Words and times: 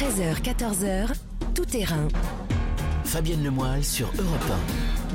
13h, 0.00 0.40
14h, 0.40 1.12
tout 1.54 1.66
terrain. 1.66 2.08
Fabienne 3.04 3.44
Lemoyle 3.44 3.84
sur 3.84 4.06
Europe 4.18 4.58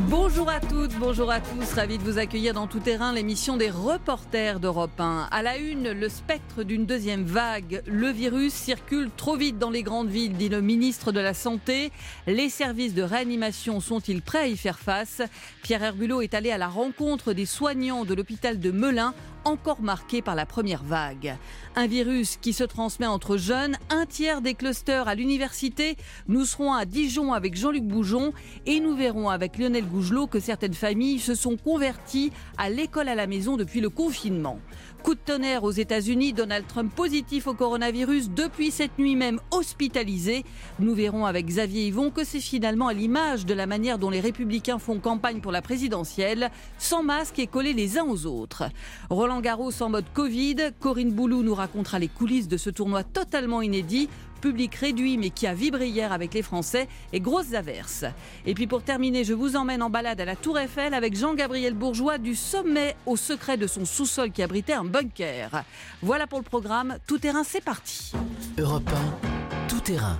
Bonjour 0.10 0.48
à 0.48 0.60
toutes, 0.60 0.94
bonjour 1.00 1.32
à 1.32 1.40
tous. 1.40 1.74
Ravi 1.74 1.98
de 1.98 2.04
vous 2.04 2.20
accueillir 2.20 2.54
dans 2.54 2.68
Tout 2.68 2.82
Terrain, 2.82 3.12
l'émission 3.12 3.58
des 3.58 3.72
reporters 3.72 4.60
d'Europe 4.60 5.00
1. 5.00 5.30
À 5.32 5.42
la 5.42 5.58
une, 5.58 5.92
le 5.92 6.08
spectre 6.08 6.62
d'une 6.62 6.86
deuxième 6.86 7.24
vague. 7.24 7.82
Le 7.88 8.10
virus 8.10 8.54
circule 8.54 9.10
trop 9.18 9.38
vite 9.38 9.58
dans 9.58 9.72
les 9.72 9.82
grandes 9.82 10.10
villes, 10.10 10.34
dit 10.34 10.50
le 10.50 10.62
ministre 10.62 11.12
de 11.12 11.20
la 11.20 11.34
Santé. 11.34 11.92
Les 12.28 12.50
services 12.50 12.94
de 12.94 13.02
réanimation 13.02 13.80
sont-ils 13.80 14.22
prêts 14.22 14.40
à 14.40 14.48
y 14.48 14.58
faire 14.58 14.78
face? 14.78 15.24
Pierre 15.64 15.82
Herbulot 15.82 16.22
est 16.22 16.36
allé 16.36 16.52
à 16.52 16.60
la 16.60 16.68
rencontre 16.68 17.34
des 17.34 17.48
soignants 17.48 18.06
de 18.06 18.14
l'hôpital 18.14 18.60
de 18.60 18.70
Melun 18.70 19.16
encore 19.46 19.82
marqué 19.82 20.22
par 20.22 20.36
la 20.36 20.46
première 20.46 20.84
vague. 20.84 21.38
Un 21.76 21.88
virus 21.88 22.38
qui 22.38 22.52
se 22.52 22.64
transmet 22.64 23.06
entre 23.06 23.38
jeunes, 23.38 23.78
un 23.90 24.06
tiers 24.06 24.42
des 24.42 24.56
clusters 24.56 25.08
à 25.08 25.16
l'université. 25.16 25.96
Nous 26.28 26.46
serons 26.46 26.74
à 26.74 26.86
Dijon 26.86 27.34
avec 27.34 27.56
Jean-Luc 27.56 27.84
Boujon 27.84 28.34
et 28.66 28.80
nous 28.80 28.96
verrons 28.96 29.30
avec 29.30 29.58
Lionel 29.58 29.86
Gougelot 29.86 30.28
que 30.28 30.40
certaines 30.40 30.74
familles 30.74 31.20
se 31.20 31.36
sont 31.36 31.58
converties 31.58 32.32
à 32.58 32.70
l'école 32.70 33.08
à 33.08 33.16
la 33.16 33.28
maison 33.28 33.56
depuis 33.56 33.82
le 33.82 33.90
confinement. 33.90 34.60
Coup 35.04 35.14
de 35.14 35.20
tonnerre 35.20 35.64
aux 35.64 35.72
États-Unis, 35.72 36.34
Donald 36.34 36.66
Trump 36.68 36.94
positif 36.94 37.48
au 37.48 37.54
coronavirus 37.54 38.32
depuis 38.32 38.72
cette 38.72 38.98
nuit 38.98 39.16
même 39.16 39.40
hospitalisé. 39.52 40.44
Nous 40.80 40.96
verrons 40.96 41.26
avec 41.26 41.46
Xavier 41.46 41.88
Yvon 41.88 42.10
que 42.10 42.24
c'est 42.24 42.40
finalement 42.40 42.88
à 42.88 42.94
l'image 42.94 43.46
de 43.46 43.54
la 43.54 43.68
manière 43.68 44.00
dont 44.00 44.10
les 44.10 44.20
républicains 44.20 44.80
font 44.80 45.00
campagne 45.00 45.42
pour 45.42 45.52
la 45.52 45.62
présidentielle, 45.62 46.50
sans 46.80 47.04
masque 47.04 47.40
et 47.40 47.48
collés 47.48 47.74
les 47.74 47.98
uns 48.00 48.06
aux 48.06 48.26
autres. 48.26 48.64
Roland 49.10 49.42
Garros 49.42 49.82
en 49.82 49.90
mode 49.90 50.06
Covid, 50.14 50.72
Corinne 50.80 51.12
Boulou 51.12 51.44
nous 51.44 51.56
racontera 51.56 52.00
les 52.00 52.08
coulisses 52.08 52.48
de 52.48 52.58
ce 52.58 52.70
tournoi 52.70 53.04
totalement 53.04 53.62
inédit 53.62 54.10
public 54.36 54.76
réduit 54.76 55.18
mais 55.18 55.30
qui 55.30 55.48
a 55.48 55.54
vibré 55.54 55.88
hier 55.88 56.12
avec 56.12 56.34
les 56.34 56.42
Français 56.42 56.88
et 57.14 57.20
grosses 57.20 57.54
averses. 57.54 58.06
Et 58.46 58.54
puis 58.54 58.68
pour 58.68 58.84
terminer, 58.84 59.24
je 59.24 59.34
vous 59.34 59.56
emmène 59.56 59.82
en 59.82 59.90
balade 59.90 60.22
à 60.22 60.26
la 60.26 60.36
Tour 60.36 60.60
Eiffel 60.60 60.94
avec 60.94 61.16
Jean-Gabriel 61.16 61.74
Bourgeois 61.74 62.18
du 62.18 62.36
sommet 62.36 62.96
au 63.06 63.16
secret 63.18 63.58
de 63.58 63.68
son 63.68 63.86
sous-sol 63.86 64.32
qui 64.32 64.44
abritait 64.44 64.74
un 64.74 64.86
bunker. 64.86 65.64
Voilà 66.02 66.28
pour 66.28 66.40
le 66.40 66.46
programme. 66.46 66.98
Tout 67.08 67.18
terrain, 67.18 67.44
c'est 67.44 67.64
parti. 67.64 68.14
Europe 68.58 68.90
1, 69.24 69.68
tout 69.68 69.80
terrain. 69.80 70.20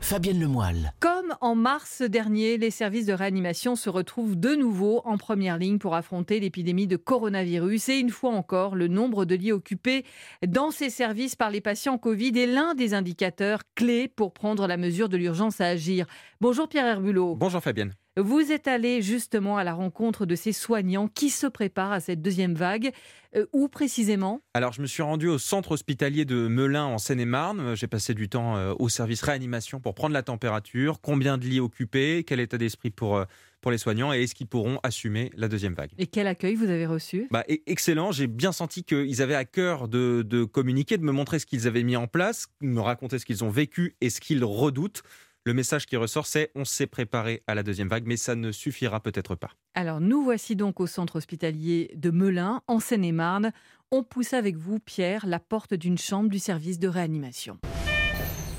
Fabienne 0.00 0.40
Lemoyle. 0.40 0.92
Comme 1.00 1.34
en 1.40 1.54
mars 1.54 2.02
dernier, 2.02 2.56
les 2.56 2.70
services 2.70 3.06
de 3.06 3.12
réanimation 3.12 3.76
se 3.76 3.90
retrouvent 3.90 4.36
de 4.36 4.54
nouveau 4.54 5.02
en 5.04 5.18
première 5.18 5.58
ligne 5.58 5.78
pour 5.78 5.94
affronter 5.94 6.40
l'épidémie 6.40 6.86
de 6.86 6.96
coronavirus. 6.96 7.90
Et 7.90 7.98
une 7.98 8.10
fois 8.10 8.30
encore, 8.30 8.74
le 8.74 8.88
nombre 8.88 9.24
de 9.24 9.34
lits 9.34 9.52
occupés 9.52 10.04
dans 10.46 10.70
ces 10.70 10.90
services 10.90 11.36
par 11.36 11.50
les 11.50 11.60
patients 11.60 11.98
Covid 11.98 12.38
est 12.38 12.46
l'un 12.46 12.74
des 12.74 12.94
indicateurs 12.94 13.60
clés 13.74 14.08
pour 14.08 14.32
prendre 14.32 14.66
la 14.66 14.76
mesure 14.76 15.08
de 15.08 15.16
l'urgence 15.16 15.60
à 15.60 15.66
agir. 15.66 16.06
Bonjour 16.40 16.68
Pierre 16.68 16.86
Herbulot. 16.86 17.36
Bonjour 17.36 17.60
Fabienne. 17.60 17.94
Vous 18.18 18.50
êtes 18.50 18.66
allé 18.66 19.00
justement 19.00 19.58
à 19.58 19.64
la 19.64 19.74
rencontre 19.74 20.26
de 20.26 20.34
ces 20.34 20.52
soignants 20.52 21.06
qui 21.06 21.30
se 21.30 21.46
préparent 21.46 21.92
à 21.92 22.00
cette 22.00 22.20
deuxième 22.20 22.54
vague. 22.54 22.90
Euh, 23.36 23.46
où 23.52 23.68
précisément? 23.68 24.40
Alors, 24.54 24.72
je 24.72 24.80
me 24.80 24.86
suis 24.86 25.02
rendu 25.02 25.28
au 25.28 25.38
centre 25.38 25.72
hospitalier 25.72 26.24
de 26.24 26.48
Melun 26.48 26.84
en 26.84 26.98
Seine-et-Marne. 26.98 27.76
J'ai 27.76 27.86
passé 27.86 28.14
du 28.14 28.28
temps 28.28 28.56
euh, 28.56 28.74
au 28.78 28.88
service 28.88 29.22
réanimation 29.22 29.78
pour 29.78 29.94
prendre 29.94 30.14
la 30.14 30.22
température, 30.22 31.00
combien 31.00 31.38
de 31.38 31.44
lits 31.44 31.60
occupés, 31.60 32.24
quel 32.26 32.40
état 32.40 32.58
d'esprit 32.58 32.90
pour, 32.90 33.18
euh, 33.18 33.24
pour 33.60 33.70
les 33.70 33.78
soignants 33.78 34.12
et 34.12 34.22
est-ce 34.22 34.34
qu'ils 34.34 34.46
pourront 34.46 34.80
assumer 34.82 35.30
la 35.36 35.46
deuxième 35.46 35.74
vague. 35.74 35.90
Et 35.98 36.06
quel 36.06 36.26
accueil 36.26 36.54
vous 36.54 36.70
avez 36.70 36.86
reçu? 36.86 37.28
Bah, 37.30 37.44
e-, 37.50 37.58
Excellent, 37.66 38.10
j'ai 38.10 38.26
bien 38.26 38.50
senti 38.50 38.82
qu'ils 38.82 39.22
avaient 39.22 39.34
à 39.34 39.44
cœur 39.44 39.88
de, 39.88 40.22
de 40.26 40.44
communiquer, 40.44 40.96
de 40.96 41.04
me 41.04 41.12
montrer 41.12 41.38
ce 41.38 41.46
qu'ils 41.46 41.68
avaient 41.68 41.84
mis 41.84 41.96
en 41.96 42.06
place, 42.06 42.48
de 42.62 42.66
me 42.66 42.80
raconter 42.80 43.18
ce 43.18 43.26
qu'ils 43.26 43.44
ont 43.44 43.50
vécu 43.50 43.94
et 44.00 44.10
ce 44.10 44.20
qu'ils 44.20 44.42
redoutent. 44.42 45.02
Le 45.48 45.54
message 45.54 45.86
qui 45.86 45.96
ressort, 45.96 46.26
c'est 46.26 46.50
on 46.54 46.66
s'est 46.66 46.86
préparé 46.86 47.42
à 47.46 47.54
la 47.54 47.62
deuxième 47.62 47.88
vague, 47.88 48.04
mais 48.04 48.18
ça 48.18 48.34
ne 48.34 48.52
suffira 48.52 49.00
peut-être 49.00 49.34
pas. 49.34 49.48
Alors 49.72 49.98
nous 49.98 50.22
voici 50.22 50.56
donc 50.56 50.78
au 50.78 50.86
centre 50.86 51.16
hospitalier 51.16 51.90
de 51.94 52.10
Melun, 52.10 52.60
en 52.66 52.80
Seine-et-Marne. 52.80 53.52
On 53.90 54.02
pousse 54.02 54.34
avec 54.34 54.58
vous, 54.58 54.78
Pierre, 54.78 55.24
la 55.26 55.38
porte 55.38 55.72
d'une 55.72 55.96
chambre 55.96 56.28
du 56.28 56.38
service 56.38 56.78
de 56.78 56.86
réanimation. 56.86 57.56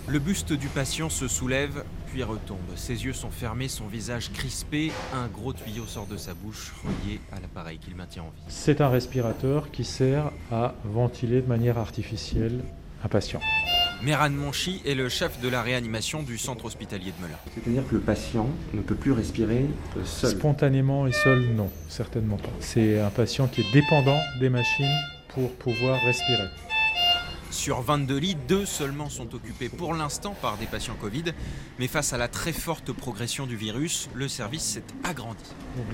Le 0.07 0.17
buste 0.17 0.51
du 0.51 0.67
patient 0.67 1.11
se 1.11 1.27
soulève, 1.27 1.83
puis 2.07 2.23
retombe. 2.23 2.57
Ses 2.75 3.05
yeux 3.05 3.13
sont 3.13 3.29
fermés, 3.29 3.67
son 3.67 3.85
visage 3.85 4.31
crispé. 4.31 4.91
Un 5.13 5.27
gros 5.27 5.53
tuyau 5.53 5.85
sort 5.85 6.07
de 6.07 6.17
sa 6.17 6.33
bouche, 6.33 6.73
relié 6.83 7.19
à 7.31 7.39
l'appareil 7.39 7.77
qu'il 7.77 7.95
maintient 7.95 8.23
en 8.23 8.31
vie. 8.31 8.41
C'est 8.47 8.81
un 8.81 8.89
respirateur 8.89 9.69
qui 9.69 9.83
sert 9.83 10.31
à 10.51 10.73
ventiler 10.85 11.43
de 11.43 11.47
manière 11.47 11.77
artificielle 11.77 12.63
un 13.03 13.09
patient. 13.09 13.41
Meran 14.01 14.29
Monchi 14.29 14.81
est 14.85 14.95
le 14.95 15.09
chef 15.09 15.41
de 15.41 15.49
la 15.49 15.61
réanimation 15.61 16.23
du 16.23 16.37
centre 16.37 16.65
hospitalier 16.65 17.11
de 17.17 17.23
Melun. 17.23 17.37
C'est-à-dire 17.53 17.87
que 17.87 17.95
le 17.95 18.01
patient 18.01 18.47
ne 18.73 18.81
peut 18.81 18.95
plus 18.95 19.11
respirer 19.11 19.65
seul 20.05 20.31
Spontanément 20.31 21.05
et 21.05 21.11
seul, 21.11 21.49
non, 21.55 21.69
certainement 21.89 22.37
pas. 22.37 22.49
C'est 22.61 22.99
un 22.99 23.09
patient 23.09 23.47
qui 23.47 23.61
est 23.61 23.71
dépendant 23.73 24.19
des 24.39 24.49
machines 24.49 24.85
pour 25.29 25.51
pouvoir 25.55 25.99
respirer. 26.05 26.47
Sur 27.51 27.81
22 27.81 28.17
lits, 28.17 28.37
deux 28.47 28.65
seulement 28.65 29.09
sont 29.09 29.33
occupés 29.33 29.69
pour 29.69 29.95
l'instant 29.95 30.35
par 30.39 30.57
des 30.57 30.67
patients 30.67 30.93
Covid. 31.01 31.25
Mais 31.79 31.87
face 31.87 32.13
à 32.13 32.17
la 32.19 32.27
très 32.27 32.51
forte 32.51 32.91
progression 32.91 33.47
du 33.47 33.55
virus, 33.55 34.07
le 34.13 34.27
service 34.27 34.61
s'est 34.61 34.83
agrandi. 35.03 35.43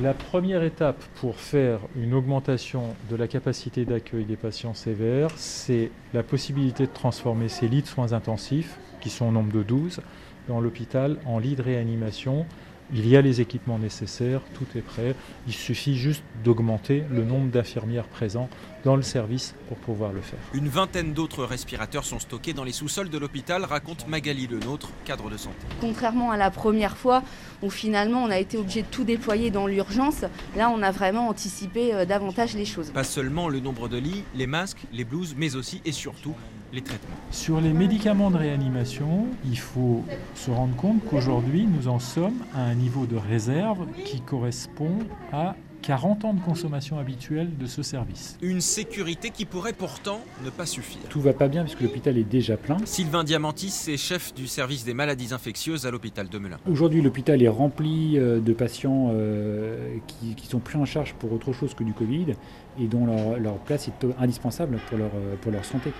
La 0.01 0.13
première 0.13 0.63
étape 0.63 1.01
pour 1.15 1.39
faire 1.39 1.79
une 1.95 2.13
augmentation 2.13 2.93
de 3.09 3.15
la 3.15 3.29
capacité 3.29 3.85
d'accueil 3.85 4.25
des 4.25 4.35
patients 4.35 4.73
sévères, 4.73 5.31
c'est 5.37 5.91
la 6.13 6.23
possibilité 6.23 6.87
de 6.87 6.91
transformer 6.91 7.47
ces 7.47 7.69
lits 7.69 7.83
de 7.83 7.87
soins 7.87 8.11
intensifs, 8.11 8.77
qui 8.99 9.09
sont 9.09 9.25
au 9.25 9.31
nombre 9.31 9.53
de 9.53 9.63
12, 9.63 10.01
dans 10.49 10.59
l'hôpital 10.59 11.17
en 11.25 11.39
lits 11.39 11.55
de 11.55 11.61
réanimation 11.61 12.45
il 12.93 13.07
y 13.07 13.17
a 13.17 13.21
les 13.21 13.41
équipements 13.41 13.79
nécessaires, 13.79 14.41
tout 14.53 14.65
est 14.77 14.81
prêt. 14.81 15.15
Il 15.47 15.53
suffit 15.53 15.95
juste 15.95 16.23
d'augmenter 16.43 17.03
le 17.11 17.23
nombre 17.23 17.49
d'infirmières 17.49 18.07
présents 18.07 18.49
dans 18.83 18.95
le 18.95 19.01
service 19.01 19.55
pour 19.67 19.77
pouvoir 19.77 20.13
le 20.13 20.21
faire. 20.21 20.39
Une 20.53 20.67
vingtaine 20.67 21.13
d'autres 21.13 21.43
respirateurs 21.43 22.05
sont 22.05 22.19
stockés 22.19 22.53
dans 22.53 22.63
les 22.63 22.71
sous-sols 22.71 23.09
de 23.09 23.17
l'hôpital, 23.17 23.63
raconte 23.63 24.07
Magali 24.07 24.45
Le 24.45 24.59
Nôtre, 24.59 24.89
cadre 25.05 25.29
de 25.29 25.37
santé. 25.37 25.57
Contrairement 25.81 26.29
à 26.29 26.37
la 26.37 26.51
première 26.51 26.95
fois 26.95 27.23
où 27.63 27.71
finalement 27.71 28.23
on 28.23 28.29
a 28.29 28.37
été 28.37 28.57
obligé 28.57 28.83
de 28.83 28.87
tout 28.87 29.03
déployer 29.03 29.49
dans 29.49 29.65
l'urgence, 29.65 30.23
là 30.55 30.69
on 30.69 30.83
a 30.83 30.91
vraiment 30.91 31.27
anticipé 31.27 31.93
euh, 31.93 32.05
davantage 32.05 32.53
les 32.53 32.65
choses. 32.65 32.91
Pas 32.91 33.03
seulement 33.03 33.49
le 33.49 33.59
nombre 33.59 33.87
de 33.87 33.97
lits, 33.97 34.23
les 34.35 34.47
masques, 34.47 34.83
les 34.93 35.03
blouses, 35.03 35.33
mais 35.35 35.55
aussi 35.55 35.81
et 35.85 35.91
surtout 35.91 36.35
les 36.75 36.81
traitements. 36.81 37.15
Sur 37.31 37.61
les 37.61 37.73
médicaments 37.73 38.29
de 38.29 38.37
réanimation, 38.37 39.27
il 39.45 39.57
faut 39.57 40.03
se 40.35 40.51
rendre 40.51 40.75
compte 40.75 41.03
qu'aujourd'hui 41.09 41.65
nous 41.65 41.87
en 41.87 41.99
sommes 41.99 42.43
à 42.53 42.61
un 42.61 42.75
niveau 42.75 43.05
de 43.05 43.15
réserve 43.15 43.87
qui 44.03 44.21
correspond 44.21 44.99
à 45.31 45.55
40 45.81 46.25
ans 46.25 46.33
de 46.33 46.41
consommation 46.41 46.97
habituelle 46.97 47.55
de 47.59 47.67
ce 47.67 47.83
service. 47.83 48.37
Une 48.41 48.59
sécurité 48.59 49.29
qui 49.29 49.45
pourrait 49.45 49.71
pourtant 49.71 50.19
ne 50.43 50.49
pas 50.49 50.65
suffire. 50.65 51.01
Tout 51.09 51.21
va 51.21 51.31
pas 51.31 51.47
bien 51.47 51.61
puisque 51.63 51.81
l'hôpital 51.81 52.17
est 52.17 52.23
déjà 52.23 52.57
plein. 52.57 52.77
Sylvain 52.85 53.23
Diamantis 53.23 53.85
est 53.87 53.97
chef 53.97 54.33
du 54.33 54.47
service 54.47 54.83
des 54.83 54.95
maladies 54.95 55.31
infectieuses 55.31 55.85
à 55.85 55.91
l'hôpital 55.91 56.27
de 56.27 56.39
Melun. 56.39 56.57
Aujourd'hui, 56.67 57.03
l'hôpital 57.03 57.41
est 57.43 57.47
rempli 57.47 58.17
euh, 58.17 58.39
de 58.39 58.53
patients 58.53 59.11
euh, 59.11 59.97
qui, 60.07 60.33
qui, 60.33 60.47
sont 60.47 60.59
pris 60.59 60.79
en 60.79 60.85
charge 60.85 61.13
pour 61.13 61.31
autre 61.31 61.53
chose 61.53 61.75
que 61.75 61.83
du 61.83 61.93
Covid 61.93 62.33
et 62.79 62.87
dont 62.87 63.05
leur, 63.05 63.39
leur 63.39 63.57
place 63.59 63.87
est 63.87 64.07
indispensable 64.19 64.79
pour 64.89 64.97
leur, 64.97 65.11
euh, 65.13 65.35
pour 65.39 65.51
leur 65.51 65.65
santé. 65.65 65.91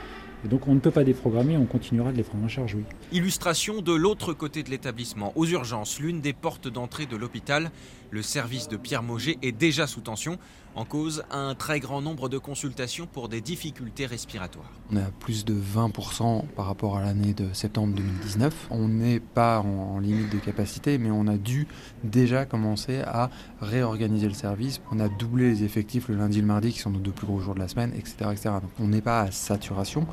Donc 0.49 0.67
on 0.67 0.75
ne 0.75 0.79
peut 0.79 0.91
pas 0.91 1.03
déprogrammer, 1.03 1.57
on 1.57 1.65
continuera 1.65 2.11
de 2.11 2.17
les 2.17 2.23
prendre 2.23 2.45
en 2.45 2.47
charge, 2.47 2.75
oui. 2.75 2.83
Illustration 3.11 3.81
de 3.81 3.93
l'autre 3.93 4.33
côté 4.33 4.63
de 4.63 4.69
l'établissement, 4.69 5.33
aux 5.35 5.45
urgences, 5.45 5.99
l'une 5.99 6.21
des 6.21 6.33
portes 6.33 6.67
d'entrée 6.67 7.05
de 7.05 7.15
l'hôpital. 7.15 7.71
Le 8.11 8.21
service 8.21 8.67
de 8.67 8.77
Pierre 8.77 9.03
Mauger 9.03 9.37
est 9.41 9.51
déjà 9.51 9.87
sous 9.87 10.01
tension. 10.01 10.37
En 10.77 10.83
cause, 10.83 11.23
un 11.31 11.55
très 11.55 11.79
grand 11.79 12.01
nombre 12.01 12.27
de 12.27 12.37
consultations 12.37 13.07
pour 13.07 13.29
des 13.29 13.39
difficultés 13.39 14.05
respiratoires. 14.05 14.69
On 14.91 14.97
a 14.97 15.09
plus 15.19 15.45
de 15.45 15.53
20% 15.53 16.47
par 16.47 16.65
rapport 16.65 16.97
à 16.97 17.01
l'année 17.01 17.33
de 17.33 17.53
septembre 17.53 17.95
2019. 17.95 18.67
On 18.71 18.89
n'est 18.89 19.21
pas 19.21 19.61
en 19.61 19.99
limite 19.99 20.33
de 20.33 20.37
capacité, 20.37 20.97
mais 20.97 21.11
on 21.11 21.27
a 21.27 21.37
dû 21.37 21.65
déjà 22.03 22.43
commencer 22.43 22.99
à 23.07 23.29
réorganiser 23.61 24.27
le 24.27 24.33
service. 24.33 24.81
On 24.91 24.99
a 24.99 25.07
doublé 25.07 25.49
les 25.49 25.63
effectifs 25.63 26.09
le 26.09 26.17
lundi 26.17 26.39
et 26.39 26.41
le 26.41 26.47
mardi, 26.47 26.73
qui 26.73 26.79
sont 26.79 26.91
nos 26.91 26.99
deux 26.99 27.11
plus 27.11 27.25
gros 27.25 27.39
jours 27.39 27.55
de 27.55 27.59
la 27.59 27.69
semaine, 27.69 27.93
etc. 27.95 28.15
etc. 28.33 28.49
Donc 28.61 28.71
on 28.81 28.89
n'est 28.89 29.01
pas 29.01 29.21
à 29.21 29.31
saturation, 29.31 30.05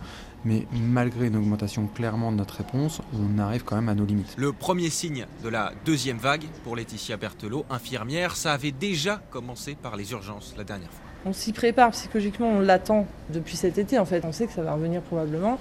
mais 0.45 0.67
malgré 0.73 1.27
une 1.27 1.37
augmentation 1.37 1.87
clairement 1.87 2.33
de 2.33 2.37
notre 2.37 2.57
réponse, 2.57 3.01
on 3.15 3.39
arrive 3.39 3.65
quand 3.65 3.77
même 3.77 3.89
à 3.89 3.95
nos 3.95 4.05
limites. 4.05 4.35
Le 4.37 4.53
premier 4.53 4.91
signe 4.91 5.27
de 5.43 5.49
la 5.49 5.73
deuxième 5.85 6.19
vague 6.19 6.45
pour 6.65 6.77
Laetitia 6.77 7.17
Berthelot, 7.17 7.65
infirmière, 7.71 8.37
ça 8.37 8.53
avait 8.53 8.73
déjà 8.73 9.23
commencé 9.31 9.75
par 9.75 9.97
les 9.97 10.13
urgences 10.13 10.55
la 10.57 10.65
dernière 10.65 10.91
fois. 10.91 11.13
On 11.25 11.33
s'y 11.33 11.53
prépare 11.53 11.93
psychologiquement, 11.93 12.51
on 12.51 12.61
l'attend 12.61 13.07
depuis 13.33 13.57
cet 13.57 13.79
été 13.79 13.97
en 13.99 14.05
fait. 14.05 14.25
On 14.25 14.33
sait 14.33 14.47
que 14.47 14.53
ça 14.53 14.63
va 14.63 14.75
revenir 14.75 15.03
probablement. 15.03 15.59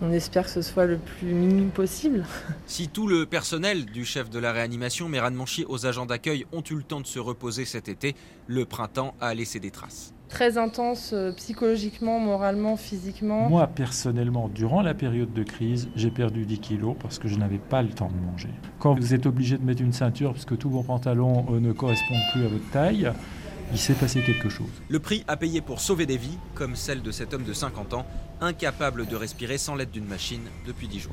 On 0.00 0.10
espère 0.10 0.44
que 0.46 0.50
ce 0.50 0.62
soit 0.62 0.86
le 0.86 0.96
plus 0.96 1.34
minime 1.34 1.70
possible. 1.70 2.24
Si 2.66 2.88
tout 2.88 3.06
le 3.06 3.26
personnel 3.26 3.84
du 3.84 4.06
chef 4.06 4.30
de 4.30 4.38
la 4.38 4.52
réanimation, 4.52 5.08
Méran 5.08 5.30
Monchi, 5.30 5.66
aux 5.68 5.84
agents 5.84 6.06
d'accueil 6.06 6.46
ont 6.52 6.62
eu 6.70 6.74
le 6.74 6.82
temps 6.82 7.00
de 7.00 7.06
se 7.06 7.18
reposer 7.18 7.66
cet 7.66 7.88
été, 7.88 8.16
le 8.46 8.64
printemps 8.64 9.14
a 9.20 9.34
laissé 9.34 9.60
des 9.60 9.70
traces. 9.70 10.14
Très 10.32 10.56
intense 10.56 11.10
euh, 11.12 11.30
psychologiquement, 11.32 12.18
moralement, 12.18 12.76
physiquement. 12.76 13.48
Moi, 13.50 13.66
personnellement, 13.66 14.48
durant 14.48 14.80
la 14.80 14.94
période 14.94 15.32
de 15.32 15.42
crise, 15.42 15.88
j'ai 15.94 16.10
perdu 16.10 16.46
10 16.46 16.58
kilos 16.58 16.96
parce 17.00 17.18
que 17.18 17.28
je 17.28 17.36
n'avais 17.36 17.58
pas 17.58 17.82
le 17.82 17.90
temps 17.90 18.08
de 18.08 18.32
manger. 18.32 18.48
Quand 18.78 18.94
vous 18.94 19.14
êtes 19.14 19.26
obligé 19.26 19.58
de 19.58 19.64
mettre 19.64 19.82
une 19.82 19.92
ceinture 19.92 20.32
parce 20.32 20.46
que 20.46 20.54
tous 20.54 20.70
vos 20.70 20.82
pantalons 20.82 21.44
euh, 21.50 21.60
ne 21.60 21.72
correspondent 21.72 22.24
plus 22.32 22.44
à 22.46 22.48
votre 22.48 22.70
taille, 22.70 23.12
il 23.72 23.78
s'est 23.78 23.94
passé 23.94 24.20
quelque 24.20 24.48
chose. 24.48 24.70
Le 24.88 24.98
prix 24.98 25.22
à 25.28 25.36
payer 25.36 25.60
pour 25.60 25.80
sauver 25.80 26.06
des 26.06 26.16
vies, 26.16 26.38
comme 26.54 26.76
celle 26.76 27.02
de 27.02 27.10
cet 27.10 27.34
homme 27.34 27.44
de 27.44 27.52
50 27.52 27.92
ans, 27.92 28.06
incapable 28.40 29.06
de 29.06 29.16
respirer 29.16 29.58
sans 29.58 29.74
l'aide 29.74 29.90
d'une 29.90 30.06
machine 30.06 30.42
depuis 30.66 30.88
10 30.88 31.00
jours. 31.00 31.12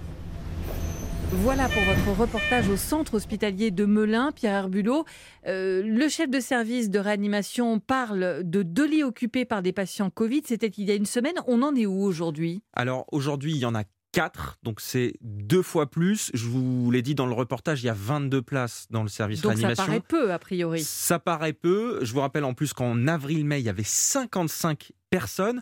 Voilà 1.32 1.70
pour 1.70 1.84
votre 1.84 2.20
reportage 2.20 2.70
au 2.70 2.78
centre 2.78 3.14
hospitalier 3.14 3.70
de 3.70 3.86
Melun, 3.86 4.32
Pierre 4.32 4.56
Herbulot. 4.56 5.06
Euh, 5.46 5.84
le 5.84 6.10
chef 6.10 6.30
de 6.30 6.40
service 6.40 6.90
de 6.90 6.98
réanimation 6.98 7.80
parle 7.80 8.42
de 8.44 8.64
deux 8.64 8.88
lits 8.88 9.04
occupés 9.04 9.46
par 9.46 9.62
des 9.62 9.72
patients 9.72 10.10
Covid. 10.10 10.42
C'était 10.46 10.68
il 10.68 10.88
y 10.88 10.92
a 10.92 10.96
une 10.96 11.06
semaine. 11.06 11.36
On 11.46 11.62
en 11.62 11.76
est 11.76 11.86
où 11.86 12.02
aujourd'hui? 12.02 12.64
Alors 12.74 13.06
aujourd'hui, 13.12 13.52
il 13.54 13.60
y 13.60 13.66
en 13.66 13.76
a 13.76 13.84
4, 14.12 14.58
donc 14.64 14.82
c'est 14.82 15.14
deux 15.22 15.62
fois 15.62 15.90
plus. 15.90 16.32
Je 16.34 16.48
vous 16.48 16.90
l'ai 16.90 17.04
dit 17.04 17.14
dans 17.14 17.28
le 17.28 17.34
reportage, 17.34 17.84
il 17.84 17.86
y 17.86 17.90
a 17.90 17.96
22 17.96 18.42
places 18.42 18.88
dans 18.90 19.04
le 19.04 19.10
service 19.10 19.42
donc 19.42 19.52
réanimation. 19.52 19.84
ça 19.84 19.88
paraît 19.88 20.02
peu, 20.02 20.34
a 20.34 20.40
priori. 20.40 20.84
Ça 20.84 21.20
paraît 21.20 21.54
peu. 21.54 22.00
Je 22.04 22.12
vous 22.12 22.22
rappelle 22.22 22.44
en 22.44 22.56
plus 22.56 22.74
qu'en 22.74 23.08
avril-mai, 23.08 23.60
il 23.60 23.66
y 23.66 23.70
avait 23.70 23.84
55 23.84 24.94
personnes. 25.12 25.62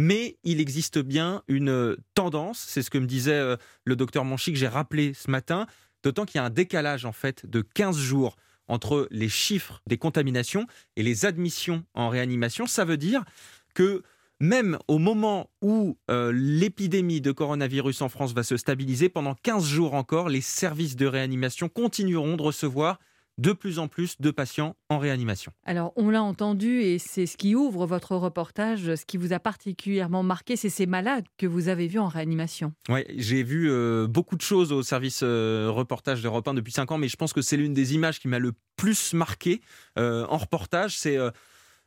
Mais 0.00 0.38
il 0.44 0.60
existe 0.60 1.00
bien 1.00 1.42
une 1.48 1.96
tendance, 2.14 2.64
c'est 2.68 2.82
ce 2.82 2.90
que 2.90 2.98
me 2.98 3.06
disait 3.06 3.32
euh, 3.32 3.56
le 3.84 3.96
docteur 3.96 4.24
Monchi 4.24 4.52
que 4.52 4.58
j'ai 4.58 4.68
rappelé 4.68 5.12
ce 5.12 5.28
matin, 5.28 5.66
d'autant 6.04 6.24
qu'il 6.24 6.36
y 6.36 6.40
a 6.40 6.44
un 6.44 6.50
décalage 6.50 7.04
en 7.04 7.10
fait 7.10 7.46
de 7.46 7.62
15 7.62 7.98
jours 7.98 8.36
entre 8.68 9.08
les 9.10 9.28
chiffres 9.28 9.82
des 9.88 9.98
contaminations 9.98 10.68
et 10.94 11.02
les 11.02 11.26
admissions 11.26 11.84
en 11.94 12.10
réanimation. 12.10 12.68
Ça 12.68 12.84
veut 12.84 12.96
dire 12.96 13.24
que 13.74 14.04
même 14.38 14.78
au 14.86 14.98
moment 14.98 15.50
où 15.62 15.98
euh, 16.12 16.30
l'épidémie 16.32 17.20
de 17.20 17.32
coronavirus 17.32 18.00
en 18.02 18.08
France 18.08 18.32
va 18.32 18.44
se 18.44 18.56
stabiliser, 18.56 19.08
pendant 19.08 19.34
15 19.34 19.64
jours 19.64 19.94
encore, 19.94 20.28
les 20.28 20.42
services 20.42 20.94
de 20.94 21.06
réanimation 21.06 21.68
continueront 21.68 22.36
de 22.36 22.42
recevoir 22.42 23.00
de 23.38 23.52
plus 23.52 23.78
en 23.78 23.86
plus 23.86 24.20
de 24.20 24.30
patients 24.30 24.76
en 24.88 24.98
réanimation. 24.98 25.52
Alors, 25.64 25.92
on 25.96 26.10
l'a 26.10 26.22
entendu 26.22 26.80
et 26.80 26.98
c'est 26.98 27.26
ce 27.26 27.36
qui 27.36 27.54
ouvre 27.54 27.86
votre 27.86 28.16
reportage. 28.16 28.94
Ce 28.96 29.06
qui 29.06 29.16
vous 29.16 29.32
a 29.32 29.38
particulièrement 29.38 30.24
marqué, 30.24 30.56
c'est 30.56 30.68
ces 30.68 30.86
malades 30.86 31.24
que 31.38 31.46
vous 31.46 31.68
avez 31.68 31.86
vus 31.86 32.00
en 32.00 32.08
réanimation. 32.08 32.72
Oui, 32.88 33.04
j'ai 33.16 33.44
vu 33.44 33.70
euh, 33.70 34.08
beaucoup 34.08 34.36
de 34.36 34.42
choses 34.42 34.72
au 34.72 34.82
service 34.82 35.20
euh, 35.22 35.68
reportage 35.70 36.20
d'Europe 36.20 36.48
1 36.48 36.54
depuis 36.54 36.72
5 36.72 36.90
ans, 36.92 36.98
mais 36.98 37.08
je 37.08 37.16
pense 37.16 37.32
que 37.32 37.40
c'est 37.40 37.56
l'une 37.56 37.74
des 37.74 37.94
images 37.94 38.18
qui 38.18 38.26
m'a 38.26 38.40
le 38.40 38.52
plus 38.76 39.14
marqué 39.14 39.60
euh, 39.98 40.26
en 40.28 40.36
reportage. 40.36 40.98
C'est. 40.98 41.16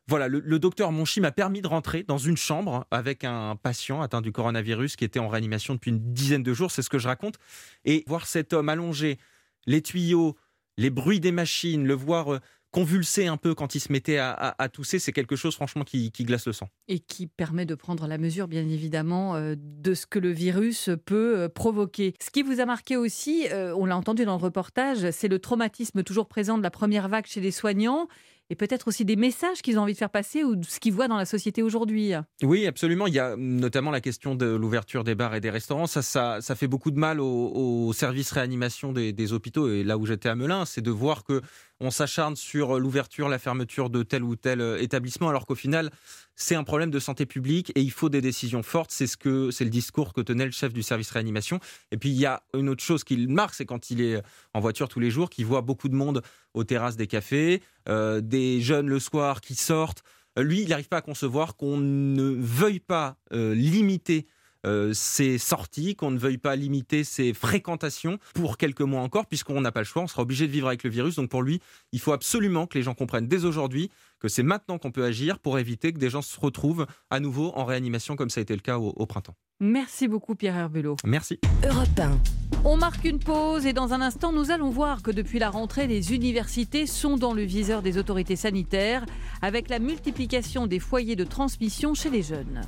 voilà, 0.08 0.30
le, 0.30 0.40
le, 0.40 0.60
docteur 0.60 0.92
Monchi 0.94 1.20
m'a 1.20 1.32
permis 1.32 1.62
de 1.62 1.68
rentrer 1.68 2.04
dans 2.04 2.18
une 2.18 2.38
chambre 2.38 2.86
avec 2.92 3.26
un 3.26 3.58
patient 3.58 4.02
atteint 4.02 4.22
du 4.22 4.32
coronavirus 4.32 4.96
qui 4.96 5.04
était 5.04 5.20
en 5.20 5.28
réanimation 5.28 5.74
depuis 5.76 5.92
une 5.92 6.14
dizaine 6.14 6.44
de 6.44 6.54
jours, 6.54 6.72
c'est 6.72 6.82
ce 6.82 6.90
que 6.90 6.98
je 6.98 7.08
raconte, 7.08 7.36
et 7.84 8.06
voir 8.08 8.26
cet 8.26 8.54
homme 8.54 8.70
allongé, 8.70 9.20
les 9.68 9.82
tuyaux, 9.82 10.38
les 10.78 10.90
bruits 10.90 11.20
des 11.20 11.32
machines, 11.32 11.86
le 11.86 11.94
voir 11.94 12.34
euh, 12.34 12.40
convulser 12.72 13.28
un 13.28 13.38
peu 13.38 13.54
quand 13.54 13.76
il 13.76 13.82
se 13.82 13.92
mettait 13.92 14.18
à, 14.18 14.70
tousser, 14.72 14.98
c'est 14.98 15.12
quelque 15.12 15.36
chose 15.36 15.56
franchement 15.56 15.84
qui, 15.84 16.10
glace 16.22 16.48
le 16.48 16.54
sang. 16.54 16.70
Et 16.88 17.00
qui 17.00 17.28
permet 17.28 17.66
de 17.66 17.76
prendre 17.76 18.08
la 18.08 18.18
mesure, 18.18 18.48
bien 18.48 18.62
évidemment, 18.70 19.36
euh, 19.36 19.56
de 19.58 19.94
ce 19.94 20.06
que 20.06 20.20
le 20.20 20.32
virus 20.32 20.90
peut 21.06 21.38
euh, 21.38 21.50
provoquer. 21.50 22.14
Ce 22.22 22.30
qui 22.30 22.44
vous 22.44 22.62
a 22.62 22.66
marqué 22.66 22.96
aussi, 22.96 23.48
on 23.52 23.86
l'a 23.86 23.98
entendu 23.98 24.24
dans 24.24 24.38
le 24.38 24.44
reportage, 24.44 25.12
c'est 25.12 25.28
le 25.28 25.40
traumatisme 25.40 26.04
toujours 26.04 26.30
présent 26.30 26.58
de 26.58 26.64
la 26.64 26.72
première 26.72 27.10
vague 27.10 27.26
chez 27.26 27.42
les 27.42 27.52
soignants 27.52 28.08
et 28.52 28.56
peut-être 28.56 28.90
aussi 28.90 29.06
des 29.06 29.16
messages 29.16 29.62
qu'ils 29.62 29.80
ont 29.80 29.84
envie 29.84 29.94
de 29.94 29.98
faire 29.98 30.10
passer 30.10 30.44
ou 30.44 30.62
ce 30.62 30.82
qu'ils 30.82 30.92
voient 30.92 31.08
dans 31.08 31.16
la 31.16 31.26
société 31.26 31.64
aujourd'hui. 31.64 32.12
Oui, 32.44 32.68
absolument. 32.68 33.08
Il 33.08 33.14
y 33.14 33.20
a 33.20 33.38
notamment 33.38 33.92
la 33.92 34.02
question 34.02 34.36
de 34.36 34.46
l'ouverture 34.46 35.06
des 35.06 35.16
bars 35.16 35.34
et 35.34 35.40
des 35.40 35.50
restaurants. 35.50 35.88
Ça, 35.88 36.42
fait 36.42 36.68
beaucoup 36.68 36.92
de 36.92 37.00
mal 37.00 37.22
au, 37.22 37.88
au 37.88 37.94
service 37.94 38.30
réanimation 38.32 38.92
des, 38.92 39.34
hôpitaux. 39.34 39.72
Et 39.72 39.86
là 39.86 39.98
où 39.98 40.06
j'étais 40.06 40.28
à 40.28 40.36
Melun, 40.36 40.66
c'est 40.66 40.82
de 40.82 40.92
voir 40.92 41.24
que 41.24 41.42
on 41.82 41.90
s'acharne 41.90 42.36
sur 42.36 42.80
l'ouverture, 42.80 43.28
la 43.28 43.40
fermeture 43.40 43.90
de 43.90 44.04
tel 44.04 44.24
ou 44.24 44.36
tel 44.36 44.62
euh, 44.62 44.82
établissement, 44.82 45.30
alors 45.30 45.48
qu'au 45.48 45.56
final, 45.56 45.90
c'est 46.36 46.54
un 46.54 46.64
problème 46.64 46.92
de 46.92 47.00
santé 47.00 47.26
publique 47.26 47.72
et 47.76 47.82
il 47.82 47.92
faut 47.92 48.08
des 48.08 48.22
décisions 48.22 48.62
fortes. 48.62 48.92
C'est 48.92 49.08
ce 49.08 49.18
que 49.18 49.50
c'est 49.50 49.64
le 49.64 49.72
discours 49.72 50.14
que 50.14 50.22
tenait 50.22 50.46
le 50.46 50.52
chef 50.52 50.74
du 50.74 50.84
service 50.84 51.10
réanimation. 51.10 51.60
Et 51.92 51.98
puis 51.98 52.10
il 52.10 52.18
y 52.18 52.28
a 52.28 52.44
une 52.54 52.70
autre 52.70 52.84
chose 52.84 53.04
qu'il 53.04 53.28
marque, 53.28 53.56
c'est 53.56 53.66
quand 53.66 53.90
il 53.90 54.00
est 54.00 54.22
en 54.54 54.60
voiture 54.60 54.90
tous 54.90 55.00
les 55.00 55.10
jours, 55.10 55.32
qu'il 55.32 55.48
voit 55.48 55.62
beaucoup 55.62 55.90
de 55.90 55.96
monde 55.96 56.22
aux 56.54 56.64
terrasses 56.64 56.98
des 56.98 57.08
cafés, 57.08 57.64
euh, 57.90 58.22
des 58.22 58.62
jeunes 58.62 58.88
le 58.88 59.00
soir 59.00 59.42
qui 59.42 59.56
sortent. 59.56 60.04
Euh, 60.38 60.44
lui, 60.44 60.62
il 60.62 60.70
n'arrive 60.70 60.88
pas 60.88 60.98
à 60.98 61.02
concevoir 61.02 61.56
qu'on 61.56 61.78
ne 61.78 62.36
veuille 62.40 62.80
pas 62.80 63.18
limiter 63.32 64.28
euh, 64.66 64.94
ses 64.94 65.38
sorties, 65.38 65.96
qu'on 65.96 66.12
ne 66.12 66.20
veuille 66.20 66.38
pas 66.38 66.56
limiter 66.56 67.04
ses 67.04 67.34
fréquentations 67.34 68.20
pour 68.34 68.58
quelques 68.58 68.82
mois 68.82 69.02
encore, 69.02 69.26
puisqu'on 69.26 69.62
n'a 69.62 69.72
pas 69.72 69.82
le 69.82 69.86
choix, 69.86 70.04
on 70.04 70.08
sera 70.08 70.22
obligé 70.22 70.48
de 70.48 70.52
vivre 70.52 70.68
avec 70.68 70.84
le 70.84 70.90
virus. 70.90 71.16
Donc 71.16 71.30
pour 71.30 71.42
lui, 71.42 71.62
il 71.92 72.00
faut 72.00 72.14
absolument 72.14 72.68
que 72.68 72.78
les 72.78 72.84
gens 72.84 72.94
comprennent 72.94 73.28
dès 73.28 73.46
aujourd'hui 73.46 73.90
que 74.20 74.28
c'est 74.28 74.44
maintenant 74.44 74.78
qu'on 74.78 74.92
peut 74.92 75.04
agir 75.04 75.40
pour 75.40 75.58
éviter 75.58 75.94
que 75.94 75.98
des 75.98 76.10
gens 76.10 76.22
se 76.22 76.40
retrouvent 76.40 76.86
à 77.10 77.20
nouveau 77.20 77.52
en 77.56 77.66
réanimation 77.66 78.16
comme 78.16 78.30
ça 78.30 78.40
a 78.40 78.44
été 78.44 78.54
le 78.54 78.62
cas 78.62 78.78
au, 78.78 78.90
au 78.96 79.06
printemps. 79.06 79.36
Merci 79.60 80.08
beaucoup 80.08 80.36
Pierre 80.36 80.58
Herbulot. 80.58 80.96
Merci. 81.06 81.40
Europe 81.64 82.00
1. 82.00 82.20
On 82.64 82.78
marque 82.78 83.06
une 83.06 83.20
pause 83.20 83.66
et 83.66 83.74
dans 83.74 83.94
un 83.94 84.02
instant, 84.02 84.32
nous 84.32 84.52
allons 84.52 84.70
voir 84.70 85.02
que 85.02 85.10
depuis 85.10 85.40
la 85.40 85.50
rentrée, 85.50 85.88
les 85.88 86.14
universités 86.14 86.86
sont 86.86 87.18
dans 87.18 87.34
le 87.34 87.42
viseur 87.42 87.82
des 87.82 87.98
autorités 87.98 88.36
sanitaires 88.36 89.06
avec 89.42 89.70
la 89.70 89.80
multiplication 89.80 90.68
des 90.68 90.80
foyers 90.80 91.16
de 91.16 91.24
transmission 91.24 91.96
chez 91.96 92.12
les 92.12 92.22
jeunes. 92.22 92.62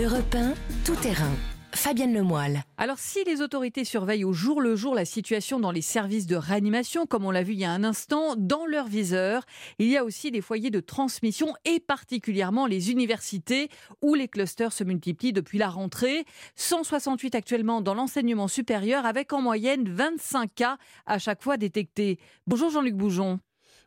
Europe 0.00 0.34
1, 0.34 0.54
tout 0.86 0.96
terrain. 1.02 1.30
Fabienne 1.74 2.14
Lemoyle. 2.14 2.62
Alors, 2.78 2.98
si 2.98 3.24
les 3.24 3.42
autorités 3.42 3.84
surveillent 3.84 4.24
au 4.24 4.32
jour 4.32 4.62
le 4.62 4.74
jour 4.74 4.94
la 4.94 5.04
situation 5.04 5.60
dans 5.60 5.70
les 5.70 5.82
services 5.82 6.26
de 6.26 6.34
réanimation, 6.34 7.04
comme 7.04 7.26
on 7.26 7.30
l'a 7.30 7.42
vu 7.42 7.52
il 7.52 7.58
y 7.58 7.66
a 7.66 7.72
un 7.72 7.84
instant, 7.84 8.34
dans 8.34 8.64
leur 8.64 8.86
viseur, 8.86 9.44
il 9.78 9.88
y 9.88 9.98
a 9.98 10.04
aussi 10.04 10.30
les 10.30 10.40
foyers 10.40 10.70
de 10.70 10.80
transmission 10.80 11.52
et 11.66 11.78
particulièrement 11.78 12.64
les 12.64 12.90
universités 12.90 13.68
où 14.00 14.14
les 14.14 14.28
clusters 14.28 14.72
se 14.72 14.82
multiplient 14.82 15.34
depuis 15.34 15.58
la 15.58 15.68
rentrée. 15.68 16.24
168 16.56 17.34
actuellement 17.34 17.82
dans 17.82 17.92
l'enseignement 17.92 18.48
supérieur 18.48 19.04
avec 19.04 19.34
en 19.34 19.42
moyenne 19.42 19.90
25 19.90 20.54
cas 20.54 20.78
à 21.04 21.18
chaque 21.18 21.42
fois 21.42 21.58
détectés. 21.58 22.18
Bonjour 22.46 22.70
Jean-Luc 22.70 22.94
Boujon. 22.94 23.40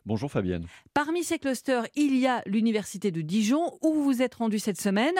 Bonjour 0.06 0.30
Fabienne. 0.30 0.68
Parmi 0.94 1.24
ces 1.24 1.40
clusters, 1.40 1.84
il 1.96 2.16
y 2.16 2.28
a 2.28 2.40
l'Université 2.46 3.10
de 3.10 3.22
Dijon, 3.22 3.76
où 3.82 3.92
vous 3.92 4.04
vous 4.04 4.22
êtes 4.22 4.36
rendu 4.36 4.60
cette 4.60 4.80
semaine. 4.80 5.16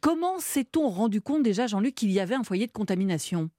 Comment 0.00 0.38
s'est-on 0.38 0.88
rendu 0.88 1.20
compte 1.20 1.42
déjà, 1.42 1.66
Jean-Luc, 1.66 1.96
qu'il 1.96 2.12
y 2.12 2.20
avait 2.20 2.36
un 2.36 2.44
foyer 2.44 2.68
de 2.68 2.72
contamination? 2.72 3.50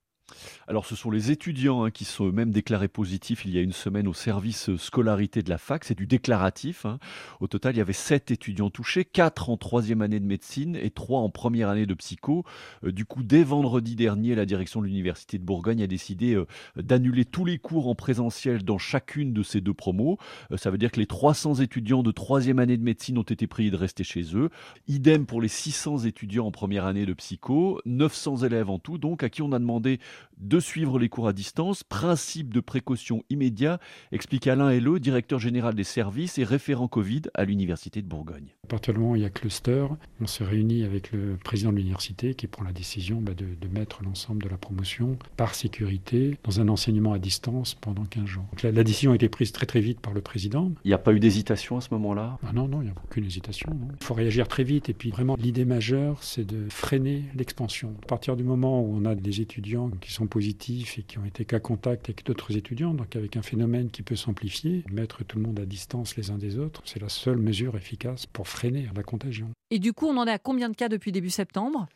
Alors, 0.66 0.86
ce 0.86 0.94
sont 0.94 1.10
les 1.10 1.30
étudiants 1.30 1.84
hein, 1.84 1.90
qui 1.90 2.04
sont 2.04 2.26
eux-mêmes 2.26 2.52
déclarés 2.52 2.88
positifs 2.88 3.44
il 3.44 3.50
y 3.50 3.58
a 3.58 3.60
une 3.60 3.72
semaine 3.72 4.06
au 4.06 4.14
service 4.14 4.74
scolarité 4.76 5.42
de 5.42 5.50
la 5.50 5.58
fac. 5.58 5.84
C'est 5.84 5.96
du 5.96 6.06
déclaratif. 6.06 6.86
Hein. 6.86 6.98
Au 7.40 7.48
total, 7.48 7.74
il 7.74 7.78
y 7.78 7.80
avait 7.80 7.92
sept 7.92 8.30
étudiants 8.30 8.70
touchés, 8.70 9.04
quatre 9.04 9.50
en 9.50 9.56
troisième 9.56 10.02
année 10.02 10.20
de 10.20 10.26
médecine 10.26 10.76
et 10.76 10.90
trois 10.90 11.20
en 11.20 11.28
première 11.28 11.68
année 11.68 11.86
de 11.86 11.94
psycho. 11.94 12.44
Euh, 12.84 12.92
du 12.92 13.04
coup, 13.04 13.22
dès 13.22 13.42
vendredi 13.42 13.96
dernier, 13.96 14.34
la 14.34 14.46
direction 14.46 14.80
de 14.80 14.86
l'Université 14.86 15.38
de 15.38 15.44
Bourgogne 15.44 15.82
a 15.82 15.86
décidé 15.86 16.34
euh, 16.34 16.46
d'annuler 16.76 17.24
tous 17.24 17.44
les 17.44 17.58
cours 17.58 17.88
en 17.88 17.94
présentiel 17.94 18.62
dans 18.62 18.78
chacune 18.78 19.32
de 19.32 19.42
ces 19.42 19.60
deux 19.60 19.74
promos. 19.74 20.18
Euh, 20.52 20.56
ça 20.56 20.70
veut 20.70 20.78
dire 20.78 20.90
que 20.92 21.00
les 21.00 21.06
300 21.06 21.56
étudiants 21.56 22.02
de 22.02 22.12
troisième 22.12 22.58
année 22.58 22.76
de 22.76 22.84
médecine 22.84 23.18
ont 23.18 23.22
été 23.22 23.46
priés 23.46 23.70
de 23.70 23.76
rester 23.76 24.04
chez 24.04 24.36
eux. 24.36 24.50
Idem 24.88 25.26
pour 25.26 25.40
les 25.40 25.48
600 25.48 26.04
étudiants 26.04 26.46
en 26.46 26.50
première 26.50 26.86
année 26.86 27.06
de 27.06 27.14
psycho, 27.14 27.80
900 27.86 28.44
élèves 28.44 28.70
en 28.70 28.78
tout, 28.78 28.98
donc 28.98 29.22
à 29.22 29.28
qui 29.28 29.42
on 29.42 29.52
a 29.52 29.58
demandé 29.58 29.98
de 30.40 30.58
suivre 30.58 30.98
les 30.98 31.08
cours 31.08 31.28
à 31.28 31.32
distance, 31.32 31.84
principe 31.84 32.52
de 32.54 32.60
précaution 32.60 33.22
immédiat, 33.28 33.78
explique 34.10 34.46
Alain 34.46 34.70
Hello, 34.70 34.98
directeur 34.98 35.38
général 35.38 35.74
des 35.74 35.84
services 35.84 36.38
et 36.38 36.44
référent 36.44 36.88
Covid 36.88 37.22
à 37.34 37.44
l'Université 37.44 38.00
de 38.02 38.06
Bourgogne. 38.08 38.54
À 38.64 38.68
partir 38.68 38.94
du 38.94 39.00
moment 39.00 39.12
où 39.12 39.16
il 39.16 39.22
y 39.22 39.26
a 39.26 39.30
cluster, 39.30 39.86
on 40.20 40.26
se 40.26 40.42
réunit 40.42 40.84
avec 40.84 41.12
le 41.12 41.36
président 41.42 41.72
de 41.72 41.76
l'université 41.76 42.34
qui 42.34 42.46
prend 42.46 42.64
la 42.64 42.72
décision 42.72 43.20
bah, 43.20 43.32
de, 43.34 43.68
mettre 43.68 44.02
l'ensemble 44.02 44.42
de 44.42 44.48
la 44.48 44.56
promotion 44.56 45.16
par 45.36 45.54
sécurité 45.54 46.38
dans 46.44 46.60
un 46.60 46.68
enseignement 46.68 47.12
à 47.12 47.18
distance 47.18 47.74
pendant 47.74 48.04
15 48.04 48.24
jours. 48.24 48.46
la, 48.62 48.82
décision 48.82 49.12
a 49.12 49.14
été 49.14 49.28
prise 49.28 49.52
très 49.52 49.66
très 49.66 49.80
vite 49.80 50.00
par 50.00 50.12
le 50.12 50.20
président. 50.20 50.72
Il 50.84 50.88
n'y 50.88 50.94
a 50.94 50.98
pas 50.98 51.12
eu 51.12 51.20
d'hésitation 51.20 51.76
à 51.76 51.80
ce 51.80 51.88
moment-là? 51.92 52.38
Ah 52.46 52.52
Non, 52.52 52.66
non, 52.66 52.80
il 52.80 52.86
n'y 52.86 52.90
a 52.90 52.94
aucune 53.04 53.24
hésitation. 53.24 53.70
Il 54.00 54.04
faut 54.04 54.14
réagir 54.14 54.48
très 54.48 54.64
vite 54.64 54.88
et 54.88 54.94
puis 54.94 55.10
vraiment 55.10 55.36
l'idée 55.36 55.64
majeure 55.64 56.22
c'est 56.22 56.44
de 56.44 56.68
freiner 56.68 57.24
l'expansion. 57.34 57.94
À 58.02 58.06
partir 58.06 58.36
du 58.36 58.44
moment 58.44 58.80
où 58.80 58.96
on 58.96 59.04
a 59.04 59.14
des 59.14 59.40
étudiants 59.40 59.90
qui 60.00 60.09
sont 60.12 60.26
positifs 60.26 60.98
et 60.98 61.02
qui 61.02 61.18
ont 61.18 61.24
été 61.24 61.44
cas 61.44 61.60
contact 61.60 62.06
avec 62.06 62.24
d'autres 62.24 62.56
étudiants, 62.56 62.94
donc 62.94 63.16
avec 63.16 63.36
un 63.36 63.42
phénomène 63.42 63.90
qui 63.90 64.02
peut 64.02 64.16
s'amplifier, 64.16 64.84
mettre 64.90 65.24
tout 65.24 65.38
le 65.38 65.44
monde 65.44 65.60
à 65.60 65.66
distance 65.66 66.16
les 66.16 66.30
uns 66.30 66.38
des 66.38 66.58
autres, 66.58 66.82
c'est 66.84 67.00
la 67.00 67.08
seule 67.08 67.38
mesure 67.38 67.76
efficace 67.76 68.26
pour 68.26 68.48
freiner 68.48 68.88
la 68.94 69.02
contagion. 69.02 69.50
Et 69.70 69.78
du 69.78 69.92
coup, 69.92 70.06
on 70.06 70.16
en 70.16 70.26
est 70.26 70.32
à 70.32 70.38
combien 70.38 70.68
de 70.68 70.76
cas 70.76 70.88
depuis 70.88 71.12
début 71.12 71.30
septembre? 71.30 71.88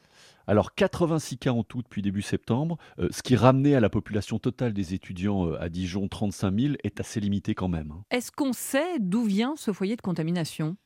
Alors 0.47 0.75
86 0.75 1.38
cas 1.38 1.52
en 1.52 1.64
tout 1.64 1.83
depuis 1.83 2.02
début 2.02 2.23
septembre, 2.23 2.76
euh, 2.99 3.09
ce 3.11 3.23
qui 3.23 3.35
ramenait 3.35 3.75
à 3.75 3.80
la 3.80 3.88
population 3.88 4.38
totale 4.38 4.73
des 4.73 4.94
étudiants 4.94 5.49
euh, 5.49 5.61
à 5.61 5.68
Dijon 5.68 6.06
35 6.06 6.61
000 6.61 6.75
est 6.85 7.00
assez 7.00 7.21
limité 7.21 7.54
quand 7.54 7.68
même. 7.68 7.92
Hein. 7.92 8.02
Est-ce 8.11 8.30
qu'on 8.30 8.52
sait 8.52 8.99
d'où 9.00 9.25
vient 9.25 9.54
ce 9.56 9.73
foyer 9.73 9.97
de 9.97 10.02
contamination? 10.02 10.76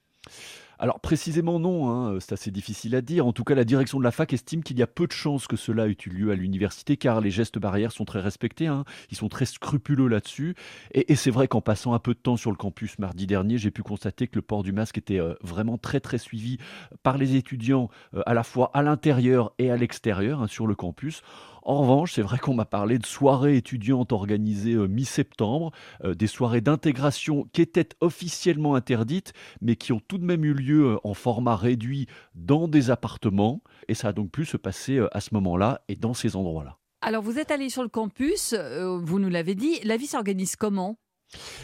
Alors 0.79 1.01
précisément 1.01 1.59
non, 1.59 1.91
hein, 1.91 2.19
c'est 2.21 2.33
assez 2.33 2.51
difficile 2.51 2.95
à 2.95 3.01
dire. 3.01 3.27
En 3.27 3.33
tout 3.33 3.45
cas, 3.45 3.55
la 3.55 3.65
direction 3.65 3.99
de 3.99 4.05
la 4.05 4.11
fac 4.11 4.33
estime 4.33 4.63
qu'il 4.63 4.79
y 4.79 4.83
a 4.83 4.87
peu 4.87 5.07
de 5.07 5.13
chances 5.13 5.47
que 5.47 5.57
cela 5.57 5.89
ait 5.89 5.97
eu 6.07 6.11
lieu 6.11 6.31
à 6.31 6.35
l'université 6.35 6.97
car 6.97 7.21
les 7.21 7.31
gestes 7.31 7.59
barrières 7.59 7.93
sont 7.93 8.05
très 8.05 8.21
respectés, 8.21 8.67
hein. 8.67 8.85
ils 9.11 9.17
sont 9.17 9.29
très 9.29 9.45
scrupuleux 9.45 10.09
là-dessus. 10.09 10.55
Et, 10.93 11.17
c'est 11.17 11.31
vrai 11.31 11.49
qu'en 11.49 11.61
passant 11.61 11.95
un 11.95 11.99
peu 11.99 12.15
de 12.15 12.19
temps 12.19 12.37
sur 12.37 12.51
le 12.51 12.57
campus 12.57 12.99
mardi 12.99 13.27
dernier, 13.27 13.59
j'ai 13.59 13.73
pu 13.73 13.83
constater 13.83 14.29
que 14.29 14.37
le 14.37 14.43
port 14.43 14.63
du 14.63 14.73
masque 14.73 14.99
était 14.99 15.21
euh, 15.21 15.35
vraiment 15.43 15.79
très 15.79 16.01
très 16.01 16.19
suivi 16.19 16.59
par 17.03 17.19
les 17.19 17.35
étudiants 17.35 17.89
euh, 18.15 18.23
à 18.27 18.35
la 18.35 18.45
fois 18.45 18.71
à 18.75 18.83
l'intérieur 18.83 19.53
et 19.59 19.71
à 19.71 19.77
l'extérieur 19.77 20.43
hein, 20.43 20.47
sur 20.47 20.67
le 20.67 20.75
campus. 20.77 21.23
En 21.63 21.83
revanche, 21.83 22.13
c'est 22.15 22.23
vrai 22.23 22.39
qu'on 22.39 22.55
m'a 22.55 22.65
parlé 22.65 22.99
de 22.99 23.07
soirées 23.07 23.57
étudiantes 23.57 24.13
organisées 24.13 24.75
euh, 24.75 24.87
mi-septembre, 24.87 25.73
euh, 26.05 26.15
des 26.15 26.27
soirées 26.27 26.61
d'intégration 26.61 27.49
qui 27.53 27.63
étaient 27.63 27.89
officiellement 28.01 28.75
interdites, 28.75 29.33
mais 29.61 29.77
qui 29.77 29.93
ont 29.93 30.01
tout 30.01 30.19
de 30.19 30.25
même 30.25 30.45
eu 30.45 30.55
lieu 30.55 30.93
euh, 30.93 30.97
en 31.05 31.15
format 31.15 31.57
réduit 31.57 32.07
dans 32.35 32.69
des 32.69 32.91
appartements. 32.91 33.63
Et 33.89 33.95
ça 33.95 34.09
a 34.09 34.13
donc 34.13 34.31
pu 34.31 34.45
se 34.45 34.57
passer 34.57 35.01
à 35.13 35.21
ce 35.21 35.35
moment-là 35.35 35.83
et 35.89 35.97
dans 35.97 36.15
ces 36.15 36.37
endroits-là. 36.37 36.79
Alors 37.01 37.23
vous 37.23 37.39
êtes 37.39 37.51
allé 37.51 37.69
sur 37.71 37.83
le 37.83 37.89
campus, 37.89 38.55
vous 38.55 39.19
nous 39.19 39.29
l'avez 39.29 39.55
dit, 39.55 39.79
la 39.85 39.97
vie 39.97 40.07
s'organise 40.07 40.57
comment? 40.57 40.99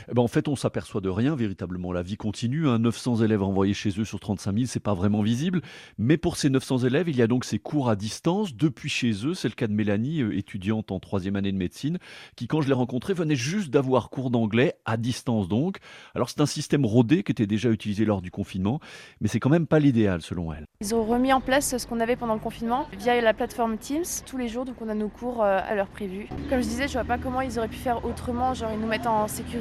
Eh 0.09 0.15
ben, 0.15 0.23
en 0.23 0.29
fait, 0.29 0.49
on 0.49 0.57
s'aperçoit 0.57 1.01
de 1.01 1.09
rien 1.09 1.35
véritablement. 1.35 1.93
La 1.93 2.03
vie 2.03 2.17
continue. 2.17 2.67
900 2.67 3.21
hein. 3.21 3.25
élèves 3.25 3.43
envoyés 3.43 3.75
chez 3.75 3.99
eux 3.99 4.05
sur 4.05 4.21
35 4.21 4.55
000, 4.55 4.67
c'est 4.67 4.81
pas 4.81 4.95
vraiment 4.95 5.23
visible. 5.23 5.63
Mais 5.99 6.17
pour 6.17 6.37
ces 6.37 6.51
900 6.51 6.79
élèves, 6.79 7.09
il 7.09 7.17
y 7.17 7.23
a 7.23 7.27
donc 7.27 7.45
ces 7.45 7.59
cours 7.59 7.89
à 7.89 7.97
distance 7.97 8.55
depuis 8.55 8.89
chez 8.89 9.13
eux. 9.27 9.35
C'est 9.35 9.49
le 9.49 9.55
cas 9.55 9.67
de 9.67 9.73
Mélanie, 9.73 10.21
euh, 10.21 10.37
étudiante 10.37 10.91
en 10.93 11.01
troisième 11.01 11.37
année 11.37 11.53
de 11.53 11.57
médecine, 11.57 11.99
qui, 12.37 12.47
quand 12.47 12.61
je 12.61 12.69
l'ai 12.69 12.75
rencontrée, 12.75 13.15
venait 13.15 13.37
juste 13.37 13.71
d'avoir 13.71 14.11
cours 14.11 14.31
d'anglais 14.31 14.75
à 14.85 14.97
distance 14.97 15.49
donc. 15.49 15.79
Alors 16.15 16.29
c'est 16.29 16.41
un 16.41 16.47
système 16.47 16.85
rodé 16.85 17.23
qui 17.23 17.33
était 17.33 17.47
déjà 17.47 17.71
utilisé 17.71 18.05
lors 18.05 18.23
du 18.23 18.31
confinement, 18.31 18.81
mais 19.21 19.29
c'est 19.29 19.41
quand 19.41 19.51
même 19.51 19.67
pas 19.67 19.79
l'idéal 19.79 20.23
selon 20.23 20.53
elle. 20.53 20.67
Ils 20.81 20.95
ont 20.95 21.05
remis 21.05 21.33
en 21.33 21.41
place 21.41 21.77
ce 21.77 21.87
qu'on 21.87 22.01
avait 22.01 22.17
pendant 22.17 22.35
le 22.35 22.41
confinement 22.41 22.87
via 22.99 23.21
la 23.21 23.35
plateforme 23.35 23.79
Teams 23.79 24.05
tous 24.27 24.37
les 24.37 24.49
jours, 24.49 24.65
donc 24.65 24.77
on 24.81 24.89
a 24.89 24.95
nos 24.95 25.09
cours 25.09 25.43
euh, 25.43 25.61
à 25.63 25.75
l'heure 25.75 25.89
prévue. 25.89 26.29
Comme 26.51 26.61
je 26.61 26.69
disais, 26.69 26.89
je 26.89 26.95
vois 26.95 27.05
pas 27.05 27.19
comment 27.19 27.41
ils 27.41 27.59
auraient 27.59 27.69
pu 27.69 27.77
faire 27.77 28.05
autrement, 28.05 28.55
genre 28.55 28.71
ils 28.73 28.81
nous 28.81 28.87
mettent 28.87 29.07
en 29.07 29.29
sécurité 29.29 29.54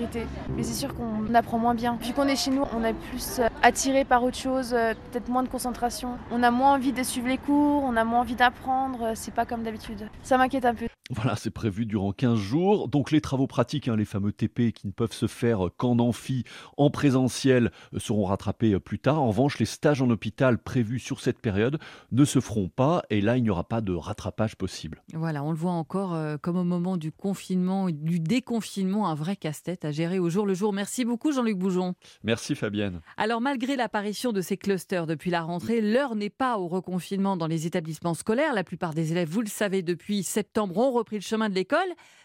mais 0.56 0.64
c'est 0.64 0.74
sûr 0.74 0.94
qu'on 0.96 1.34
apprend 1.34 1.58
moins 1.58 1.76
bien. 1.76 1.98
Vu 2.02 2.14
qu'on 2.14 2.28
est 2.28 2.36
chez 2.36 2.52
nous, 2.52 2.64
on 2.76 2.84
est 2.84 2.94
plus 2.94 3.40
euh, 3.40 3.48
attiré 3.62 4.06
par 4.06 4.24
autre 4.24 4.38
chose, 4.38 4.74
euh, 4.74 4.94
peut-être 5.12 5.30
moins 5.30 5.44
de 5.44 5.50
concentration. 5.50 6.18
On 6.32 6.44
a 6.44 6.52
moins 6.52 6.76
envie 6.76 6.94
de 6.94 7.04
suivre 7.04 7.28
les 7.28 7.38
cours, 7.38 7.84
on 7.84 7.96
a 7.96 8.04
moins 8.04 8.22
envie 8.22 8.36
d'apprendre, 8.36 9.04
euh, 9.04 9.12
c'est 9.16 9.34
pas 9.34 9.46
comme 9.46 9.64
d'habitude. 9.64 10.08
Ça 10.24 10.38
m'inquiète 10.38 10.66
un 10.66 10.76
peu. 10.76 10.88
Voilà, 11.10 11.36
c'est 11.36 11.52
prévu 11.52 11.86
durant 11.86 12.14
15 12.14 12.40
jours. 12.40 12.88
Donc 12.88 13.12
les 13.12 13.20
travaux 13.20 13.46
pratiques, 13.46 13.90
hein, 13.90 13.98
les 13.98 14.06
fameux 14.06 14.32
TP 14.32 14.72
qui 14.72 14.88
ne 14.88 14.94
peuvent 14.94 15.12
se 15.12 15.28
faire 15.28 15.68
qu'en 15.76 16.00
amphi, 16.00 16.46
en 16.78 16.90
présentiel, 16.90 17.72
seront 17.98 18.24
rattrapés 18.24 18.80
plus 18.80 19.00
tard. 19.00 19.22
En 19.22 19.28
revanche, 19.28 19.60
les 19.60 19.66
stages 19.66 20.02
en 20.02 20.10
hôpital 20.10 20.58
prévus 20.58 21.00
sur 21.00 21.20
cette 21.20 21.40
période 21.40 21.78
ne 22.14 22.24
se 22.24 22.40
feront 22.40 22.70
pas 22.70 23.04
et 23.10 23.20
là, 23.20 23.36
il 23.36 23.44
n'y 23.44 23.50
aura 23.50 23.66
pas 23.66 23.82
de 23.82 23.94
rattrapage 23.94 24.56
possible. 24.56 25.04
Voilà, 25.14 25.44
on 25.44 25.52
le 25.52 25.58
voit 25.58 25.74
encore 25.74 26.18
comme 26.42 26.58
au 26.58 26.64
moment 26.64 26.96
du 26.96 27.12
confinement, 27.12 27.90
du 27.90 28.22
déconfinement, 28.22 29.10
un 29.10 29.16
vrai 29.16 29.36
casse-tête 29.36 29.84
à 29.84 29.92
gérer 29.92 30.20
au 30.20 30.30
jour 30.30 30.46
le 30.46 30.54
jour. 30.54 30.72
Merci 30.72 31.04
beaucoup 31.04 31.34
Jean-Luc 31.34 31.58
Boujon. 31.58 31.96
Merci 32.24 32.56
Fabienne. 32.56 33.02
Alors 33.18 33.42
malgré 33.42 33.76
l'apparition 33.76 34.32
de 34.32 34.40
ces 34.40 34.56
clusters 34.56 35.06
depuis 35.06 35.32
la 35.32 35.42
rentrée, 35.42 35.82
l'heure 35.82 36.16
n'est 36.16 36.30
pas 36.30 36.58
au 36.58 36.70
reconfinement 36.70 37.36
dans 37.36 37.48
les 37.48 37.68
établissements 37.68 38.14
scolaires. 38.14 38.54
La 38.54 38.64
plupart 38.64 38.94
des 38.94 39.12
élèves, 39.12 39.30
vous 39.30 39.42
le 39.42 39.48
savez, 39.48 39.82
depuis 39.82 40.24
septembre 40.24 40.78
ont 40.78 40.94
repris 41.04 41.18
le 41.18 41.22
chemin 41.22 41.50
de 41.50 41.54
l'école, 41.54 41.80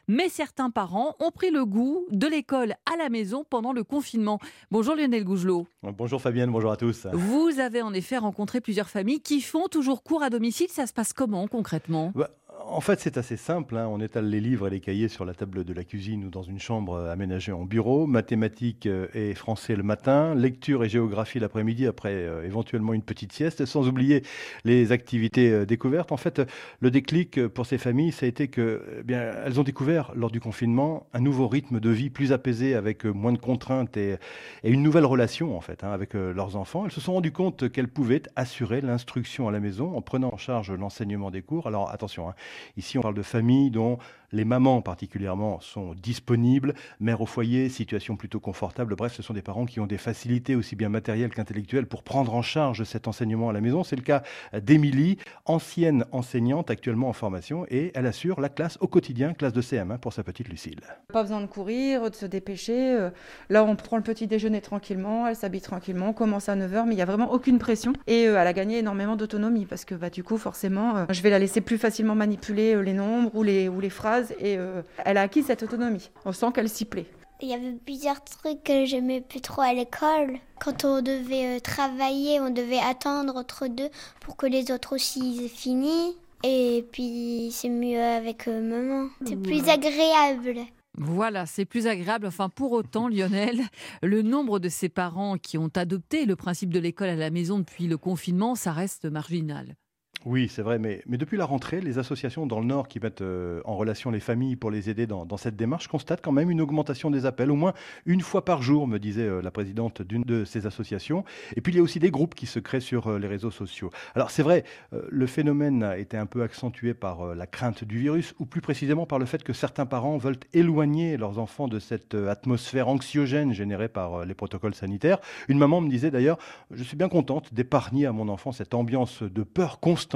mais 0.06 0.28
certains 0.28 0.70
parents 0.70 1.16
ont 1.18 1.32
pris 1.32 1.50
le 1.50 1.64
goût 1.64 2.06
de 2.12 2.28
l'école 2.28 2.74
à 2.86 2.96
la 2.96 3.08
maison 3.08 3.44
pendant 3.48 3.72
le 3.72 3.82
confinement. 3.82 4.38
Bonjour 4.70 4.94
Lionel 4.94 5.24
Gougelot. 5.24 5.66
Bonjour 5.82 6.22
Fabienne, 6.22 6.52
bonjour 6.52 6.70
à 6.70 6.76
tous. 6.76 7.08
Vous 7.12 7.58
avez 7.58 7.82
en 7.82 7.92
effet 7.92 8.18
rencontré 8.18 8.60
plusieurs 8.60 8.88
familles 8.88 9.20
qui 9.20 9.40
font 9.40 9.66
toujours 9.66 10.04
cours 10.04 10.22
à 10.22 10.30
domicile. 10.30 10.68
Ça 10.70 10.86
se 10.86 10.92
passe 10.92 11.12
comment 11.12 11.48
concrètement? 11.48 12.12
Bah, 12.14 12.30
en 12.66 12.80
fait, 12.80 13.00
c'est 13.00 13.16
assez 13.16 13.36
simple. 13.36 13.76
Hein. 13.76 13.88
On 13.90 14.00
étale 14.00 14.28
les 14.28 14.40
livres 14.40 14.66
et 14.66 14.70
les 14.70 14.80
cahiers 14.80 15.08
sur 15.08 15.24
la 15.24 15.34
table 15.34 15.64
de 15.64 15.72
la 15.72 15.84
cuisine 15.84 16.24
ou 16.24 16.30
dans 16.30 16.42
une 16.42 16.58
chambre 16.58 16.94
euh, 16.94 17.12
aménagée 17.12 17.52
en 17.52 17.64
bureau. 17.64 18.06
Mathématiques 18.06 18.86
euh, 18.86 19.08
et 19.14 19.34
français 19.34 19.76
le 19.76 19.82
matin, 19.82 20.34
lecture 20.34 20.84
et 20.84 20.88
géographie 20.88 21.38
l'après-midi, 21.38 21.86
après, 21.86 22.12
euh, 22.12 22.44
éventuellement 22.44 22.94
une 22.94 23.02
petite 23.02 23.32
sieste, 23.32 23.64
sans 23.64 23.88
oublier 23.88 24.22
les 24.64 24.92
activités 24.92 25.66
découvertes. 25.66 26.12
En 26.12 26.16
fait, 26.16 26.42
le 26.80 26.90
déclic 26.90 27.46
pour 27.48 27.66
ces 27.66 27.78
familles, 27.78 28.12
ça 28.12 28.26
a 28.26 28.28
été 28.28 28.48
que, 28.48 28.82
eh 29.00 29.02
bien, 29.02 29.32
elles 29.44 29.58
ont 29.58 29.64
découvert 29.64 30.12
lors 30.14 30.30
du 30.30 30.40
confinement 30.40 31.06
un 31.12 31.20
nouveau 31.20 31.48
rythme 31.48 31.80
de 31.80 31.90
vie 31.90 32.10
plus 32.10 32.32
apaisé, 32.32 32.74
avec 32.74 33.04
moins 33.04 33.32
de 33.32 33.38
contraintes 33.38 33.96
et, 33.96 34.16
une 34.64 34.82
nouvelle 34.82 35.06
relation 35.06 35.56
en 35.56 35.60
fait 35.60 35.84
hein, 35.84 35.92
avec 35.92 36.14
leurs 36.14 36.56
enfants. 36.56 36.84
Elles 36.84 36.92
se 36.92 37.00
sont 37.00 37.14
rendues 37.14 37.32
compte 37.32 37.70
qu'elles 37.70 37.88
pouvaient 37.88 38.22
assurer 38.36 38.80
l'instruction 38.80 39.48
à 39.48 39.52
la 39.52 39.60
maison 39.60 39.96
en 39.96 40.02
prenant 40.02 40.32
en 40.32 40.36
charge 40.36 40.72
l'enseignement 40.72 41.30
des 41.30 41.42
cours. 41.42 41.66
Alors 41.66 41.90
attention. 41.90 42.28
Hein, 42.28 42.34
Ici, 42.76 42.98
on 42.98 43.02
parle 43.02 43.14
de 43.14 43.22
familles 43.22 43.70
dont 43.70 43.98
les 44.32 44.44
mamans 44.44 44.82
particulièrement 44.82 45.60
sont 45.60 45.94
disponibles, 45.94 46.74
mères 47.00 47.20
au 47.20 47.26
foyer, 47.26 47.68
situation 47.68 48.16
plutôt 48.16 48.40
confortable. 48.40 48.94
Bref, 48.94 49.14
ce 49.14 49.22
sont 49.22 49.32
des 49.32 49.42
parents 49.42 49.64
qui 49.64 49.80
ont 49.80 49.86
des 49.86 49.98
facilités 49.98 50.54
aussi 50.54 50.76
bien 50.76 50.88
matérielles 50.88 51.32
qu'intellectuelles 51.32 51.86
pour 51.86 52.02
prendre 52.02 52.34
en 52.34 52.42
charge 52.42 52.84
cet 52.84 53.08
enseignement 53.08 53.48
à 53.48 53.52
la 53.52 53.60
maison. 53.60 53.84
C'est 53.84 53.96
le 53.96 54.02
cas 54.02 54.22
d'Émilie, 54.60 55.18
ancienne 55.46 56.04
enseignante 56.12 56.70
actuellement 56.70 57.08
en 57.08 57.12
formation 57.12 57.64
et 57.70 57.90
elle 57.94 58.06
assure 58.06 58.40
la 58.40 58.48
classe 58.48 58.76
au 58.80 58.86
quotidien, 58.86 59.32
classe 59.32 59.52
de 59.52 59.62
CM1 59.62 59.98
pour 59.98 60.12
sa 60.12 60.22
petite 60.22 60.48
Lucille. 60.48 60.80
Pas 61.12 61.22
besoin 61.22 61.40
de 61.40 61.46
courir, 61.46 62.10
de 62.10 62.14
se 62.14 62.26
dépêcher. 62.26 62.94
Euh, 62.94 63.10
là, 63.48 63.64
on 63.64 63.76
prend 63.76 63.96
le 63.96 64.02
petit 64.02 64.26
déjeuner 64.26 64.60
tranquillement, 64.60 65.26
elle 65.26 65.36
s'habille 65.36 65.60
tranquillement, 65.60 66.10
on 66.10 66.12
commence 66.12 66.48
à 66.48 66.56
9h, 66.56 66.84
mais 66.84 66.92
il 66.92 66.96
n'y 66.96 67.02
a 67.02 67.06
vraiment 67.06 67.32
aucune 67.32 67.58
pression. 67.58 67.92
Et 68.06 68.26
euh, 68.28 68.38
elle 68.38 68.46
a 68.46 68.52
gagné 68.52 68.78
énormément 68.78 69.16
d'autonomie 69.16 69.66
parce 69.66 69.84
que 69.84 69.94
bah, 69.94 70.10
du 70.10 70.22
coup, 70.22 70.36
forcément, 70.36 70.96
euh, 70.96 71.04
je 71.10 71.22
vais 71.22 71.30
la 71.30 71.38
laisser 71.38 71.60
plus 71.60 71.78
facilement 71.78 72.14
manipuler 72.14 72.37
les 72.48 72.92
nombres 72.92 73.30
ou 73.34 73.42
les, 73.42 73.68
ou 73.68 73.80
les 73.80 73.90
phrases 73.90 74.32
et 74.38 74.56
euh, 74.56 74.82
elle 75.04 75.16
a 75.16 75.22
acquis 75.22 75.42
cette 75.42 75.62
autonomie. 75.62 76.10
On 76.24 76.32
sent 76.32 76.46
qu'elle 76.54 76.68
s'y 76.68 76.84
plaît. 76.84 77.06
Il 77.40 77.48
y 77.48 77.54
avait 77.54 77.72
plusieurs 77.72 78.22
trucs 78.24 78.64
que 78.64 78.84
j'aimais 78.84 79.20
plus 79.20 79.40
trop 79.40 79.62
à 79.62 79.72
l'école. 79.72 80.38
Quand 80.60 80.84
on 80.84 81.02
devait 81.02 81.56
euh, 81.56 81.60
travailler, 81.60 82.40
on 82.40 82.50
devait 82.50 82.80
attendre 82.80 83.36
entre 83.36 83.68
deux 83.68 83.90
pour 84.20 84.36
que 84.36 84.46
les 84.46 84.72
autres 84.72 84.96
aussi 84.96 85.44
aient 85.44 85.48
fini. 85.48 86.16
Et 86.42 86.84
puis 86.92 87.50
c'est 87.52 87.68
mieux 87.68 88.00
avec 88.02 88.48
euh, 88.48 88.60
maman. 88.60 89.08
C'est 89.24 89.36
plus 89.36 89.68
agréable. 89.68 90.66
Voilà, 90.96 91.46
c'est 91.46 91.64
plus 91.64 91.86
agréable. 91.86 92.26
Enfin, 92.26 92.48
pour 92.48 92.72
autant, 92.72 93.06
Lionel, 93.06 93.60
le 94.02 94.22
nombre 94.22 94.58
de 94.58 94.68
ses 94.68 94.88
parents 94.88 95.38
qui 95.38 95.56
ont 95.56 95.70
adopté 95.76 96.24
le 96.26 96.34
principe 96.34 96.72
de 96.74 96.80
l'école 96.80 97.10
à 97.10 97.14
la 97.14 97.30
maison 97.30 97.60
depuis 97.60 97.86
le 97.86 97.96
confinement, 97.96 98.56
ça 98.56 98.72
reste 98.72 99.04
marginal. 99.04 99.76
Oui, 100.24 100.48
c'est 100.48 100.62
vrai, 100.62 100.80
mais, 100.80 101.02
depuis 101.06 101.36
la 101.36 101.44
rentrée, 101.44 101.80
les 101.80 101.98
associations 101.98 102.44
dans 102.44 102.58
le 102.58 102.66
Nord 102.66 102.88
qui 102.88 102.98
mettent 102.98 103.20
euh, 103.20 103.60
en 103.64 103.76
relation 103.76 104.10
les 104.10 104.18
familles 104.18 104.56
pour 104.56 104.72
les 104.72 104.90
aider 104.90 105.06
dans, 105.06 105.36
cette 105.36 105.54
démarche 105.54 105.86
constatent 105.86 106.20
quand 106.20 106.32
même 106.32 106.50
une 106.50 106.60
augmentation 106.60 107.08
des 107.08 107.24
appels, 107.24 107.52
au 107.52 107.56
moins 107.56 107.72
une 108.04 108.20
fois 108.20 108.44
par 108.44 108.60
jour, 108.60 108.88
me 108.88 108.98
disait 108.98 109.22
euh, 109.22 109.40
la 109.40 109.52
présidente 109.52 110.02
d'une 110.02 110.22
de 110.22 110.44
ces 110.44 110.66
associations. 110.66 111.24
Et 111.54 111.60
puis 111.60 111.72
il 111.72 111.76
y 111.76 111.78
a 111.78 111.82
aussi 111.82 112.00
des 112.00 112.10
groupes 112.10 112.34
qui 112.34 112.46
se 112.46 112.58
créent 112.58 112.80
sur 112.80 113.06
euh, 113.06 113.18
les 113.20 113.28
réseaux 113.28 113.52
sociaux. 113.52 113.90
Alors 114.16 114.32
c'est 114.32 114.42
vrai, 114.42 114.64
le 114.90 115.26
phénomène 115.26 115.84
a 115.84 115.98
été 115.98 116.16
un 116.16 116.26
peu 116.26 116.42
accentué 116.42 116.94
par 116.94 117.34
la 117.36 117.46
crainte 117.46 117.84
du 117.84 117.98
virus, 117.98 118.34
ou 118.40 118.46
plus 118.46 118.60
précisément 118.60 119.06
par 119.06 119.20
le 119.20 119.24
fait 119.24 119.44
que 119.44 119.52
certains 119.52 119.86
parents 119.86 120.18
veulent 120.18 120.38
éloigner 120.52 121.16
leurs 121.16 121.38
enfants 121.38 121.68
de 121.68 121.78
cette 121.78 122.14
atmosphère 122.14 122.88
anxiogène 122.88 123.52
générée 123.52 123.88
par 123.88 124.24
les 124.24 124.34
protocoles 124.34 124.74
sanitaires. 124.74 125.18
Une 125.48 125.58
maman 125.58 125.80
me 125.80 125.88
disait 125.88 126.10
d'ailleurs, 126.10 126.38
je 126.72 126.82
suis 126.82 126.96
bien 126.96 127.08
contente 127.08 127.54
d'épargner 127.54 128.06
à 128.06 128.12
mon 128.12 128.28
enfant 128.28 128.50
cette 128.50 128.74
ambiance 128.74 129.22
de 129.22 129.42
peur 129.42 129.78
constante 129.78 130.07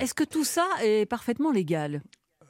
Est-ce 0.00 0.14
que 0.14 0.24
tout 0.24 0.44
ça 0.44 0.66
est 0.82 1.06
parfaitement 1.06 1.50
légal? 1.52 2.02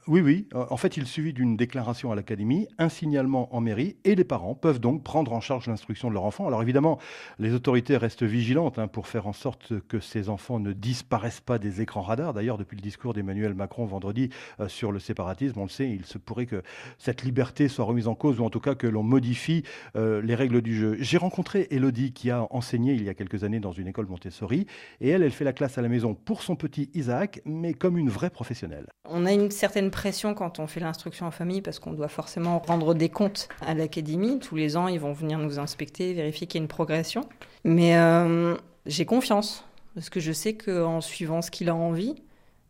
Oui, 0.09 0.21
oui. 0.21 0.49
En 0.53 0.77
fait, 0.77 0.97
il 0.97 1.07
suffit 1.07 1.33
d'une 1.33 1.57
déclaration 1.57 2.11
à 2.11 2.17
l'académie, 2.17 2.67
un 2.79 2.89
signalement 2.89 3.55
en 3.55 3.61
mairie, 3.61 3.95
et 4.03 4.17
les 4.17 4.25
parents 4.25 4.57
peuvent 4.57 4.81
donc 4.81 5.05
prendre 5.05 5.33
en 5.33 5.41
charge 5.41 5.69
l'instruction 5.69 6.09
de 6.09 6.15
leur 6.15 6.25
enfant. 6.25 6.49
Alors 6.49 6.61
évidemment, 6.61 6.99
les 7.39 7.55
autorités 7.55 7.97
restent 7.97 8.25
vigilantes 8.25 8.81
hein, 8.81 8.89
pour 8.89 9.07
faire 9.07 9.29
en 9.29 9.33
sorte 9.33 9.75
que 9.87 10.01
ces 10.01 10.29
enfants 10.29 10.59
ne 10.59 10.73
disparaissent 10.73 11.41
pas 11.41 11.61
des 11.61 11.83
écrans 11.83 12.03
radars. 12.03 12.35
D'ailleurs, 12.35 12.59
depuis 12.59 12.75
le 12.75 12.83
discours 12.83 13.15
d'Emmanuel 13.15 13.55
Macron 13.55 13.87
vendredi 13.87 14.31
euh, 14.59 14.67
sur 14.67 14.91
le 14.91 14.99
séparatisme, 14.99 15.61
on 15.61 15.65
le 15.65 15.69
sait, 15.69 15.89
il 15.89 16.05
se 16.05 16.19
pourrait 16.19 16.47
que 16.47 16.65
cette 16.99 17.23
liberté 17.23 17.69
soit 17.69 17.85
remise 17.85 18.09
en 18.09 18.17
cause, 18.17 18.41
ou 18.41 18.45
en 18.45 18.51
tout 18.51 18.59
cas 18.59 18.75
que 18.75 18.89
l'on 18.89 19.05
modifie 19.05 19.63
euh, 19.95 20.21
les 20.21 20.35
règles 20.35 20.63
du 20.63 20.75
jeu. 20.75 20.97
J'ai 20.99 21.17
rencontré 21.17 21.69
Elodie 21.71 22.13
qui 22.13 22.33
a 22.33 22.49
enseigné 22.51 22.95
il 22.95 23.05
y 23.05 23.09
a 23.09 23.15
quelques 23.15 23.45
années 23.45 23.61
dans 23.61 23.71
une 23.71 23.87
école 23.87 24.07
Montessori, 24.07 24.67
et 25.01 25.11
elle, 25.11 25.23
elle 25.23 25.31
fait 25.31 25.45
la 25.45 25.53
classe 25.53 25.79
à 25.79 25.83
la 25.83 25.89
maison 25.89 26.15
pour 26.15 26.43
son 26.43 26.57
petit 26.57 26.91
Isaac, 26.95 27.41
mais 27.45 27.73
comme 27.73 27.97
une 27.99 28.11
vraie 28.11 28.31
professionnelle. 28.31 28.89
On 29.05 29.27
a 29.27 29.33
une 29.33 29.53
certaine 29.53 29.92
pression 29.93 30.35
quand 30.35 30.59
on 30.59 30.67
fait 30.67 30.81
l'instruction 30.81 31.27
en 31.27 31.31
famille 31.31 31.63
parce 31.63 31.79
qu'on 31.79 31.93
doit 31.93 32.09
forcément 32.09 32.59
rendre 32.59 32.95
des 32.95 33.09
comptes 33.09 33.49
à 33.65 33.75
l'académie. 33.75 34.41
Tous 34.41 34.57
les 34.57 34.77
ans, 34.77 34.89
ils 34.89 34.99
vont 34.99 35.13
venir 35.13 35.39
nous 35.39 35.61
inspecter, 35.61 36.13
vérifier 36.13 36.49
qu'il 36.49 36.59
y 36.59 36.63
a 36.63 36.65
une 36.65 36.69
progression. 36.69 37.29
Mais 37.63 37.97
euh, 37.97 38.57
j'ai 38.87 39.05
confiance 39.05 39.65
parce 39.95 40.11
que 40.11 40.19
je 40.19 40.33
sais 40.33 40.55
qu'en 40.55 41.01
suivant 41.01 41.43
ce 41.43 41.53
qu'il 41.53 41.69
a 41.69 41.75
envie, 41.77 42.17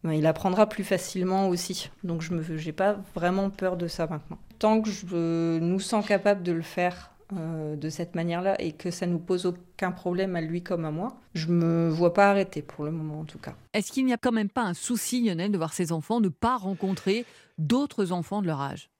ben, 0.04 0.12
il 0.12 0.26
apprendra 0.26 0.68
plus 0.68 0.84
facilement 0.84 1.48
aussi. 1.48 1.90
Donc 2.04 2.22
je 2.22 2.34
n'ai 2.34 2.72
pas 2.72 2.96
vraiment 3.14 3.48
peur 3.48 3.76
de 3.76 3.86
ça 3.86 4.06
maintenant. 4.06 4.38
Tant 4.58 4.82
que 4.82 4.90
je 4.90 5.58
nous 5.58 5.80
sens 5.80 6.06
capable 6.06 6.42
de 6.42 6.52
le 6.52 6.62
faire 6.62 7.11
euh, 7.36 7.76
de 7.76 7.88
cette 7.88 8.14
manière-là 8.14 8.60
et 8.60 8.72
que 8.72 8.90
ça 8.90 9.06
nous 9.06 9.18
pose 9.18 9.46
aucun 9.46 9.92
problème 9.92 10.36
à 10.36 10.40
lui 10.40 10.62
comme 10.62 10.84
à 10.84 10.90
moi, 10.90 11.16
je 11.34 11.48
me 11.48 11.88
vois 11.88 12.14
pas 12.14 12.30
arrêter 12.30 12.62
pour 12.62 12.84
le 12.84 12.90
moment 12.90 13.20
en 13.20 13.24
tout 13.24 13.38
cas. 13.38 13.54
Est-ce 13.72 13.92
qu'il 13.92 14.04
n'y 14.04 14.12
a 14.12 14.18
quand 14.18 14.32
même 14.32 14.48
pas 14.48 14.62
un 14.62 14.74
souci, 14.74 15.24
Lionel, 15.24 15.50
de 15.50 15.58
voir 15.58 15.72
ses 15.72 15.92
enfants 15.92 16.20
ne 16.20 16.28
pas 16.28 16.56
rencontrer 16.56 17.24
d'autres 17.58 18.12
enfants 18.12 18.42
de 18.42 18.46
leur 18.46 18.60
âge? 18.60 18.90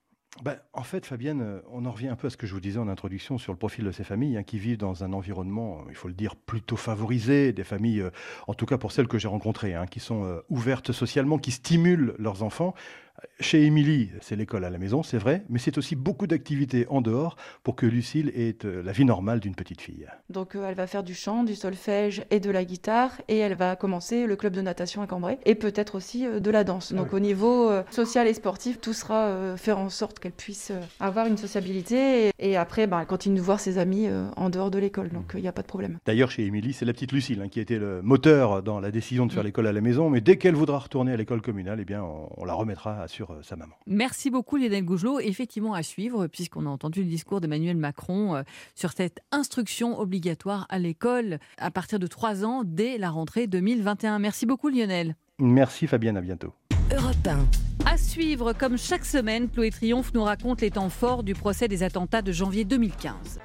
Ben, 0.41 0.57
en 0.73 0.81
fait, 0.81 1.05
Fabienne, 1.05 1.41
euh, 1.41 1.61
on 1.71 1.85
en 1.85 1.91
revient 1.91 2.07
un 2.07 2.15
peu 2.15 2.25
à 2.27 2.29
ce 2.31 2.37
que 2.37 2.47
je 2.47 2.53
vous 2.53 2.59
disais 2.59 2.79
en 2.79 2.87
introduction 2.87 3.37
sur 3.37 3.51
le 3.51 3.57
profil 3.57 3.85
de 3.85 3.91
ces 3.91 4.03
familles 4.03 4.35
hein, 4.37 4.43
qui 4.43 4.57
vivent 4.57 4.77
dans 4.77 5.03
un 5.03 5.13
environnement, 5.13 5.83
il 5.89 5.95
faut 5.95 6.07
le 6.07 6.15
dire, 6.15 6.35
plutôt 6.35 6.75
favorisé, 6.75 7.53
des 7.53 7.63
familles, 7.63 8.01
euh, 8.01 8.09
en 8.47 8.55
tout 8.55 8.65
cas 8.65 8.79
pour 8.79 8.91
celles 8.91 9.07
que 9.07 9.19
j'ai 9.19 9.27
rencontrées, 9.27 9.75
hein, 9.75 9.85
qui 9.85 9.99
sont 9.99 10.41
ouvertes 10.49 10.91
socialement, 10.91 11.37
qui 11.37 11.51
stimulent 11.51 12.15
leurs 12.17 12.41
enfants. 12.41 12.73
Chez 13.39 13.63
Émilie, 13.63 14.09
c'est 14.21 14.35
l'école 14.35 14.63
à 14.65 14.69
la 14.69 14.77
maison, 14.77 15.03
c'est 15.03 15.17
vrai, 15.17 15.43
mais 15.49 15.59
c'est 15.59 15.77
aussi 15.77 15.95
beaucoup 15.95 16.27
d'activités 16.27 16.85
en 16.89 17.01
dehors 17.01 17.35
pour 17.63 17.75
que 17.75 17.85
Lucille 17.85 18.31
ait 18.35 18.57
euh, 18.65 18.81
la 18.83 18.91
vie 18.91 19.05
normale 19.05 19.39
d'une 19.39 19.55
petite 19.55 19.81
fille. 19.81 20.07
Donc 20.29 20.55
euh, 20.55 20.67
elle 20.67 20.75
va 20.75 20.87
faire 20.87 21.03
du 21.03 21.13
chant, 21.13 21.43
du 21.43 21.55
solfège 21.55 22.23
et 22.31 22.39
de 22.39 22.49
la 22.49 22.63
guitare, 22.65 23.11
et 23.27 23.37
elle 23.37 23.55
va 23.55 23.75
commencer 23.75 24.25
le 24.25 24.35
club 24.35 24.53
de 24.53 24.61
natation 24.61 25.01
à 25.01 25.07
Cambrai, 25.07 25.39
et 25.45 25.55
peut-être 25.55 25.95
aussi 25.95 26.25
euh, 26.25 26.39
de 26.39 26.51
la 26.51 26.63
danse. 26.63 26.93
Donc 26.93 27.07
ah 27.11 27.15
au 27.15 27.19
niveau 27.19 27.71
social 27.91 28.27
et 28.27 28.33
sportif, 28.33 28.79
tout 28.79 28.93
sera 28.93 29.55
fait 29.57 29.71
en 29.71 29.89
sorte 29.89 30.19
qu'elle 30.19 30.31
puisse 30.31 30.71
avoir 30.99 31.27
une 31.27 31.37
sociabilité, 31.37 32.31
et, 32.39 32.57
après, 32.57 32.87
bah, 32.87 32.99
elle 33.01 33.07
continue 33.07 33.37
de 33.37 33.41
voir 33.41 33.59
ses 33.59 33.77
amis 33.77 34.07
en 34.35 34.49
dehors 34.49 34.71
de 34.71 34.79
l'école, 34.79 35.09
donc 35.09 35.33
il 35.35 35.41
n'y 35.41 35.47
a 35.47 35.51
pas 35.51 35.61
de 35.61 35.67
problème. 35.67 35.97
D'ailleurs, 36.05 36.31
chez 36.31 36.45
Émilie, 36.45 36.73
c'est 36.73 36.85
la 36.85 36.93
petite 36.93 37.11
Lucille 37.11 37.41
hein, 37.41 37.49
qui 37.49 37.59
était 37.59 37.79
le 37.79 38.01
moteur 38.01 38.63
dans 38.63 38.79
la 38.79 38.91
décision 38.91 39.25
de 39.25 39.31
faire 39.31 39.43
mm. 39.43 39.47
l'école 39.47 39.67
à 39.67 39.71
la 39.71 39.81
maison, 39.81 40.09
mais 40.09 40.21
dès 40.21 40.37
qu'elle 40.37 40.55
voudra 40.55 40.79
retourner 40.79 41.13
à 41.13 41.17
l'école 41.17 41.41
communale, 41.41 41.79
eh 41.81 41.85
bien, 41.85 42.03
on, 42.03 42.45
la 42.45 42.53
remettra 42.53 43.07
sur 43.07 43.12
euh, 43.21 43.41
sa 43.43 43.55
maman. 43.55 43.73
Merci 43.87 44.29
beaucoup 44.29 44.57
Lionel 44.57 44.83
Gougelot. 44.83 45.19
Effectivement 45.19 45.73
à 45.73 45.83
suivre, 45.83 46.27
puisqu'on 46.27 46.65
a 46.65 46.69
entendu 46.69 47.03
le 47.03 47.09
discours 47.09 47.41
d'Emmanuel 47.41 47.77
Macron 47.77 48.35
euh, 48.35 48.43
sur 48.75 48.91
cette 48.91 49.19
instruction 49.31 49.99
obligatoire 49.99 50.65
à 50.69 50.79
l'école 50.79 51.39
à 51.57 51.71
partir 51.71 51.99
de 51.99 52.07
3 52.07 52.45
ans 52.45 52.63
dès 52.65 52.97
la 52.97 53.09
rentrée 53.09 53.47
2021. 53.47 54.19
Merci 54.19 54.45
beaucoup 54.45 54.69
Lionel. 54.69 55.15
Merci 55.39 55.87
Fabienne, 55.87 56.17
à 56.17 56.21
bientôt. 56.21 56.53
Europe 56.91 57.15
À 57.85 57.97
suivre, 57.97 58.53
comme 58.53 58.77
chaque 58.77 59.05
semaine, 59.05 59.49
Chloé 59.49 59.71
Triomphe 59.71 60.13
nous 60.13 60.23
raconte 60.23 60.61
les 60.61 60.71
temps 60.71 60.89
forts 60.89 61.23
du 61.23 61.33
procès 61.33 61.67
des 61.67 61.83
attentats 61.83 62.21
de 62.21 62.31
janvier 62.31 62.65
2015. 62.65 63.39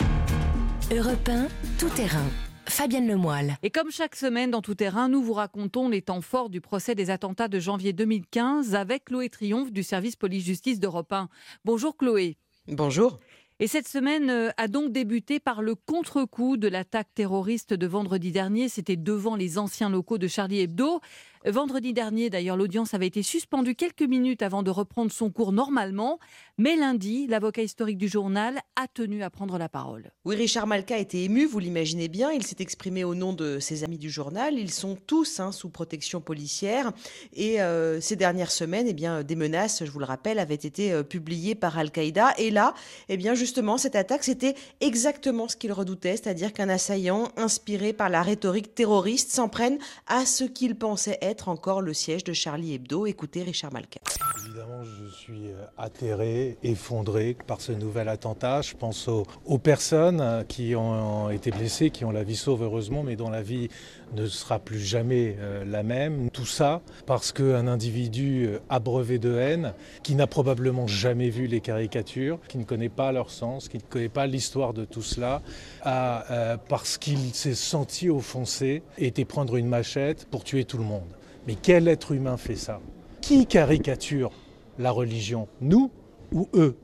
Europe 0.90 1.28
1, 1.28 1.48
tout 1.78 1.88
terrain. 1.90 2.24
Fabienne 2.68 3.08
Lemoyle. 3.08 3.56
Et 3.62 3.70
comme 3.70 3.90
chaque 3.90 4.14
semaine 4.14 4.50
dans 4.50 4.62
Tout 4.62 4.74
Terrain, 4.74 5.08
nous 5.08 5.22
vous 5.22 5.32
racontons 5.32 5.88
les 5.88 6.02
temps 6.02 6.20
forts 6.20 6.50
du 6.50 6.60
procès 6.60 6.94
des 6.94 7.10
attentats 7.10 7.48
de 7.48 7.58
janvier 7.58 7.92
2015 7.92 8.74
avec 8.74 9.06
Chloé 9.06 9.28
Triomphe 9.30 9.72
du 9.72 9.82
service 9.82 10.16
police-justice 10.16 10.78
d'Europe 10.78 11.12
1. 11.12 11.28
Bonjour 11.64 11.96
Chloé. 11.96 12.36
Bonjour. 12.68 13.18
Et 13.60 13.66
cette 13.66 13.88
semaine 13.88 14.30
euh, 14.30 14.50
a 14.56 14.68
donc 14.68 14.92
débuté 14.92 15.40
par 15.40 15.62
le 15.62 15.74
contre-coup 15.74 16.56
de 16.56 16.68
l'attaque 16.68 17.08
terroriste 17.14 17.74
de 17.74 17.86
vendredi 17.88 18.30
dernier. 18.30 18.68
C'était 18.68 18.96
devant 18.96 19.34
les 19.34 19.58
anciens 19.58 19.90
locaux 19.90 20.18
de 20.18 20.28
Charlie 20.28 20.60
Hebdo. 20.60 21.00
Vendredi 21.46 21.92
dernier, 21.92 22.30
d'ailleurs, 22.30 22.56
l'audience 22.56 22.94
avait 22.94 23.06
été 23.06 23.22
suspendue 23.22 23.74
quelques 23.74 24.02
minutes 24.02 24.42
avant 24.42 24.62
de 24.62 24.70
reprendre 24.70 25.12
son 25.12 25.30
cours 25.30 25.52
normalement. 25.52 26.18
Mais 26.58 26.74
lundi, 26.74 27.28
l'avocat 27.28 27.62
historique 27.62 27.98
du 27.98 28.08
journal 28.08 28.58
a 28.74 28.88
tenu 28.88 29.22
à 29.22 29.30
prendre 29.30 29.58
la 29.58 29.68
parole. 29.68 30.10
Oui, 30.24 30.34
Richard 30.34 30.66
Malka 30.66 30.98
était 30.98 31.22
ému, 31.22 31.46
vous 31.46 31.60
l'imaginez 31.60 32.08
bien. 32.08 32.32
Il 32.32 32.44
s'est 32.44 32.56
exprimé 32.58 33.04
au 33.04 33.14
nom 33.14 33.32
de 33.32 33.60
ses 33.60 33.84
amis 33.84 33.98
du 33.98 34.10
journal. 34.10 34.58
Ils 34.58 34.72
sont 34.72 34.96
tous 35.06 35.38
hein, 35.38 35.52
sous 35.52 35.68
protection 35.68 36.20
policière. 36.20 36.92
Et 37.32 37.60
euh, 37.60 38.00
ces 38.00 38.16
dernières 38.16 38.50
semaines, 38.50 38.86
eh 38.88 38.94
bien, 38.94 39.22
des 39.22 39.36
menaces, 39.36 39.84
je 39.84 39.90
vous 39.90 40.00
le 40.00 40.04
rappelle, 40.04 40.40
avaient 40.40 40.54
été 40.54 40.92
euh, 40.92 41.04
publiées 41.04 41.54
par 41.54 41.78
Al-Qaïda. 41.78 42.34
Et 42.38 42.50
là, 42.50 42.74
eh 43.08 43.16
bien, 43.16 43.34
justement, 43.34 43.78
cette 43.78 43.94
attaque, 43.94 44.24
c'était 44.24 44.56
exactement 44.80 45.46
ce 45.46 45.56
qu'il 45.56 45.72
redoutait, 45.72 46.16
c'est-à-dire 46.16 46.52
qu'un 46.52 46.68
assaillant, 46.68 47.28
inspiré 47.36 47.92
par 47.92 48.08
la 48.08 48.22
rhétorique 48.22 48.74
terroriste, 48.74 49.30
s'en 49.30 49.48
prenne 49.48 49.78
à 50.08 50.26
ce 50.26 50.42
qu'il 50.42 50.74
pensait 50.74 51.18
être 51.22 51.27
encore 51.48 51.82
le 51.82 51.92
siège 51.92 52.24
de 52.24 52.32
Charlie 52.32 52.74
Hebdo. 52.74 53.06
Écoutez 53.06 53.42
Richard 53.42 53.72
Malka. 53.72 54.00
Évidemment, 54.44 54.82
je 54.82 55.14
suis 55.14 55.48
euh, 55.48 55.64
atterré, 55.76 56.56
effondré 56.62 57.36
par 57.46 57.60
ce 57.60 57.72
nouvel 57.72 58.08
attentat. 58.08 58.62
Je 58.62 58.74
pense 58.74 59.08
aux, 59.08 59.58
personnes 59.58 60.20
euh, 60.20 60.42
qui 60.42 60.74
ont 60.74 61.28
été 61.28 61.50
blessées, 61.50 61.90
qui 61.90 62.04
ont 62.04 62.10
la 62.10 62.22
vie 62.22 62.36
sauve 62.36 62.62
heureusement, 62.62 63.02
mais 63.02 63.14
dont 63.14 63.28
la 63.28 63.42
vie 63.42 63.68
ne 64.14 64.26
sera 64.26 64.58
plus 64.58 64.80
jamais 64.80 65.36
euh, 65.38 65.64
la 65.66 65.82
même. 65.82 66.30
Tout 66.30 66.46
ça 66.46 66.80
parce 67.04 67.32
qu'un 67.32 67.66
individu 67.66 68.50
abreuvé 68.70 69.18
de 69.18 69.36
haine, 69.36 69.74
qui 70.02 70.14
n'a 70.14 70.26
probablement 70.26 70.86
jamais 70.86 71.28
vu 71.28 71.46
les 71.46 71.60
caricatures, 71.60 72.38
qui 72.48 72.56
ne 72.56 72.64
connaît 72.64 72.88
pas 72.88 73.12
leur 73.12 73.30
sens, 73.30 73.68
qui 73.68 73.76
ne 73.76 73.82
connaît 73.82 74.08
pas 74.08 74.26
l'histoire 74.26 74.72
de 74.72 74.84
tout 74.84 75.02
cela, 75.02 75.42
a, 75.82 76.56
parce 76.68 76.96
qu'il 76.96 77.34
s'est 77.34 77.54
senti 77.54 78.08
offensé, 78.08 78.82
été 78.96 79.24
prendre 79.24 79.56
une 79.56 79.68
machette 79.68 80.26
pour 80.30 80.44
tuer 80.44 80.64
tout 80.64 80.78
le 80.78 80.84
monde. 80.84 81.17
Mais 81.48 81.54
quel 81.54 81.88
être 81.88 82.12
humain 82.12 82.36
fait 82.36 82.56
ça? 82.56 82.78
Qui 83.22 83.46
caricature 83.46 84.32
la 84.78 84.90
religion? 84.90 85.48
Nous 85.62 85.90
ou 86.30 86.46
eux? 86.52 86.76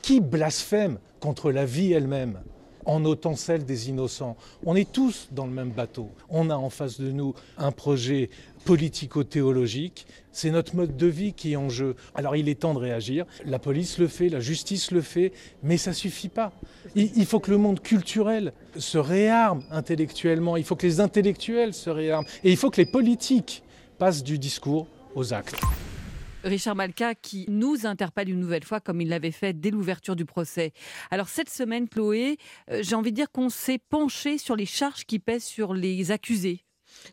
Qui 0.00 0.20
blasphème 0.20 0.98
contre 1.20 1.52
la 1.52 1.66
vie 1.66 1.92
elle-même 1.92 2.40
en 2.86 3.04
ôtant 3.04 3.36
celle 3.36 3.66
des 3.66 3.90
innocents? 3.90 4.38
On 4.64 4.76
est 4.76 4.90
tous 4.90 5.28
dans 5.30 5.44
le 5.44 5.52
même 5.52 5.72
bateau. 5.72 6.08
On 6.30 6.48
a 6.48 6.56
en 6.56 6.70
face 6.70 6.98
de 6.98 7.12
nous 7.12 7.34
un 7.58 7.70
projet 7.70 8.30
politico-théologique. 8.64 10.06
C'est 10.32 10.52
notre 10.52 10.74
mode 10.74 10.96
de 10.96 11.06
vie 11.06 11.34
qui 11.34 11.52
est 11.52 11.56
en 11.56 11.68
jeu. 11.68 11.94
Alors 12.14 12.34
il 12.34 12.48
est 12.48 12.60
temps 12.60 12.72
de 12.72 12.78
réagir. 12.78 13.26
La 13.44 13.58
police 13.58 13.98
le 13.98 14.08
fait, 14.08 14.30
la 14.30 14.40
justice 14.40 14.90
le 14.90 15.02
fait, 15.02 15.32
mais 15.62 15.76
ça 15.76 15.92
suffit 15.92 16.30
pas. 16.30 16.54
Il, 16.94 17.26
faut 17.26 17.40
que 17.40 17.50
le 17.50 17.58
monde 17.58 17.80
culturel 17.80 18.54
se 18.78 18.96
réarme 18.96 19.64
intellectuellement. 19.70 20.56
Il 20.56 20.64
faut 20.64 20.76
que 20.76 20.86
les 20.86 21.00
intellectuels 21.00 21.74
se 21.74 21.90
réarment. 21.90 22.26
Et 22.42 22.50
il 22.50 22.56
faut 22.56 22.70
que 22.70 22.80
les 22.80 22.90
politiques 22.90 23.64
passe 23.98 24.22
du 24.22 24.38
discours 24.38 24.86
aux 25.14 25.34
actes. 25.34 25.60
Richard 26.44 26.76
Malka 26.76 27.14
qui 27.14 27.46
nous 27.48 27.84
interpelle 27.86 28.30
une 28.30 28.40
nouvelle 28.40 28.64
fois 28.64 28.80
comme 28.80 29.00
il 29.00 29.08
l'avait 29.08 29.32
fait 29.32 29.52
dès 29.52 29.70
l'ouverture 29.70 30.14
du 30.14 30.24
procès. 30.24 30.72
Alors 31.10 31.28
cette 31.28 31.50
semaine, 31.50 31.88
Chloé, 31.88 32.38
euh, 32.70 32.80
j'ai 32.82 32.94
envie 32.94 33.10
de 33.10 33.16
dire 33.16 33.30
qu'on 33.30 33.48
s'est 33.48 33.78
penché 33.78 34.38
sur 34.38 34.54
les 34.54 34.66
charges 34.66 35.04
qui 35.04 35.18
pèsent 35.18 35.44
sur 35.44 35.74
les 35.74 36.12
accusés. 36.12 36.64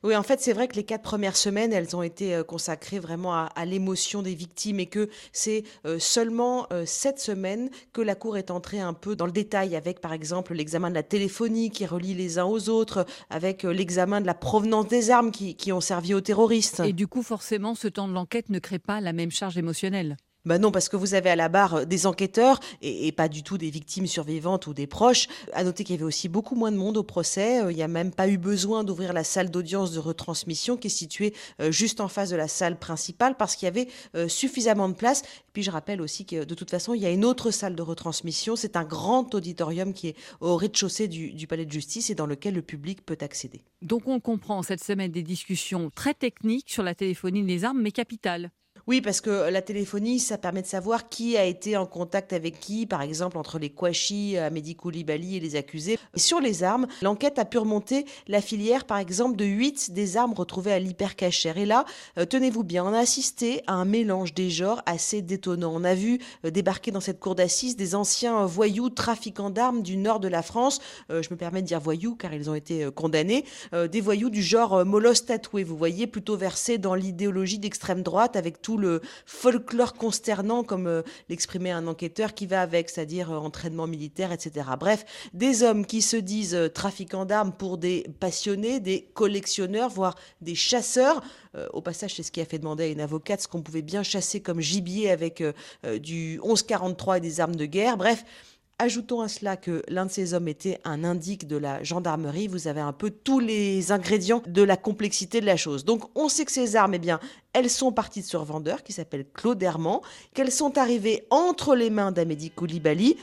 Oui, 0.03 0.15
en 0.15 0.23
fait, 0.23 0.39
c'est 0.39 0.53
vrai 0.53 0.67
que 0.67 0.75
les 0.75 0.83
quatre 0.83 1.01
premières 1.01 1.35
semaines, 1.35 1.73
elles 1.73 1.95
ont 1.95 2.03
été 2.03 2.35
euh, 2.35 2.43
consacrées 2.43 2.99
vraiment 2.99 3.33
à, 3.33 3.65
l'émotion 3.65 4.21
des 4.21 4.35
victimes 4.35 4.79
et 4.79 4.85
que 4.85 5.09
c'est 5.31 5.63
euh, 5.85 5.99
seulement 5.99 6.67
euh, 6.71 6.83
cette 6.85 7.19
semaine 7.19 7.69
que 7.93 8.01
la 8.01 8.15
Cour 8.15 8.37
est 8.37 8.51
entrée 8.51 8.79
un 8.79 8.93
peu 8.93 9.15
dans 9.15 9.25
le 9.25 9.31
détail 9.31 9.75
avec, 9.75 10.01
par 10.01 10.13
exemple, 10.13 10.53
l'examen 10.53 10.89
de 10.89 10.95
la 10.95 11.03
téléphonie 11.03 11.71
qui 11.71 11.85
relie 11.85 12.13
les 12.13 12.37
uns 12.39 12.45
aux 12.45 12.69
autres, 12.69 13.05
avec 13.29 13.63
l'examen 13.63 14.21
de 14.21 14.25
la 14.25 14.33
provenance 14.33 14.87
des 14.87 15.09
armes 15.09 15.31
qui 15.31 15.71
ont 15.71 15.81
servi 15.81 16.13
aux 16.13 16.21
terroristes. 16.21 16.81
Et 16.81 16.93
du 16.93 17.07
coup, 17.07 17.23
forcément, 17.23 17.75
ce 17.75 17.87
temps 17.87 18.07
de 18.07 18.13
l'enquête 18.13 18.49
ne 18.49 18.59
crée 18.59 18.79
pas 18.79 19.01
la 19.01 19.13
même 19.13 19.31
charge 19.31 19.57
émotionnelle. 19.57 20.17
Ben 20.45 20.59
non, 20.59 20.71
parce 20.71 20.89
que 20.89 20.95
vous 20.95 21.15
avez 21.15 21.31
à 21.31 21.35
la 21.35 21.49
barre 21.49 21.75
euh, 21.75 21.85
des 21.85 22.05
enquêteurs 22.05 22.59
et, 22.81 23.11
pas 23.11 23.27
du 23.27 23.41
tout 23.41 23.57
des 23.57 23.71
victimes 23.71 24.05
survivantes 24.05 24.67
ou 24.67 24.73
des 24.73 24.85
proches. 24.85 25.27
À 25.53 25.63
noter 25.63 25.83
qu'il 25.83 25.95
y 25.95 25.97
avait 25.97 26.05
aussi 26.05 26.29
beaucoup 26.29 26.53
moins 26.55 26.71
de 26.71 26.77
monde 26.77 26.97
au 26.97 27.03
procès. 27.03 27.63
Euh, 27.63 27.71
il 27.71 27.75
n'y 27.75 27.83
a 27.83 27.87
même 27.87 28.11
pas 28.11 28.27
eu 28.27 28.37
besoin 28.37 28.83
d'ouvrir 28.83 29.11
la 29.11 29.23
salle 29.23 29.49
d'audience 29.49 29.91
de 29.91 29.99
retransmission 29.99 30.77
qui 30.77 30.87
est 30.87 30.91
située 30.91 31.33
euh, 31.61 31.71
juste 31.71 31.99
en 31.99 32.07
face 32.07 32.29
de 32.29 32.35
la 32.35 32.47
salle 32.47 32.77
principale 32.77 33.35
parce 33.37 33.55
qu'il 33.55 33.65
y 33.65 33.69
avait 33.69 33.87
suffisamment 34.27 34.87
de 34.89 34.93
place. 34.93 35.23
puis 35.53 35.63
je 35.63 35.71
rappelle 35.71 36.01
aussi 36.01 36.25
que 36.25 36.43
de 36.43 36.55
toute 36.55 36.69
façon, 36.69 36.93
il 36.93 37.01
y 37.01 37.05
a 37.05 37.09
une 37.09 37.25
autre 37.25 37.51
salle 37.51 37.75
de 37.75 37.81
retransmission. 37.81 38.55
C'est 38.55 38.75
un 38.75 38.83
grand 38.83 39.33
auditorium 39.33 39.93
qui 39.93 40.09
est 40.09 40.15
au 40.41 40.55
rez-de-chaussée 40.55 41.07
du, 41.07 41.33
du 41.33 41.47
palais 41.47 41.65
de 41.65 41.71
justice 41.71 42.09
et 42.09 42.15
dans 42.15 42.27
lequel 42.27 42.53
le 42.53 42.61
public 42.61 43.05
peut 43.05 43.17
accéder. 43.21 43.61
Donc 43.81 44.07
on 44.07 44.19
comprend 44.19 44.61
cette 44.61 44.83
semaine 44.83 45.11
des 45.11 45.23
discussions 45.23 45.89
très 45.89 46.13
techniques 46.13 46.69
sur 46.69 46.83
la 46.83 46.95
téléphonie 46.95 47.43
des 47.43 47.63
armes, 47.63 47.81
mais 47.81 47.91
capitales. 47.91 48.51
Oui, 48.87 49.01
parce 49.01 49.19
que 49.19 49.49
la 49.49 49.63
téléphonie, 49.63 50.19
ça 50.19 50.37
permet 50.37 50.61
de 50.61 50.67
savoir 50.67 51.09
qui 51.09 51.37
a 51.37 51.43
été 51.43 51.75
en 51.75 51.87
contact 51.87 52.33
avec 52.33 52.59
qui, 52.59 52.85
par 52.85 53.01
exemple 53.01 53.35
entre 53.39 53.57
les 53.57 53.71
Kouachi, 53.71 54.37
Amédi 54.37 54.75
Koulibaly 54.75 55.37
et 55.37 55.39
les 55.39 55.55
accusés. 55.55 55.97
Sur 56.15 56.39
les 56.39 56.61
armes, 56.61 56.85
l'enquête 57.01 57.39
a 57.39 57.45
pu 57.45 57.57
remonter 57.57 58.05
la 58.27 58.41
filière, 58.41 58.85
par 58.85 58.99
exemple, 58.99 59.37
de 59.37 59.45
8 59.45 59.91
des 59.91 60.17
armes 60.17 60.33
retrouvées 60.33 60.71
à 60.71 60.77
l'hypercachère. 60.77 61.57
Et 61.57 61.65
là, 61.65 61.85
euh, 62.19 62.25
tenez-vous 62.25 62.63
bien, 62.63 62.85
on 62.85 62.93
a 62.93 62.99
assisté 62.99 63.63
à 63.65 63.73
un 63.73 63.85
mélange 63.85 64.35
des 64.35 64.51
genres 64.51 64.83
assez 64.85 65.23
détonnant. 65.23 65.71
On 65.73 65.83
a 65.83 65.95
vu 65.95 66.19
euh, 66.45 66.51
débarquer 66.51 66.91
dans 66.91 66.99
cette 66.99 67.19
cour 67.19 67.33
d'assises 67.33 67.75
des 67.75 67.95
anciens 67.95 68.45
voyous 68.45 68.91
trafiquants 68.91 69.49
d'armes 69.49 69.81
du 69.81 69.97
nord 69.97 70.19
de 70.19 70.27
la 70.27 70.43
France. 70.43 70.79
Euh, 71.11 71.23
je 71.23 71.31
me 71.31 71.37
permets 71.37 71.63
de 71.63 71.67
dire 71.67 71.79
voyous 71.79 72.15
car 72.15 72.35
ils 72.35 72.51
ont 72.51 72.55
été 72.55 72.87
condamnés. 72.93 73.45
des 73.73 74.01
voyous 74.01 74.29
du 74.29 74.43
genre 74.43 74.85
molosse 74.85 75.25
tatoué, 75.25 75.63
vous 75.63 75.75
voyez, 75.75 76.05
plutôt 76.05 76.37
versés 76.37 76.77
dans 76.77 76.93
l'idéologie 76.93 77.57
d'extrême 77.57 78.03
droite 78.03 78.35
avec 78.35 78.61
tout 78.61 78.74
le 78.77 79.01
folklore 79.25 79.93
consternant, 79.93 80.63
comme 80.63 80.87
euh, 80.87 81.01
l'exprimait 81.29 81.71
un 81.71 81.87
enquêteur, 81.87 82.33
qui 82.33 82.45
va 82.45 82.61
avec, 82.61 82.89
c'est-à-dire 82.89 83.31
euh, 83.31 83.37
entraînement 83.37 83.87
militaire, 83.87 84.31
etc. 84.31 84.67
Bref, 84.79 85.05
des 85.33 85.63
hommes 85.63 85.85
qui 85.85 86.01
se 86.01 86.17
disent 86.17 86.55
euh, 86.55 86.67
trafiquants 86.67 87.25
d'armes 87.25 87.53
pour 87.53 87.77
des 87.77 88.05
passionnés, 88.19 88.79
des 88.79 89.09
collectionneurs, 89.13 89.89
voire 89.89 90.15
des 90.41 90.55
chasseurs. 90.55 91.21
au 91.73 91.81
passage, 91.81 92.15
c'est 92.15 92.23
ce 92.23 92.31
qui 92.31 92.41
a 92.41 92.45
fait 92.45 92.59
demander 92.59 92.83
à 92.83 92.87
une 92.87 92.99
avocate 92.99 93.41
ce 93.41 93.47
qu'on 93.47 93.61
pouvait 93.61 93.81
bien 93.81 94.03
chasser 94.03 94.41
comme 94.41 94.59
gibier 94.59 95.09
avec 95.09 95.41
du 96.01 96.39
1143 96.43 97.17
et 97.17 97.21
des 97.21 97.39
armes 97.39 97.55
de 97.55 97.65
guerre. 97.65 97.95
Bref, 97.95 98.25
Ajoutons 98.77 99.21
à 99.21 99.29
cela 99.29 99.55
que 99.55 99.83
l'un 99.87 100.05
de 100.05 100.11
ces 100.11 100.33
hommes 100.33 100.49
était 100.49 100.81
un 100.83 101.05
indique 101.05 101.47
de 101.47 101.55
la 101.55 101.81
gendarmerie. 101.81 102.49
Vous 102.49 102.67
avez 102.67 102.81
un 102.81 102.91
peu 102.91 103.09
tous 103.09 103.39
les 103.39 103.93
ingrédients 103.93 104.43
de 104.45 104.63
la 104.63 104.75
complexité 104.75 105.39
de 105.39 105.45
la 105.45 105.55
chose. 105.55 105.85
Donc 105.85 106.03
on 106.13 106.27
sait 106.27 106.43
que 106.43 106.51
ces 106.51 106.75
armes, 106.75 106.93
eh 106.93 106.99
bien, 106.99 107.21
elles 107.53 107.69
sont 107.69 107.93
parties 107.93 108.19
de 108.19 108.25
ce 108.25 108.83
qui 108.83 108.91
s'appelle 108.91 109.25
Claude 109.33 109.63
Herman, 109.63 110.01
qu'elles 110.33 110.51
sont 110.51 110.77
arrivées 110.77 111.25
entre 111.29 111.73
les 111.73 111.89
mains 111.89 112.11
d'Amédi 112.11 112.51
Koulibaly. 112.51 113.15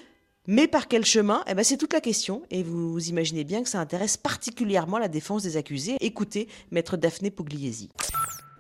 Mais 0.47 0.67
par 0.67 0.89
quel 0.89 1.05
chemin? 1.05 1.45
Eh 1.47 1.53
ben, 1.53 1.63
C'est 1.63 1.77
toute 1.77 1.93
la 1.93 2.01
question, 2.01 2.43
et 2.51 2.63
vous 2.63 2.99
imaginez 3.11 3.45
bien 3.45 3.63
que 3.63 3.69
ça 3.69 3.79
intéresse 3.79 4.17
particulièrement 4.17 4.99
la 4.99 5.09
défense 5.09 5.43
des 5.43 5.59
accusés. 5.59 5.97
Écoutez, 6.01 6.49
maître 6.71 6.97
Daphné 6.97 7.31
Pugliesi. 7.31 7.91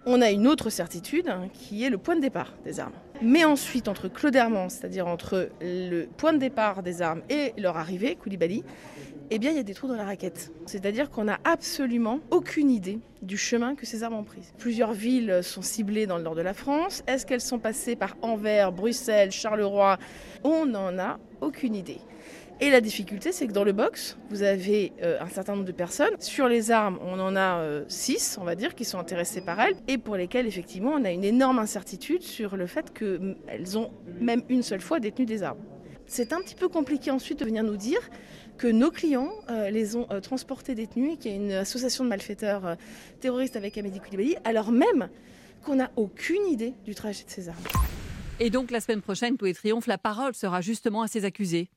On 0.04 0.20
a 0.20 0.30
une 0.30 0.46
autre 0.46 0.68
certitude 0.68 1.28
hein, 1.28 1.48
qui 1.54 1.84
est 1.84 1.90
le 1.90 1.96
point 1.96 2.16
de 2.16 2.20
départ 2.20 2.52
des 2.64 2.78
armes. 2.80 2.92
Mais 3.24 3.44
ensuite, 3.44 3.86
entre 3.86 4.08
Claude 4.08 4.36
c'est-à-dire 4.68 5.06
entre 5.06 5.50
le 5.60 6.06
point 6.06 6.32
de 6.32 6.38
départ 6.38 6.82
des 6.82 7.02
armes 7.02 7.22
et 7.30 7.52
leur 7.56 7.76
arrivée, 7.76 8.16
Koulibaly, 8.16 8.64
eh 9.30 9.38
bien, 9.38 9.50
il 9.50 9.56
y 9.56 9.60
a 9.60 9.62
des 9.62 9.74
trous 9.74 9.86
dans 9.86 9.96
la 9.96 10.04
raquette. 10.04 10.52
C'est-à-dire 10.66 11.08
qu'on 11.08 11.24
n'a 11.24 11.38
absolument 11.44 12.18
aucune 12.30 12.70
idée 12.70 12.98
du 13.22 13.36
chemin 13.36 13.76
que 13.76 13.86
ces 13.86 14.02
armes 14.02 14.14
ont 14.14 14.24
pris. 14.24 14.42
Plusieurs 14.58 14.92
villes 14.92 15.40
sont 15.42 15.62
ciblées 15.62 16.06
dans 16.06 16.16
le 16.16 16.24
nord 16.24 16.34
de 16.34 16.42
la 16.42 16.52
France. 16.52 17.04
Est-ce 17.06 17.24
qu'elles 17.24 17.40
sont 17.40 17.60
passées 17.60 17.94
par 17.94 18.16
Anvers, 18.22 18.72
Bruxelles, 18.72 19.30
Charleroi? 19.30 19.98
On 20.42 20.66
n'en 20.66 20.98
a 20.98 21.18
aucune 21.40 21.76
idée. 21.76 22.00
Et 22.60 22.70
la 22.70 22.80
difficulté, 22.80 23.32
c'est 23.32 23.46
que 23.46 23.52
dans 23.52 23.64
le 23.64 23.72
box, 23.72 24.16
vous 24.30 24.42
avez 24.42 24.92
euh, 25.02 25.18
un 25.20 25.28
certain 25.28 25.54
nombre 25.54 25.64
de 25.64 25.72
personnes. 25.72 26.14
Sur 26.20 26.46
les 26.46 26.70
armes, 26.70 26.98
on 27.02 27.18
en 27.18 27.34
a 27.34 27.82
6, 27.88 28.36
euh, 28.38 28.40
on 28.40 28.44
va 28.44 28.54
dire, 28.54 28.74
qui 28.74 28.84
sont 28.84 28.98
intéressées 28.98 29.40
par 29.40 29.60
elles, 29.60 29.74
et 29.88 29.98
pour 29.98 30.16
lesquelles, 30.16 30.46
effectivement, 30.46 30.92
on 30.92 31.04
a 31.04 31.10
une 31.10 31.24
énorme 31.24 31.58
incertitude 31.58 32.22
sur 32.22 32.56
le 32.56 32.66
fait 32.66 32.92
qu'elles 32.92 33.78
ont 33.78 33.90
même 34.20 34.42
une 34.48 34.62
seule 34.62 34.80
fois 34.80 35.00
détenu 35.00 35.26
des 35.26 35.42
armes. 35.42 35.58
C'est 36.06 36.32
un 36.32 36.40
petit 36.40 36.54
peu 36.54 36.68
compliqué 36.68 37.10
ensuite 37.10 37.40
de 37.40 37.44
venir 37.44 37.64
nous 37.64 37.76
dire 37.76 38.00
que 38.58 38.68
nos 38.68 38.90
clients 38.90 39.32
euh, 39.50 39.70
les 39.70 39.96
ont 39.96 40.06
transportés 40.20 40.74
détenus 40.74 41.18
qu'il 41.18 41.32
y 41.32 41.34
a 41.34 41.36
une 41.36 41.52
association 41.52 42.04
de 42.04 42.10
malfaiteurs 42.10 42.76
terroristes 43.20 43.56
avec 43.56 43.76
Amédi 43.78 43.98
Koulibaly, 43.98 44.36
alors 44.44 44.70
même 44.70 45.08
qu'on 45.64 45.76
n'a 45.76 45.90
aucune 45.96 46.46
idée 46.46 46.74
du 46.84 46.94
trajet 46.94 47.24
de 47.24 47.30
ces 47.30 47.48
armes. 47.48 47.64
Et 48.40 48.50
donc 48.50 48.70
la 48.70 48.80
semaine 48.80 49.02
prochaine, 49.02 49.36
tout 49.36 49.46
est 49.46 49.54
triomphe, 49.54 49.86
la 49.86 49.98
parole 49.98 50.34
sera 50.34 50.60
justement 50.60 51.02
à 51.02 51.08
ces 51.08 51.24
accusés. 51.24 51.70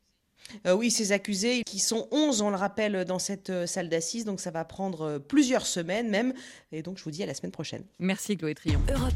Euh, 0.65 0.73
oui, 0.73 0.91
ces 0.91 1.11
accusés, 1.11 1.63
qui 1.65 1.79
sont 1.79 2.07
11, 2.11 2.41
on 2.41 2.49
le 2.49 2.55
rappelle, 2.55 3.05
dans 3.05 3.19
cette 3.19 3.49
euh, 3.49 3.65
salle 3.65 3.89
d'assises, 3.89 4.25
donc 4.25 4.39
ça 4.39 4.51
va 4.51 4.65
prendre 4.65 5.01
euh, 5.01 5.19
plusieurs 5.19 5.65
semaines 5.65 6.09
même. 6.09 6.33
Et 6.71 6.81
donc 6.81 6.97
je 6.97 7.03
vous 7.03 7.11
dis 7.11 7.23
à 7.23 7.25
la 7.25 7.33
semaine 7.33 7.51
prochaine. 7.51 7.83
Merci 7.99 8.37
Chloé 8.37 8.55
Trion. 8.55 8.79
Europe 8.93 9.13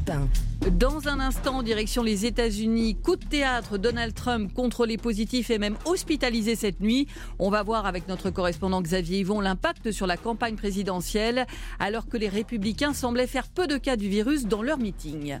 Dans 0.78 1.08
un 1.08 1.20
instant, 1.20 1.62
direction 1.62 2.02
les 2.02 2.26
États-Unis, 2.26 2.96
coup 2.96 3.16
de 3.16 3.24
théâtre, 3.24 3.78
Donald 3.78 4.14
Trump 4.14 4.52
contrôlé 4.52 4.96
positif 4.96 5.50
et 5.50 5.58
même 5.58 5.76
hospitalisé 5.84 6.56
cette 6.56 6.80
nuit. 6.80 7.06
On 7.38 7.50
va 7.50 7.62
voir 7.62 7.86
avec 7.86 8.08
notre 8.08 8.30
correspondant 8.30 8.82
Xavier 8.82 9.20
Yvon 9.20 9.40
l'impact 9.40 9.90
sur 9.92 10.06
la 10.06 10.16
campagne 10.16 10.56
présidentielle, 10.56 11.46
alors 11.78 12.08
que 12.08 12.16
les 12.16 12.28
républicains 12.28 12.94
semblaient 12.94 13.26
faire 13.26 13.48
peu 13.48 13.66
de 13.66 13.76
cas 13.76 13.96
du 13.96 14.08
virus 14.08 14.46
dans 14.46 14.62
leur 14.62 14.78
meeting. 14.78 15.38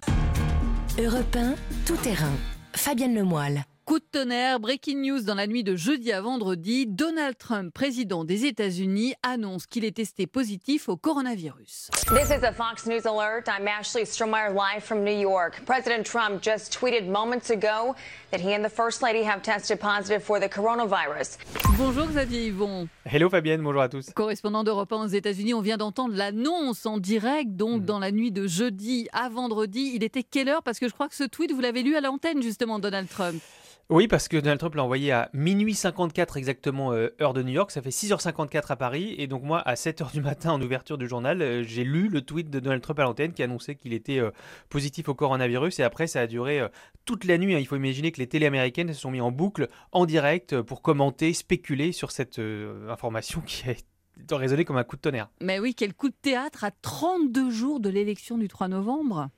Europe 0.98 1.38
tout 1.86 1.96
terrain. 1.96 2.32
Fabienne 2.72 3.14
Lemoyle. 3.14 3.64
Coup 3.90 3.98
de 3.98 4.04
tonnerre, 4.04 4.60
breaking 4.60 5.02
news 5.02 5.22
dans 5.22 5.34
la 5.34 5.48
nuit 5.48 5.64
de 5.64 5.74
jeudi 5.74 6.12
à 6.12 6.20
vendredi, 6.20 6.86
Donald 6.86 7.36
Trump, 7.36 7.74
président 7.74 8.24
des 8.24 8.44
États-Unis, 8.44 9.14
annonce 9.24 9.66
qu'il 9.66 9.84
est 9.84 9.96
testé 9.96 10.28
positif 10.28 10.88
au 10.88 10.96
coronavirus. 10.96 11.90
This 12.06 12.30
is 12.30 12.44
a 12.44 12.52
Fox 12.52 12.86
News 12.86 13.04
alert. 13.04 13.48
I'm 13.48 13.66
Ashley 13.66 14.04
Stromeyer 14.04 14.54
live 14.54 14.84
from 14.84 15.02
New 15.02 15.18
York. 15.18 15.62
President 15.66 16.04
Trump 16.04 16.40
just 16.40 16.72
tweeted 16.72 17.08
moments 17.08 17.50
ago 17.50 17.96
that 18.30 18.38
he 18.38 18.54
and 18.54 18.62
the 18.62 18.72
First 18.72 19.02
Lady 19.02 19.24
have 19.24 19.42
tested 19.42 19.80
positive 19.80 20.22
for 20.22 20.38
the 20.38 20.48
coronavirus. 20.48 21.38
Bonjour 21.76 22.06
Xavier 22.12 22.46
Yvon. 22.46 22.86
Hello 23.04 23.28
Fabienne, 23.28 23.60
bonjour 23.60 23.82
à 23.82 23.88
tous. 23.88 24.08
Correspondant 24.14 24.62
d'Europe 24.62 24.92
1 24.92 25.06
aux 25.06 25.08
États-Unis, 25.08 25.52
on 25.52 25.62
vient 25.62 25.78
d'entendre 25.78 26.14
l'annonce 26.14 26.86
en 26.86 26.98
direct, 26.98 27.56
donc 27.56 27.80
mhm. 27.80 27.86
dans 27.86 27.98
la 27.98 28.12
nuit 28.12 28.30
de 28.30 28.46
jeudi 28.46 29.08
à 29.12 29.28
vendredi. 29.28 29.90
Il 29.96 30.04
était 30.04 30.22
quelle 30.22 30.48
heure? 30.48 30.62
Parce 30.62 30.78
que 30.78 30.86
je 30.86 30.92
crois 30.92 31.08
que 31.08 31.16
ce 31.16 31.24
tweet, 31.24 31.50
vous 31.50 31.60
l'avez 31.60 31.82
lu 31.82 31.96
à 31.96 32.00
l'antenne 32.00 32.40
justement, 32.40 32.78
Donald 32.78 33.08
Trump. 33.08 33.42
Oui, 33.90 34.06
parce 34.06 34.28
que 34.28 34.36
Donald 34.36 34.60
Trump 34.60 34.76
l'a 34.76 34.84
envoyé 34.84 35.10
à 35.10 35.30
minuit 35.32 35.74
54 35.74 36.36
exactement, 36.36 36.92
euh, 36.92 37.08
heure 37.20 37.34
de 37.34 37.42
New 37.42 37.50
York. 37.50 37.72
Ça 37.72 37.82
fait 37.82 37.90
6h54 37.90 38.66
à 38.68 38.76
Paris. 38.76 39.16
Et 39.18 39.26
donc 39.26 39.42
moi, 39.42 39.58
à 39.58 39.74
7h 39.74 40.12
du 40.12 40.20
matin, 40.20 40.52
en 40.52 40.62
ouverture 40.62 40.96
du 40.96 41.08
journal, 41.08 41.42
euh, 41.42 41.64
j'ai 41.64 41.82
lu 41.82 42.08
le 42.08 42.20
tweet 42.20 42.50
de 42.50 42.60
Donald 42.60 42.82
Trump 42.82 43.00
à 43.00 43.02
l'antenne 43.02 43.32
qui 43.32 43.42
annonçait 43.42 43.74
qu'il 43.74 43.92
était 43.92 44.20
euh, 44.20 44.30
positif 44.68 45.08
au 45.08 45.14
coronavirus. 45.14 45.80
Et 45.80 45.82
après, 45.82 46.06
ça 46.06 46.20
a 46.20 46.28
duré 46.28 46.62
toute 47.04 47.24
la 47.24 47.36
nuit. 47.36 47.56
Hein. 47.56 47.58
Il 47.58 47.66
faut 47.66 47.74
imaginer 47.74 48.12
que 48.12 48.18
les 48.18 48.28
télé 48.28 48.46
américaines 48.46 48.92
se 48.92 49.00
sont 49.00 49.10
mis 49.10 49.20
en 49.20 49.32
boucle, 49.32 49.68
en 49.90 50.06
direct, 50.06 50.62
pour 50.62 50.82
commenter, 50.82 51.32
spéculer 51.32 51.90
sur 51.90 52.12
cette 52.12 52.40
information 52.88 53.40
qui 53.40 53.64
a 53.70 54.36
résonné 54.36 54.64
comme 54.64 54.76
un 54.76 54.84
coup 54.84 54.94
de 54.94 55.00
tonnerre. 55.00 55.30
Mais 55.40 55.58
oui, 55.58 55.74
quel 55.74 55.94
coup 55.94 56.10
de 56.10 56.14
théâtre 56.22 56.62
à 56.62 56.70
32 56.70 57.50
jours 57.50 57.80
de 57.80 57.88
l'élection 57.88 58.38
du 58.38 58.46
3 58.46 58.68
novembre 58.68 59.30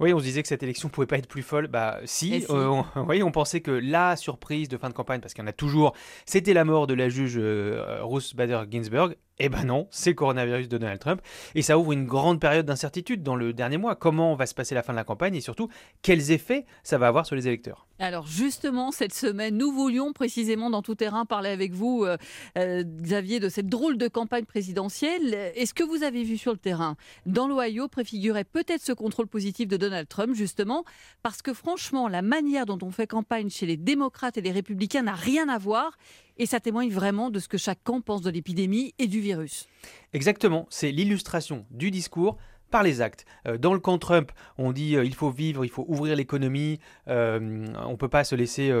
oui, 0.00 0.12
on 0.12 0.18
se 0.18 0.24
disait 0.24 0.42
que 0.42 0.48
cette 0.48 0.62
élection 0.62 0.88
pouvait 0.88 1.06
pas 1.06 1.18
être 1.18 1.28
plus 1.28 1.42
folle. 1.42 1.66
Bah 1.66 1.98
si, 2.04 2.44
euh, 2.50 2.66
on, 2.66 2.84
on 3.22 3.30
pensait 3.32 3.60
que 3.60 3.70
la 3.70 4.16
surprise 4.16 4.68
de 4.68 4.76
fin 4.76 4.88
de 4.88 4.94
campagne, 4.94 5.20
parce 5.20 5.34
qu'il 5.34 5.42
y 5.42 5.46
en 5.46 5.48
a 5.48 5.52
toujours, 5.52 5.94
c'était 6.24 6.54
la 6.54 6.64
mort 6.64 6.86
de 6.86 6.94
la 6.94 7.08
juge 7.08 7.34
euh, 7.36 7.98
Ruth 8.02 8.34
Bader 8.34 8.62
Ginsburg. 8.70 9.16
Eh 9.38 9.50
ben 9.50 9.64
non, 9.64 9.86
c'est 9.90 10.10
le 10.10 10.14
coronavirus 10.16 10.68
de 10.68 10.78
Donald 10.78 10.98
Trump. 10.98 11.20
Et 11.54 11.62
ça 11.62 11.78
ouvre 11.78 11.92
une 11.92 12.06
grande 12.06 12.40
période 12.40 12.64
d'incertitude 12.64 13.22
dans 13.22 13.36
le 13.36 13.52
dernier 13.52 13.76
mois. 13.76 13.94
Comment 13.94 14.34
va 14.34 14.46
se 14.46 14.54
passer 14.54 14.74
la 14.74 14.82
fin 14.82 14.94
de 14.94 14.96
la 14.96 15.04
campagne 15.04 15.34
et 15.34 15.42
surtout, 15.42 15.68
quels 16.02 16.30
effets 16.30 16.64
ça 16.82 16.96
va 16.96 17.08
avoir 17.08 17.26
sur 17.26 17.36
les 17.36 17.46
électeurs? 17.46 17.86
Alors 17.98 18.26
justement, 18.26 18.92
cette 18.92 19.14
semaine, 19.14 19.56
nous 19.56 19.72
voulions 19.72 20.12
précisément 20.12 20.68
dans 20.68 20.82
tout 20.82 20.94
terrain 20.94 21.24
parler 21.24 21.48
avec 21.48 21.72
vous, 21.72 22.04
euh, 22.04 22.18
euh, 22.58 22.84
Xavier, 22.84 23.40
de 23.40 23.48
cette 23.48 23.68
drôle 23.68 23.96
de 23.96 24.06
campagne 24.08 24.44
présidentielle. 24.44 25.32
Est-ce 25.54 25.72
que 25.72 25.82
vous 25.82 26.02
avez 26.02 26.22
vu 26.22 26.36
sur 26.36 26.52
le 26.52 26.58
terrain, 26.58 26.96
dans 27.24 27.48
l'Ohio, 27.48 27.88
préfigurait 27.88 28.44
peut-être 28.44 28.82
ce 28.82 28.92
contrôle 28.92 29.26
positif 29.26 29.66
de 29.68 29.78
Donald 29.78 30.08
Trump, 30.08 30.34
justement, 30.34 30.84
parce 31.22 31.40
que 31.40 31.54
franchement, 31.54 32.06
la 32.08 32.20
manière 32.20 32.66
dont 32.66 32.78
on 32.82 32.90
fait 32.90 33.06
campagne 33.06 33.48
chez 33.48 33.64
les 33.64 33.78
démocrates 33.78 34.36
et 34.36 34.42
les 34.42 34.52
républicains 34.52 35.02
n'a 35.02 35.14
rien 35.14 35.48
à 35.48 35.56
voir 35.56 35.96
et 36.38 36.44
ça 36.44 36.60
témoigne 36.60 36.90
vraiment 36.90 37.30
de 37.30 37.38
ce 37.38 37.48
que 37.48 37.56
chaque 37.56 37.82
camp 37.82 38.02
pense 38.02 38.20
de 38.20 38.30
l'épidémie 38.30 38.94
et 38.98 39.06
du 39.06 39.20
virus. 39.20 39.68
Exactement, 40.12 40.66
c'est 40.68 40.92
l'illustration 40.92 41.64
du 41.70 41.90
discours 41.90 42.36
par 42.70 42.82
les 42.82 43.00
actes. 43.00 43.24
Euh, 43.46 43.58
dans 43.58 43.72
le 43.72 43.80
camp 43.80 43.98
Trump, 43.98 44.32
on 44.58 44.72
dit 44.72 44.96
euh, 44.96 45.04
il 45.04 45.14
faut 45.14 45.30
vivre, 45.30 45.64
il 45.64 45.70
faut 45.70 45.84
ouvrir 45.88 46.16
l'économie, 46.16 46.80
euh, 47.08 47.66
on 47.84 47.92
ne 47.92 47.96
peut 47.96 48.08
pas 48.08 48.24
se 48.24 48.34
laisser 48.34 48.72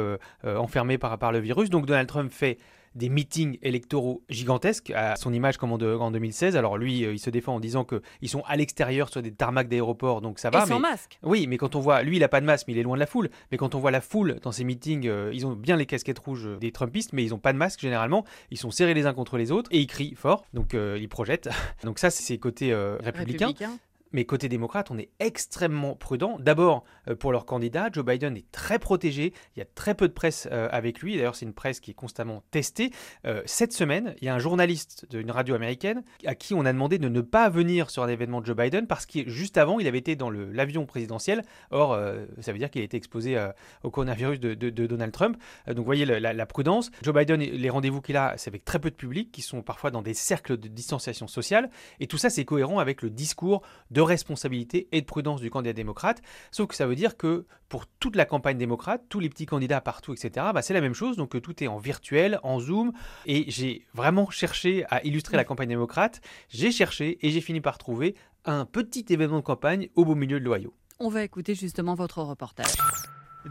enfermer 0.44 0.98
par, 0.98 1.18
par 1.18 1.32
le 1.32 1.38
virus. 1.38 1.70
Donc 1.70 1.86
Donald 1.86 2.08
Trump 2.08 2.32
fait 2.32 2.58
des 2.96 3.08
meetings 3.08 3.58
électoraux 3.62 4.22
gigantesques, 4.28 4.90
à 4.90 5.16
son 5.16 5.32
image 5.32 5.58
comme 5.58 5.70
en, 5.70 5.78
2016. 5.78 6.56
Alors 6.56 6.78
lui, 6.78 7.04
euh, 7.04 7.12
il 7.12 7.18
se 7.18 7.30
défend 7.30 7.54
en 7.54 7.60
disant 7.60 7.84
qu'ils 7.84 8.28
sont 8.28 8.42
à 8.46 8.56
l'extérieur 8.56 9.08
sur 9.10 9.22
des 9.22 9.32
tarmacs 9.32 9.68
d'aéroports, 9.68 10.22
donc 10.22 10.38
ça 10.38 10.50
va. 10.50 10.64
Et 10.64 10.66
sans 10.66 10.80
masque. 10.80 11.18
Oui, 11.22 11.46
mais 11.46 11.58
quand 11.58 11.76
on 11.76 11.80
voit, 11.80 12.02
lui, 12.02 12.16
il 12.16 12.20
n'a 12.20 12.28
pas 12.28 12.40
de 12.40 12.46
masque, 12.46 12.66
mais 12.66 12.74
il 12.74 12.78
est 12.78 12.82
loin 12.82 12.96
de 12.96 13.00
la 13.00 13.06
foule. 13.06 13.28
Mais 13.52 13.58
quand 13.58 13.74
on 13.74 13.78
voit 13.78 13.90
la 13.90 14.00
foule 14.00 14.38
dans 14.42 14.52
ces 14.52 14.64
meetings, 14.64 15.06
euh, 15.06 15.30
ils 15.32 15.46
ont 15.46 15.52
bien 15.52 15.76
les 15.76 15.86
casquettes 15.86 16.18
rouges 16.18 16.48
des 16.58 16.72
Trumpistes, 16.72 17.12
mais 17.12 17.22
ils 17.22 17.30
n'ont 17.30 17.38
pas 17.38 17.52
de 17.52 17.58
masque 17.58 17.80
généralement. 17.80 18.24
Ils 18.50 18.58
sont 18.58 18.70
serrés 18.70 18.94
les 18.94 19.06
uns 19.06 19.14
contre 19.14 19.36
les 19.36 19.52
autres 19.52 19.70
et 19.72 19.78
ils 19.78 19.86
crient 19.86 20.14
fort, 20.16 20.44
donc 20.54 20.74
euh, 20.74 20.98
ils 20.98 21.08
projettent. 21.08 21.50
donc 21.84 21.98
ça, 21.98 22.10
c'est 22.10 22.22
ses 22.22 22.38
côtés 22.38 22.74
républicains. 22.74 23.48
Républicain. 23.48 23.78
Mais 24.12 24.24
côté 24.24 24.48
démocrate, 24.48 24.90
on 24.90 24.98
est 24.98 25.10
extrêmement 25.18 25.94
prudent. 25.94 26.36
D'abord, 26.40 26.84
euh, 27.08 27.16
pour 27.16 27.32
leur 27.32 27.44
candidat, 27.44 27.88
Joe 27.92 28.04
Biden 28.04 28.36
est 28.36 28.50
très 28.52 28.78
protégé. 28.78 29.32
Il 29.56 29.58
y 29.58 29.62
a 29.62 29.66
très 29.74 29.94
peu 29.94 30.08
de 30.08 30.12
presse 30.12 30.48
euh, 30.52 30.68
avec 30.70 31.00
lui. 31.00 31.16
D'ailleurs, 31.16 31.34
c'est 31.34 31.44
une 31.44 31.52
presse 31.52 31.80
qui 31.80 31.90
est 31.90 31.94
constamment 31.94 32.42
testée. 32.50 32.90
Euh, 33.26 33.42
cette 33.46 33.72
semaine, 33.72 34.14
il 34.20 34.26
y 34.26 34.28
a 34.28 34.34
un 34.34 34.38
journaliste 34.38 35.06
d'une 35.10 35.30
radio 35.30 35.54
américaine 35.54 36.02
à 36.24 36.34
qui 36.34 36.54
on 36.54 36.64
a 36.64 36.72
demandé 36.72 36.98
de 36.98 37.08
ne 37.08 37.20
pas 37.20 37.48
venir 37.48 37.90
sur 37.90 38.02
un 38.02 38.08
événement 38.08 38.40
de 38.40 38.46
Joe 38.46 38.56
Biden 38.56 38.86
parce 38.86 39.06
que 39.06 39.28
juste 39.28 39.58
avant, 39.58 39.80
il 39.80 39.86
avait 39.86 39.98
été 39.98 40.16
dans 40.16 40.30
l'avion 40.30 40.86
présidentiel. 40.86 41.42
Or, 41.70 41.98
ça 42.40 42.52
veut 42.52 42.58
dire 42.58 42.70
qu'il 42.70 42.82
a 42.82 42.84
été 42.84 42.96
exposé 42.96 43.36
au 43.82 43.90
coronavirus 43.90 44.40
de, 44.40 44.70
Donald 44.70 45.12
Trump. 45.12 45.36
donc, 45.66 45.78
vous 45.78 45.84
voyez 45.84 46.04
la, 46.04 46.32
la, 46.32 46.46
prudence. 46.46 46.90
Joe 47.02 47.14
Biden, 47.14 47.40
les 47.40 47.70
rendez-vous 47.70 48.00
qu'il 48.00 48.16
a, 48.16 48.34
c'est 48.36 48.48
avec 48.48 48.64
très 48.64 48.78
peu 48.78 48.90
de 48.90 48.94
public, 48.94 49.32
qui 49.32 49.42
sont 49.42 49.62
parfois 49.62 49.90
dans 49.90 50.02
des 50.02 50.14
cercles 50.14 50.56
de 50.56 50.68
distanciation 50.68 51.26
sociale. 51.26 51.70
Et 52.00 52.06
tout 52.06 52.18
ça, 52.18 52.30
c'est 52.30 52.44
cohérent 52.44 52.78
avec 52.78 53.02
le 53.02 53.10
discours 53.10 53.62
de 53.90 53.95
responsabilité 54.00 54.88
et 54.92 55.00
de 55.00 55.06
prudence 55.06 55.40
du 55.40 55.50
candidat 55.50 55.72
démocrate. 55.72 56.22
Sauf 56.50 56.68
que 56.68 56.74
ça 56.74 56.86
veut 56.86 56.94
dire 56.94 57.16
que 57.16 57.46
pour 57.68 57.86
toute 57.86 58.16
la 58.16 58.24
campagne 58.24 58.58
démocrate, 58.58 59.04
tous 59.08 59.20
les 59.20 59.28
petits 59.28 59.46
candidats 59.46 59.80
partout, 59.80 60.12
etc., 60.12 60.46
bah 60.54 60.62
c'est 60.62 60.74
la 60.74 60.80
même 60.80 60.94
chose. 60.94 61.16
Donc 61.16 61.40
tout 61.40 61.62
est 61.62 61.66
en 61.66 61.78
virtuel, 61.78 62.38
en 62.42 62.60
Zoom. 62.60 62.92
Et 63.26 63.44
j'ai 63.48 63.86
vraiment 63.94 64.30
cherché 64.30 64.84
à 64.90 65.04
illustrer 65.04 65.36
la 65.36 65.44
campagne 65.44 65.68
démocrate. 65.68 66.20
J'ai 66.48 66.70
cherché 66.70 67.18
et 67.26 67.30
j'ai 67.30 67.40
fini 67.40 67.60
par 67.60 67.78
trouver 67.78 68.14
un 68.44 68.64
petit 68.64 69.04
événement 69.08 69.38
de 69.38 69.44
campagne 69.44 69.88
au 69.94 70.04
beau 70.04 70.14
milieu 70.14 70.38
de 70.38 70.44
l'Ohio. 70.44 70.74
On 70.98 71.08
va 71.08 71.22
écouter 71.22 71.54
justement 71.54 71.94
votre 71.94 72.22
reportage. 72.22 72.74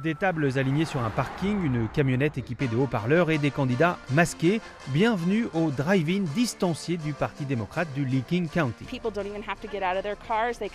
Des 0.04 0.14
tables 0.14 0.58
alignées 0.58 0.84
sur 0.84 1.02
un 1.02 1.10
parking, 1.10 1.64
une 1.64 1.88
camionnette 1.88 2.38
équipée 2.38 2.68
de 2.68 2.76
haut-parleurs 2.76 3.32
et 3.32 3.38
des 3.38 3.50
candidats 3.50 3.98
masqués. 4.12 4.60
Bienvenue 4.90 5.48
au 5.54 5.72
drive-in 5.72 6.24
distancié 6.36 6.98
du 6.98 7.14
Parti 7.14 7.46
démocrate 7.46 7.88
du 7.96 8.04
Lee 8.04 8.24
King 8.28 8.50
County. 8.50 8.86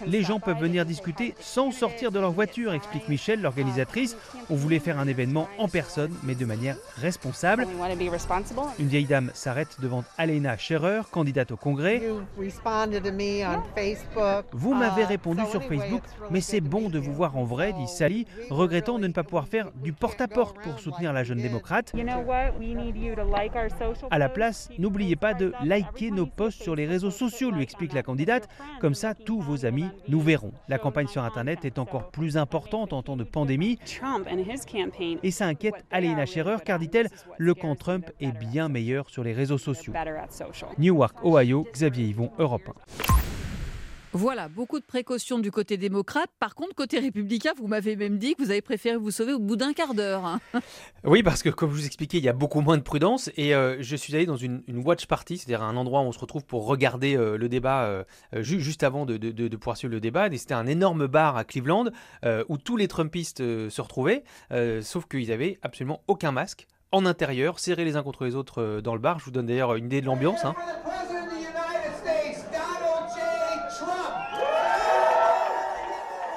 Les 0.06 0.22
gens 0.22 0.40
peuvent 0.40 0.59
venir 0.59 0.87
discuter 0.87 1.35
sans 1.38 1.70
sortir 1.70 2.12
de 2.12 2.18
leur 2.18 2.33
voiture, 2.33 2.72
explique 2.72 3.09
Michelle, 3.11 3.42
l'organisatrice. 3.42 4.16
On 4.48 4.54
voulait 4.54 4.78
faire 4.78 4.98
un 4.98 5.06
événement 5.06 5.48
en 5.59 5.68
personne, 5.68 6.14
mais 6.22 6.35
de 6.35 6.46
manière 6.46 6.76
responsable. 6.96 7.66
Une 8.78 8.88
vieille 8.88 9.04
dame 9.04 9.30
s'arrête 9.35 9.76
devant 9.80 10.02
Alena 10.16 10.56
Scherer, 10.56 11.02
candidate 11.11 11.50
au 11.50 11.56
Congrès. 11.56 12.02
Vous 14.52 14.74
m'avez 14.74 15.04
répondu 15.04 15.42
sur 15.50 15.62
Facebook, 15.62 16.02
mais 16.30 16.40
c'est 16.40 16.62
bon 16.62 16.88
de 16.88 16.98
vous 16.98 17.12
voir 17.12 17.37
en 17.37 17.44
vrai, 17.44 17.74
dit 17.74 17.87
Sally, 17.87 18.26
regrettant 18.48 18.98
de 18.98 19.10
ne 19.11 19.14
pas 19.14 19.23
pouvoir 19.23 19.46
faire 19.46 19.70
du 19.83 19.92
porte-à-porte 19.92 20.57
pour 20.61 20.79
soutenir 20.81 21.12
la 21.12 21.25
jeune 21.25 21.38
démocrate. 21.38 21.92
À 24.11 24.18
la 24.18 24.29
place, 24.29 24.68
n'oubliez 24.79 25.16
pas 25.16 25.35
de 25.35 25.53
liker 25.64 26.11
nos 26.11 26.27
posts 26.27 26.62
sur 26.62 26.75
les 26.75 26.87
réseaux 26.87 27.11
sociaux, 27.11 27.51
lui 27.51 27.62
explique 27.62 27.92
la 27.92 28.03
candidate. 28.03 28.49
Comme 28.81 28.94
ça, 28.94 29.14
tous 29.14 29.40
vos 29.40 29.66
amis 29.66 29.88
nous 30.09 30.20
verront. 30.20 30.53
La 30.68 30.79
campagne 30.79 31.07
sur 31.07 31.23
Internet 31.23 31.64
est 31.64 31.79
encore 31.79 32.11
plus 32.11 32.37
importante 32.37 32.92
en 32.92 33.03
temps 33.03 33.16
de 33.16 33.25
pandémie. 33.25 33.79
Et 35.23 35.31
ça 35.31 35.46
inquiète 35.46 35.85
Alena 35.90 36.27
Scherer, 36.27 36.57
car 36.64 36.79
dit-elle, 36.79 37.09
le 37.38 37.55
camp 37.55 37.75
Trump 37.75 38.11
est 38.20 38.33
bien 38.33 38.68
meilleur 38.68 39.11
sur 39.11 39.25
les 39.25 39.33
réseaux 39.33 39.59
sociaux. 39.59 39.92
Newark, 40.79 41.25
Ohio, 41.25 41.66
Xavier 41.73 42.07
Yvon, 42.07 42.31
Europe 42.38 42.70
1. 42.99 43.39
Voilà, 44.12 44.49
beaucoup 44.49 44.81
de 44.81 44.85
précautions 44.85 45.38
du 45.38 45.53
côté 45.53 45.77
démocrate. 45.77 46.31
Par 46.40 46.57
contre, 46.57 46.75
côté 46.75 46.99
républicain, 46.99 47.53
vous 47.57 47.68
m'avez 47.68 47.94
même 47.94 48.18
dit 48.18 48.35
que 48.35 48.42
vous 48.42 48.51
avez 48.51 48.61
préféré 48.61 48.96
vous 48.96 49.12
sauver 49.12 49.33
au 49.33 49.38
bout 49.38 49.55
d'un 49.55 49.73
quart 49.73 49.94
d'heure. 49.94 50.25
hein. 50.25 50.40
Oui, 51.05 51.23
parce 51.23 51.44
que 51.44 51.49
comme 51.49 51.70
je 51.70 51.77
vous 51.77 51.87
expliquais, 51.87 52.18
il 52.18 52.25
y 52.25 52.29
a 52.29 52.33
beaucoup 52.33 52.61
moins 52.61 52.77
de 52.77 52.83
prudence. 52.83 53.31
Et 53.37 53.55
euh, 53.55 53.77
je 53.81 53.94
suis 53.94 54.12
allé 54.16 54.27
dans 54.27 54.37
une, 54.37 54.62
une 54.66 54.79
watch 54.85 55.07
party, 55.07 55.38
c'est-à-dire 55.38 55.62
un 55.62 55.77
endroit 55.77 56.01
où 56.01 56.05
on 56.07 56.12
se 56.12 56.18
retrouve 56.18 56.44
pour 56.44 56.66
regarder 56.66 57.16
euh, 57.16 57.38
le 57.38 57.49
débat 57.49 57.85
euh, 57.85 58.03
ju- 58.35 58.61
juste 58.61 58.83
avant 58.83 59.07
de, 59.07 59.16
de- 59.16 59.31
de- 59.31 59.46
de 59.46 59.57
pouvoir 59.57 59.77
suivre 59.77 59.94
le 59.94 60.01
débat. 60.01 60.27
Et 60.27 60.37
c'était 60.38 60.55
un 60.55 60.66
énorme 60.66 61.07
bar 61.07 61.37
à 61.37 61.44
Cleveland 61.44 61.85
euh, 62.25 62.42
où 62.49 62.59
tous 62.59 62.77
les 62.77 62.88
Trumpistes 62.88 63.40
euh, 63.42 63.70
se 63.70 63.81
retrouvaient, 63.81 64.25
euh, 64.51 64.83
sauf 64.83 65.07
qu'ils 65.07 65.31
avaient 65.31 65.61
absolument 65.62 66.03
aucun 66.09 66.33
masque. 66.33 66.66
En 66.90 67.07
intérieur, 67.07 67.61
serrés 67.61 67.85
les 67.85 67.94
uns 67.94 68.03
contre 68.03 68.25
les 68.25 68.35
autres 68.35 68.61
euh, 68.61 68.81
dans 68.81 68.94
le 68.94 69.01
bar. 69.01 69.20
Je 69.20 69.25
vous 69.27 69.31
donne 69.31 69.46
d'ailleurs 69.46 69.77
une 69.77 69.85
idée 69.85 70.01
de 70.01 70.07
l'ambiance. 70.07 70.44
hein. 70.44 70.57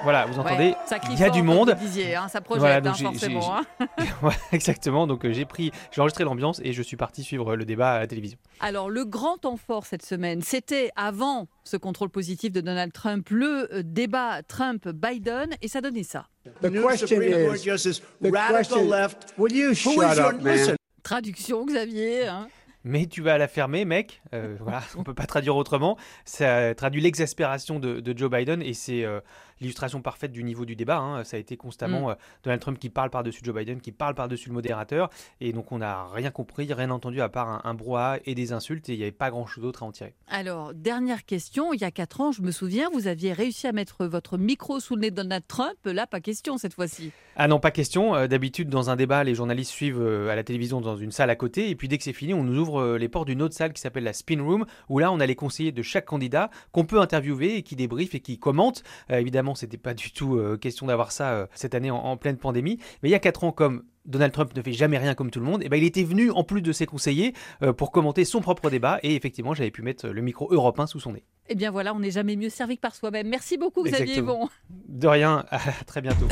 Voilà, 0.04 0.26
vous 0.26 0.38
entendez, 0.40 0.76
Ouais, 0.92 0.98
il 1.14 1.20
y 1.20 1.24
a 1.24 1.30
du 1.30 1.42
monde. 1.44 1.76
disiez, 1.80 2.16
hein, 2.16 2.28
ça 2.28 2.42
projette, 2.42 2.60
Voilà, 2.62 2.76
hein, 2.78 2.82
donc 2.82 2.96
j'ai- 2.96 3.06
forcément, 3.06 3.56
hein. 3.58 3.64
Ouais, 4.22 4.34
exactement. 4.52 5.08
Donc 5.08 5.26
euh, 5.26 5.32
j'ai 5.34 5.46
pris, 5.46 5.72
j'ai 5.92 6.02
enregistré 6.02 6.24
l'ambiance 6.26 6.60
et 6.64 6.74
je 6.74 6.82
suis 6.82 6.98
parti 6.98 7.24
suivre 7.24 7.56
le 7.56 7.64
débat 7.66 7.94
à 7.94 8.00
la 8.00 8.08
télévision. 8.08 8.38
Alors, 8.60 8.90
le 8.90 9.06
grand 9.06 9.38
temps 9.38 9.58
fort 9.58 9.86
cette 9.86 10.06
semaine, 10.06 10.42
c'était 10.42 10.92
avant 10.96 11.48
ce 11.64 11.78
contrôle 11.78 12.10
positif 12.10 12.52
de 12.52 12.60
Donald 12.62 12.92
Trump, 12.92 13.30
le 13.30 13.74
euh, 13.74 13.82
débat 13.84 14.42
Trump-Biden, 14.44 15.52
et 15.62 15.68
ça 15.68 15.82
donnait 15.82 16.04
ça. 16.04 16.28
The 16.62 16.70
question 16.70 17.22
is, 17.22 18.02
the 18.22 18.32
question, 18.32 18.90
will 19.38 19.54
you 19.56 19.74
shut 19.74 19.98
up, 20.20 20.42
man? 20.42 20.76
Traduction, 21.04 21.66
Xavier. 21.66 22.28
hein. 22.28 22.48
Mais 22.86 23.06
tu 23.06 23.22
vas 23.22 23.38
la 23.38 23.48
fermer, 23.48 23.86
mec. 23.86 24.22
Euh, 24.34 24.58
voilà, 24.60 24.82
on 24.98 25.04
peut 25.04 25.14
pas 25.14 25.26
traduire 25.26 25.56
autrement. 25.56 25.98
Ça 26.26 26.76
traduit 26.76 27.00
l'exaspération 27.02 27.80
de, 27.80 28.02
de 28.02 28.18
Joe 28.18 28.30
Biden 28.30 28.62
et 28.62 28.74
c'est 28.74 29.06
euh, 29.06 29.22
l'illustration 29.64 30.02
parfaite 30.02 30.32
du 30.32 30.44
niveau 30.44 30.66
du 30.66 30.76
débat. 30.76 30.98
hein. 31.00 31.24
Ça 31.24 31.38
a 31.38 31.40
été 31.40 31.58
constamment 31.58 32.08
Mm. 32.08 32.12
euh, 32.12 32.16
Donald 32.44 32.62
Trump 32.62 32.78
qui 32.80 32.90
parle 32.90 33.10
par-dessus 33.10 33.42
Joe 33.44 33.56
Biden, 33.56 33.82
qui 33.82 33.92
parle 33.92 34.14
par-dessus 34.16 34.50
le 34.50 34.54
modérateur. 34.56 35.10
Et 35.42 35.52
donc 35.54 35.72
on 35.72 35.80
n'a 35.80 36.06
rien 36.14 36.32
compris, 36.32 36.72
rien 36.72 36.90
entendu 36.92 37.22
à 37.22 37.30
part 37.30 37.50
un, 37.50 37.62
un 37.64 37.74
brouhaha 37.74 38.20
et 38.26 38.36
des 38.36 38.54
insultes 38.54 38.90
et 38.90 38.94
il 38.94 38.98
n'y 38.98 39.04
avait 39.04 39.12
pas 39.12 39.30
grand-chose 39.32 39.64
d'autre 39.64 39.84
à 39.84 39.86
en 39.86 39.92
tirer. 39.92 40.14
Alors, 40.28 40.74
dernière 40.74 41.26
question. 41.26 41.74
Il 41.74 41.82
y 41.82 41.84
a 41.84 41.92
quatre 41.92 42.22
ans, 42.22 42.32
je 42.32 42.42
me 42.42 42.52
souviens, 42.52 42.90
vous 42.94 43.08
aviez 43.08 43.34
réussi 43.34 43.68
à 43.68 43.72
mettre 43.72 44.06
votre 44.06 44.38
micro 44.38 44.80
sous 44.80 44.96
le 44.96 45.02
nez 45.02 45.12
de 45.12 45.16
Donald 45.16 45.44
Trump. 45.48 45.76
Là, 45.86 46.06
pas 46.08 46.20
question 46.20 46.58
cette 46.58 46.74
fois-ci. 46.74 47.12
Ah 47.36 47.48
non, 47.48 47.60
pas 47.60 47.72
question. 47.72 48.16
Euh, 48.16 48.28
D'habitude, 48.28 48.70
dans 48.70 48.90
un 48.90 48.96
débat, 48.96 49.24
les 49.24 49.34
journalistes 49.36 49.72
suivent 49.72 50.00
euh, 50.02 50.30
à 50.30 50.36
la 50.36 50.44
télévision 50.44 50.82
dans 50.82 50.98
une 50.98 51.12
salle 51.12 51.30
à 51.30 51.36
côté. 51.36 51.70
Et 51.70 51.76
puis 51.76 51.88
dès 51.88 51.98
que 51.98 52.04
c'est 52.04 52.14
fini, 52.14 52.34
on 52.34 52.44
nous 52.44 52.60
ouvre 52.60 52.98
les 52.98 53.08
portes 53.10 53.28
d'une 53.28 53.42
autre 53.42 53.56
salle 53.56 53.74
qui 53.74 53.82
s'appelle 53.82 54.04
la 54.04 54.14
Spin 54.14 54.42
Room, 54.42 54.66
où 54.90 55.00
là, 55.00 55.12
on 55.12 55.20
a 55.20 55.26
les 55.26 55.36
conseillers 55.36 55.72
de 55.72 55.82
chaque 55.82 56.06
candidat 56.06 56.50
qu'on 56.72 56.86
peut 56.86 57.00
interviewer 57.00 57.56
et 57.58 57.62
qui 57.64 57.76
débriefent 57.76 58.16
et 58.16 58.20
qui 58.20 58.38
commentent. 58.40 58.84
Euh, 59.12 59.18
évidemment, 59.20 59.53
c'était 59.56 59.78
pas 59.78 59.94
du 59.94 60.12
tout 60.12 60.38
euh, 60.38 60.58
question 60.58 60.88
d'avoir 60.88 61.12
ça 61.12 61.32
euh, 61.32 61.48
cette 61.54 61.76
année 61.76 61.92
en, 61.92 61.98
en 61.98 62.18
pleine 62.18 62.38
pandémie. 62.38 62.80
Mais 63.02 63.10
il 63.10 63.12
y 63.12 63.16
a 63.16 63.20
quatre 63.20 63.44
ans, 63.44 63.52
comme 63.52 63.84
Donald 64.06 64.34
Trump 64.34 64.56
ne 64.56 64.62
fait 64.62 64.74
jamais 64.74 64.98
rien 64.98 65.16
comme 65.16 65.32
tout 65.32 65.40
le 65.40 65.46
monde, 65.46 65.64
et 65.64 65.70
ben 65.70 65.78
il 65.78 65.84
était 65.84 66.04
venu 66.04 66.30
en 66.32 66.44
plus 66.44 66.62
de 66.62 66.72
ses 66.72 66.86
conseillers 66.86 67.34
euh, 67.62 67.74
pour 67.74 67.92
commenter 67.92 68.26
son 68.26 68.42
propre 68.42 68.70
débat. 68.70 69.00
Et 69.04 69.16
effectivement, 69.16 69.54
j'avais 69.54 69.72
pu 69.72 69.82
mettre 69.82 70.10
le 70.10 70.22
micro 70.22 70.52
européen 70.52 70.88
sous 70.88 71.00
son 71.00 71.14
nez. 71.14 71.24
Eh 71.50 71.56
bien 71.56 71.72
voilà, 71.72 71.94
on 71.94 72.00
n'est 72.00 72.12
jamais 72.12 72.36
mieux 72.36 72.50
servi 72.50 72.76
que 72.76 72.82
par 72.82 72.96
soi-même. 72.96 73.28
Merci 73.28 73.58
beaucoup, 73.58 73.84
Xavier 73.84 74.04
Exactement. 74.04 74.40
Yvon. 74.40 74.50
De 74.88 75.08
rien, 75.08 75.46
à 75.52 75.60
très 75.86 76.02
bientôt. 76.02 76.26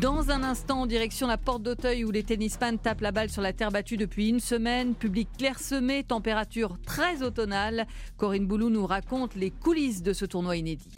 Dans 0.00 0.30
un 0.30 0.42
instant, 0.42 0.82
en 0.82 0.86
direction 0.86 1.28
la 1.28 1.38
porte 1.38 1.62
d'Auteuil 1.62 2.04
où 2.04 2.10
les 2.10 2.24
tennisman 2.24 2.78
tapent 2.78 3.00
la 3.00 3.12
balle 3.12 3.30
sur 3.30 3.42
la 3.42 3.52
terre 3.52 3.70
battue 3.70 3.96
depuis 3.96 4.28
une 4.28 4.40
semaine. 4.40 4.94
Public 4.94 5.28
clairsemé, 5.38 6.02
température 6.02 6.78
très 6.84 7.22
automnale. 7.22 7.86
Corinne 8.16 8.46
Boulou 8.46 8.70
nous 8.70 8.86
raconte 8.86 9.36
les 9.36 9.50
coulisses 9.50 10.02
de 10.02 10.12
ce 10.12 10.24
tournoi 10.24 10.56
inédit. 10.56 10.90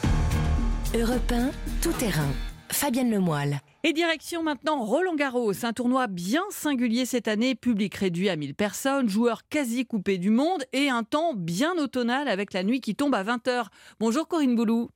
Europe 0.95 1.33
1, 1.33 1.51
tout 1.81 1.91
terrain. 1.99 2.29
Fabienne 2.69 3.11
Lemoyle. 3.11 3.59
Et 3.83 3.91
direction 3.91 4.41
maintenant 4.41 4.85
Roland 4.85 5.15
Garros, 5.15 5.65
un 5.65 5.73
tournoi 5.73 6.07
bien 6.07 6.43
singulier 6.49 7.05
cette 7.05 7.27
année, 7.27 7.55
public 7.55 7.93
réduit 7.95 8.29
à 8.29 8.37
1000 8.37 8.55
personnes, 8.55 9.09
joueurs 9.09 9.49
quasi 9.49 9.85
coupés 9.85 10.17
du 10.17 10.29
monde 10.29 10.63
et 10.71 10.89
un 10.89 11.03
temps 11.03 11.33
bien 11.35 11.77
automnal 11.77 12.29
avec 12.29 12.53
la 12.53 12.63
nuit 12.63 12.79
qui 12.79 12.95
tombe 12.95 13.15
à 13.15 13.23
20h. 13.25 13.65
Bonjour 13.99 14.29
Corinne 14.29 14.55
Boulou. 14.55 14.89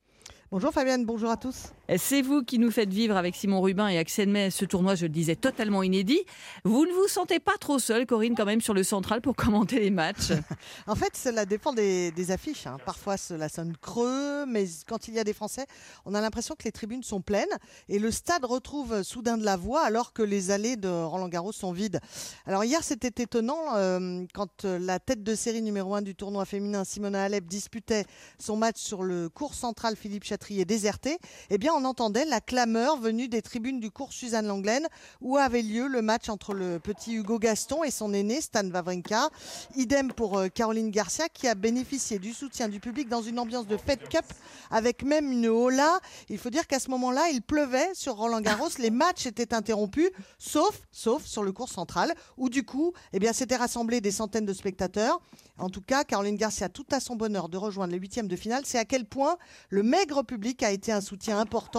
Bonjour 0.50 0.72
Fabienne, 0.72 1.06
bonjour 1.06 1.30
à 1.30 1.36
tous. 1.36 1.74
C'est 1.98 2.22
vous 2.22 2.42
qui 2.44 2.58
nous 2.58 2.72
faites 2.72 2.94
vivre 2.94 3.18
avec 3.18 3.36
Simon 3.36 3.60
Rubin 3.60 3.90
et 3.90 3.98
Axel 3.98 4.30
May 4.30 4.50
ce 4.50 4.64
tournoi, 4.64 4.96
je 4.96 5.04
le 5.04 5.10
disais, 5.10 5.36
totalement 5.36 5.84
inédit. 5.84 6.22
Vous 6.64 6.86
ne 6.86 6.92
vous 6.94 7.08
sentez 7.08 7.40
pas 7.40 7.58
trop 7.60 7.80
seule, 7.80 8.06
Corinne, 8.06 8.34
quand 8.36 8.46
même, 8.46 8.62
sur 8.62 8.74
le 8.74 8.84
central 8.84 9.20
pour 9.20 9.36
commenter 9.36 9.80
les 9.80 9.90
matchs? 9.90 10.32
En 10.88 10.96
fait, 10.96 11.16
cela 11.16 11.46
dépend 11.46 11.74
des, 11.74 12.32
affiches. 12.32 12.68
hein. 12.68 12.78
Parfois, 12.86 13.18
cela 13.18 13.50
sonne 13.50 13.76
creux, 13.82 14.46
mais 14.46 14.66
quand 14.88 15.08
il 15.08 15.14
y 15.14 15.20
a 15.20 15.24
des 15.24 15.34
Français, 15.34 15.66
on 16.06 16.14
a 16.14 16.22
l'impression 16.22 16.56
que 16.58 16.64
les 16.64 16.72
tribunes 16.72 17.04
sont 17.04 17.22
pleines 17.22 17.46
et 17.90 18.00
le 18.00 18.12
stade 18.12 18.46
retrouve 18.46 19.04
soudain 19.04 19.38
de 19.38 19.44
la 19.44 19.58
voix 19.58 19.84
alors 19.84 20.14
que 20.14 20.22
les 20.22 20.52
allées 20.52 20.76
de 20.76 20.88
Roland 20.88 21.28
Garros 21.28 21.52
sont 21.52 21.72
vides. 21.72 22.00
Alors 22.46 22.64
hier, 22.64 22.84
c'était 22.84 23.24
étonnant 23.24 23.76
euh, 23.76 24.24
quand 24.34 24.64
la 24.64 25.00
tête 25.00 25.24
de 25.24 25.36
série 25.36 25.62
numéro 25.62 25.96
1 25.96 26.02
du 26.02 26.16
tournoi 26.16 26.46
féminin, 26.46 26.84
Simona 26.84 27.24
Alep, 27.24 27.46
disputait 27.46 28.06
son 28.40 28.56
match 28.56 28.78
sur 28.78 29.04
le 29.04 29.30
cours 29.30 29.54
central 29.54 29.96
Philippe 29.96 30.24
Chatrier 30.24 30.66
déserté. 30.66 31.18
Eh 31.50 31.58
bien, 31.58 31.74
on 31.74 31.81
entendait 31.86 32.26
la 32.26 32.42
clameur 32.42 32.98
venue 32.98 33.28
des 33.28 33.42
tribunes 33.42 33.80
du 33.80 33.92
cours 33.92 34.14
Suzanne 34.14 34.48
Langlaine 34.48 34.88
où 35.22 35.38
avait 35.38 35.62
lieu 35.62 35.88
le 35.88 36.02
match 36.02 36.30
entre 36.30 36.54
le 36.54 36.80
petit 36.80 37.14
Hugo 37.14 37.40
Gaston 37.40 37.84
et 37.84 37.92
son 37.92 38.14
aîné 38.14 38.42
Stan 38.42 38.68
Wawrinka. 38.70 39.30
Idem 39.76 40.12
pour 40.14 40.38
euh, 40.38 40.48
Caroline 40.48 40.92
Garcia 40.92 41.30
qui 41.30 41.48
a 41.48 41.56
bénéficié 41.56 42.20
du 42.20 42.34
soutien 42.34 42.70
du 42.70 42.80
public 42.80 43.10
dans 43.10 43.22
une 43.22 43.40
ambiance 43.40 43.68
de 43.68 43.78
Fed 43.78 44.08
Cup 44.10 44.26
avec 44.70 45.04
même 45.04 45.32
une 45.32 45.48
hola. 45.48 46.00
Il 46.30 46.38
faut 46.38 46.50
dire 46.50 46.68
qu'à 46.68 46.80
ce 46.80 46.90
moment-là, 46.92 47.30
il 47.32 47.42
pleuvait 47.42 47.90
sur 47.94 48.16
Roland 48.16 48.42
Garros, 48.42 48.70
les 48.80 48.90
matchs 48.90 49.26
étaient 49.26 49.54
interrompus, 49.54 50.10
sauf, 50.38 50.82
sauf 50.92 51.26
sur 51.26 51.44
le 51.44 51.52
cours 51.52 51.70
central 51.70 52.14
où 52.38 52.50
du 52.50 52.64
coup, 52.64 52.94
eh 53.14 53.20
bien, 53.20 53.34
s'étaient 53.34 53.56
rassemblés 53.56 54.02
des 54.02 54.12
centaines 54.12 54.46
de 54.46 54.54
spectateurs. 54.54 55.22
En 55.58 55.70
tout 55.70 55.82
cas, 55.82 56.04
Caroline 56.04 56.38
Garcia, 56.38 56.70
tout 56.70 56.86
à 56.92 57.00
son 57.00 57.16
bonheur 57.16 57.48
de 57.48 57.58
rejoindre 57.58 57.94
les 57.94 58.00
huitièmes 58.00 58.28
de 58.28 58.36
finale, 58.36 58.64
c'est 58.66 58.80
à 58.80 58.86
quel 58.86 59.06
point 59.06 59.38
le 59.70 59.84
maigre 59.84 60.24
public 60.24 60.64
a 60.64 60.72
été 60.72 60.92
un 60.92 61.02
soutien 61.02 61.40
important 61.40 61.71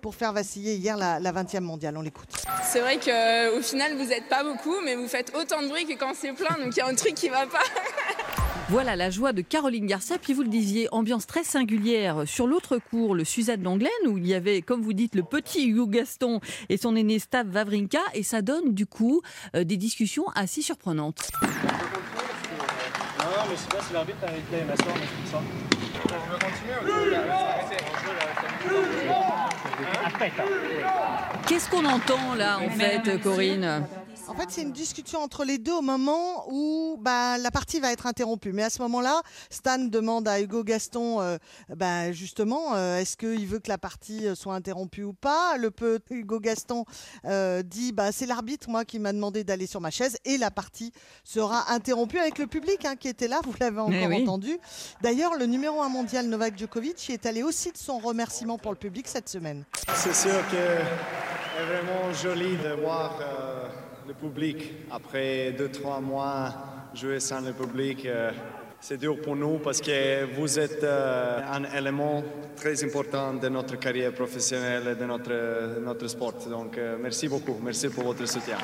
pour 0.00 0.14
faire 0.14 0.32
vaciller 0.32 0.74
hier 0.74 0.96
la, 0.96 1.20
la 1.20 1.32
20e 1.32 1.60
mondiale. 1.60 1.96
On 1.96 2.02
l'écoute. 2.02 2.28
C'est 2.62 2.80
vrai 2.80 2.96
qu'au 2.96 3.62
final, 3.62 3.96
vous 3.96 4.06
n'êtes 4.06 4.28
pas 4.28 4.44
beaucoup, 4.44 4.76
mais 4.84 4.94
vous 4.94 5.08
faites 5.08 5.32
autant 5.36 5.62
de 5.62 5.68
bruit 5.68 5.86
que 5.86 5.98
quand 5.98 6.12
c'est 6.14 6.32
plein, 6.32 6.56
donc 6.62 6.76
il 6.76 6.78
y 6.78 6.82
a 6.82 6.86
un 6.86 6.94
truc 6.94 7.14
qui 7.14 7.28
va 7.28 7.46
pas. 7.46 7.58
Voilà 8.70 8.94
la 8.94 9.10
joie 9.10 9.32
de 9.32 9.42
Caroline 9.42 9.86
Garcia. 9.86 10.16
Puis 10.16 10.32
vous 10.32 10.42
le 10.42 10.48
disiez, 10.48 10.86
ambiance 10.92 11.26
très 11.26 11.42
singulière 11.42 12.22
sur 12.24 12.46
l'autre 12.46 12.78
cours, 12.78 13.16
le 13.16 13.24
Suzanne 13.24 13.64
Langlaine, 13.64 13.90
où 14.06 14.16
il 14.16 14.28
y 14.28 14.32
avait, 14.32 14.62
comme 14.62 14.80
vous 14.80 14.92
dites, 14.92 15.16
le 15.16 15.24
petit 15.24 15.66
Hugo 15.66 15.88
Gaston 15.88 16.38
et 16.68 16.76
son 16.76 16.94
aîné 16.94 17.18
Stav 17.18 17.52
Wawrinka. 17.52 17.98
Et 18.14 18.22
ça 18.22 18.42
donne 18.42 18.72
du 18.72 18.86
coup 18.86 19.22
euh, 19.56 19.64
des 19.64 19.76
discussions 19.76 20.28
assez 20.36 20.62
surprenantes. 20.62 21.30
Non, 21.42 21.48
mais 23.48 23.56
je 23.56 23.60
sais 23.60 23.68
pas 23.76 23.82
si 23.82 23.92
l'arbitre 23.92 24.18
a 24.22 24.36
été 24.36 24.64
m'asseoir, 24.64 24.94
mais 24.94 25.06
je 25.24 25.30
ça. 25.32 25.42
On 26.04 26.32
veut 26.32 26.38
continuer 26.38 26.74
Qu'est-ce 31.46 31.68
qu'on 31.68 31.84
entend 31.84 32.34
là, 32.34 32.58
en 32.58 32.70
fait, 32.70 33.20
Corinne? 33.22 33.84
En 34.30 34.34
fait, 34.36 34.46
c'est 34.48 34.62
une 34.62 34.70
discussion 34.70 35.20
entre 35.20 35.44
les 35.44 35.58
deux 35.58 35.72
au 35.72 35.80
moment 35.82 36.46
où 36.50 36.96
bah, 37.00 37.36
la 37.36 37.50
partie 37.50 37.80
va 37.80 37.90
être 37.92 38.06
interrompue. 38.06 38.52
Mais 38.52 38.62
à 38.62 38.70
ce 38.70 38.80
moment-là, 38.82 39.22
Stan 39.50 39.76
demande 39.78 40.28
à 40.28 40.40
Hugo 40.40 40.62
Gaston, 40.62 41.20
euh, 41.20 41.36
bah, 41.74 42.12
justement, 42.12 42.74
euh, 42.76 42.98
est-ce 42.98 43.16
qu'il 43.16 43.44
veut 43.48 43.58
que 43.58 43.68
la 43.68 43.76
partie 43.76 44.28
euh, 44.28 44.36
soit 44.36 44.54
interrompue 44.54 45.02
ou 45.02 45.12
pas? 45.14 45.56
Le 45.56 45.72
peu 45.72 45.98
Hugo 46.10 46.38
Gaston 46.38 46.84
euh, 47.24 47.62
dit, 47.64 47.90
bah, 47.90 48.12
c'est 48.12 48.26
l'arbitre, 48.26 48.70
moi, 48.70 48.84
qui 48.84 49.00
m'a 49.00 49.12
demandé 49.12 49.42
d'aller 49.42 49.66
sur 49.66 49.80
ma 49.80 49.90
chaise. 49.90 50.16
Et 50.24 50.38
la 50.38 50.52
partie 50.52 50.92
sera 51.24 51.72
interrompue 51.72 52.18
avec 52.18 52.38
le 52.38 52.46
public 52.46 52.84
hein, 52.84 52.94
qui 52.94 53.08
était 53.08 53.26
là, 53.28 53.40
vous 53.44 53.54
l'avez 53.58 53.80
encore 53.80 53.92
Eh 54.00 54.06
oui. 54.06 54.22
entendu. 54.22 54.58
D'ailleurs, 55.02 55.34
le 55.34 55.46
numéro 55.46 55.82
1 55.82 55.88
mondial 55.88 56.26
Novak 56.26 56.56
Djokovic 56.56 57.08
y 57.08 57.12
est 57.14 57.26
allé 57.26 57.42
aussi 57.42 57.72
de 57.72 57.76
son 57.78 57.98
remerciement 57.98 58.58
pour 58.58 58.70
le 58.70 58.78
public 58.78 59.08
cette 59.08 59.28
semaine. 59.28 59.64
C'est 59.94 60.14
sûr 60.14 60.30
que 60.52 60.56
c'est 61.56 61.64
vraiment 61.66 62.12
joli 62.12 62.56
de 62.58 62.80
voir 62.80 63.18
euh, 63.20 63.66
le 64.06 64.14
public 64.14 64.72
après 64.90 65.52
deux, 65.52 65.68
trois 65.68 66.00
mois 66.00 66.52
jouer 66.94 67.20
sans 67.20 67.40
le 67.40 67.52
public. 67.52 68.06
euh, 68.06 68.30
c'est 68.80 68.96
dur 68.96 69.20
pour 69.20 69.36
nous 69.36 69.58
parce 69.58 69.80
que 69.80 70.24
vous 70.34 70.58
êtes 70.58 70.82
euh, 70.82 71.40
un 71.52 71.64
élément 71.76 72.24
très 72.56 72.82
important 72.82 73.34
de 73.34 73.48
notre 73.48 73.78
carrière 73.78 74.12
professionnelle 74.12 74.88
et 74.92 74.94
de 74.94 75.04
notre, 75.04 75.80
notre 75.80 76.08
sport. 76.08 76.32
Donc 76.48 76.78
euh, 76.78 76.96
merci 77.00 77.28
beaucoup, 77.28 77.56
merci 77.62 77.88
pour 77.88 78.04
votre 78.04 78.26
soutien. 78.26 78.56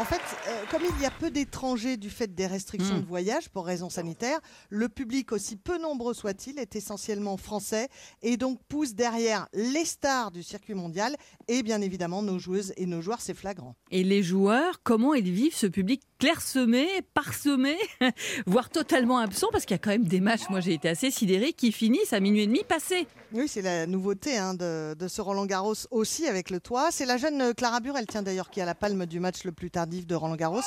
En 0.00 0.04
fait, 0.06 0.22
euh, 0.48 0.64
comme 0.70 0.80
il 0.96 1.02
y 1.02 1.04
a 1.04 1.10
peu 1.10 1.30
d'étrangers 1.30 1.98
du 1.98 2.08
fait 2.08 2.34
des 2.34 2.46
restrictions 2.46 2.96
Hmm. 2.96 3.02
de 3.02 3.06
voyage 3.06 3.50
pour 3.50 3.66
raisons 3.66 3.90
sanitaires, 3.90 4.40
le 4.70 4.88
public, 4.88 5.30
aussi 5.30 5.56
peu 5.56 5.76
nombreux 5.76 6.14
soit-il, 6.14 6.58
est 6.58 6.74
essentiellement 6.74 7.36
français 7.36 7.88
et 8.22 8.38
donc 8.38 8.58
pousse 8.66 8.94
derrière 8.94 9.46
les 9.52 9.84
stars 9.84 10.30
du 10.30 10.42
circuit 10.42 10.72
mondial 10.72 11.16
et 11.48 11.62
bien 11.62 11.82
évidemment 11.82 12.22
nos 12.22 12.38
joueuses 12.38 12.72
et 12.78 12.86
nos 12.86 13.02
joueurs, 13.02 13.20
c'est 13.20 13.34
flagrant. 13.34 13.76
Et 13.90 14.02
les 14.02 14.22
joueurs, 14.22 14.82
comment 14.82 15.12
ils 15.12 15.30
vivent 15.30 15.54
ce 15.54 15.66
public 15.66 16.00
clairsemé, 16.20 16.86
parsemé, 17.14 17.76
voire 18.46 18.68
totalement 18.68 19.18
absent 19.18 19.48
Parce 19.50 19.64
qu'il 19.64 19.74
y 19.74 19.76
a 19.76 19.78
quand 19.78 19.90
même 19.90 20.04
des 20.04 20.20
matchs, 20.20 20.48
moi 20.50 20.60
j'ai 20.60 20.74
été 20.74 20.88
assez 20.88 21.10
sidéré, 21.10 21.54
qui 21.54 21.72
finissent 21.72 22.12
à 22.12 22.20
minuit 22.20 22.42
et 22.42 22.46
demi 22.46 22.62
passé. 22.62 23.08
Oui, 23.32 23.48
c'est 23.48 23.62
la 23.62 23.86
nouveauté 23.86 24.36
hein, 24.36 24.54
de, 24.54 24.94
ce 25.08 25.20
Roland 25.22 25.46
Garros 25.46 25.74
aussi 25.90 26.26
avec 26.26 26.50
le 26.50 26.60
toit. 26.60 26.88
C'est 26.90 27.06
la 27.06 27.16
jeune 27.16 27.54
Clara 27.54 27.80
Burel, 27.80 28.06
tiens 28.06 28.22
d'ailleurs, 28.22 28.50
qui 28.50 28.60
a 28.60 28.66
la 28.66 28.74
palme 28.74 29.06
du 29.06 29.18
match 29.18 29.44
le 29.44 29.52
plus 29.52 29.70
tardif 29.70 30.06
de 30.06 30.14
Roland 30.14 30.36
Garros, 30.36 30.60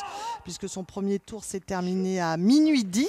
puisque 0.44 0.68
son 0.68 0.84
premier 0.84 1.20
tour 1.20 1.44
s'est 1.44 1.60
terminé 1.60 2.20
à 2.20 2.36
minuit 2.38 2.84
10, 2.84 3.08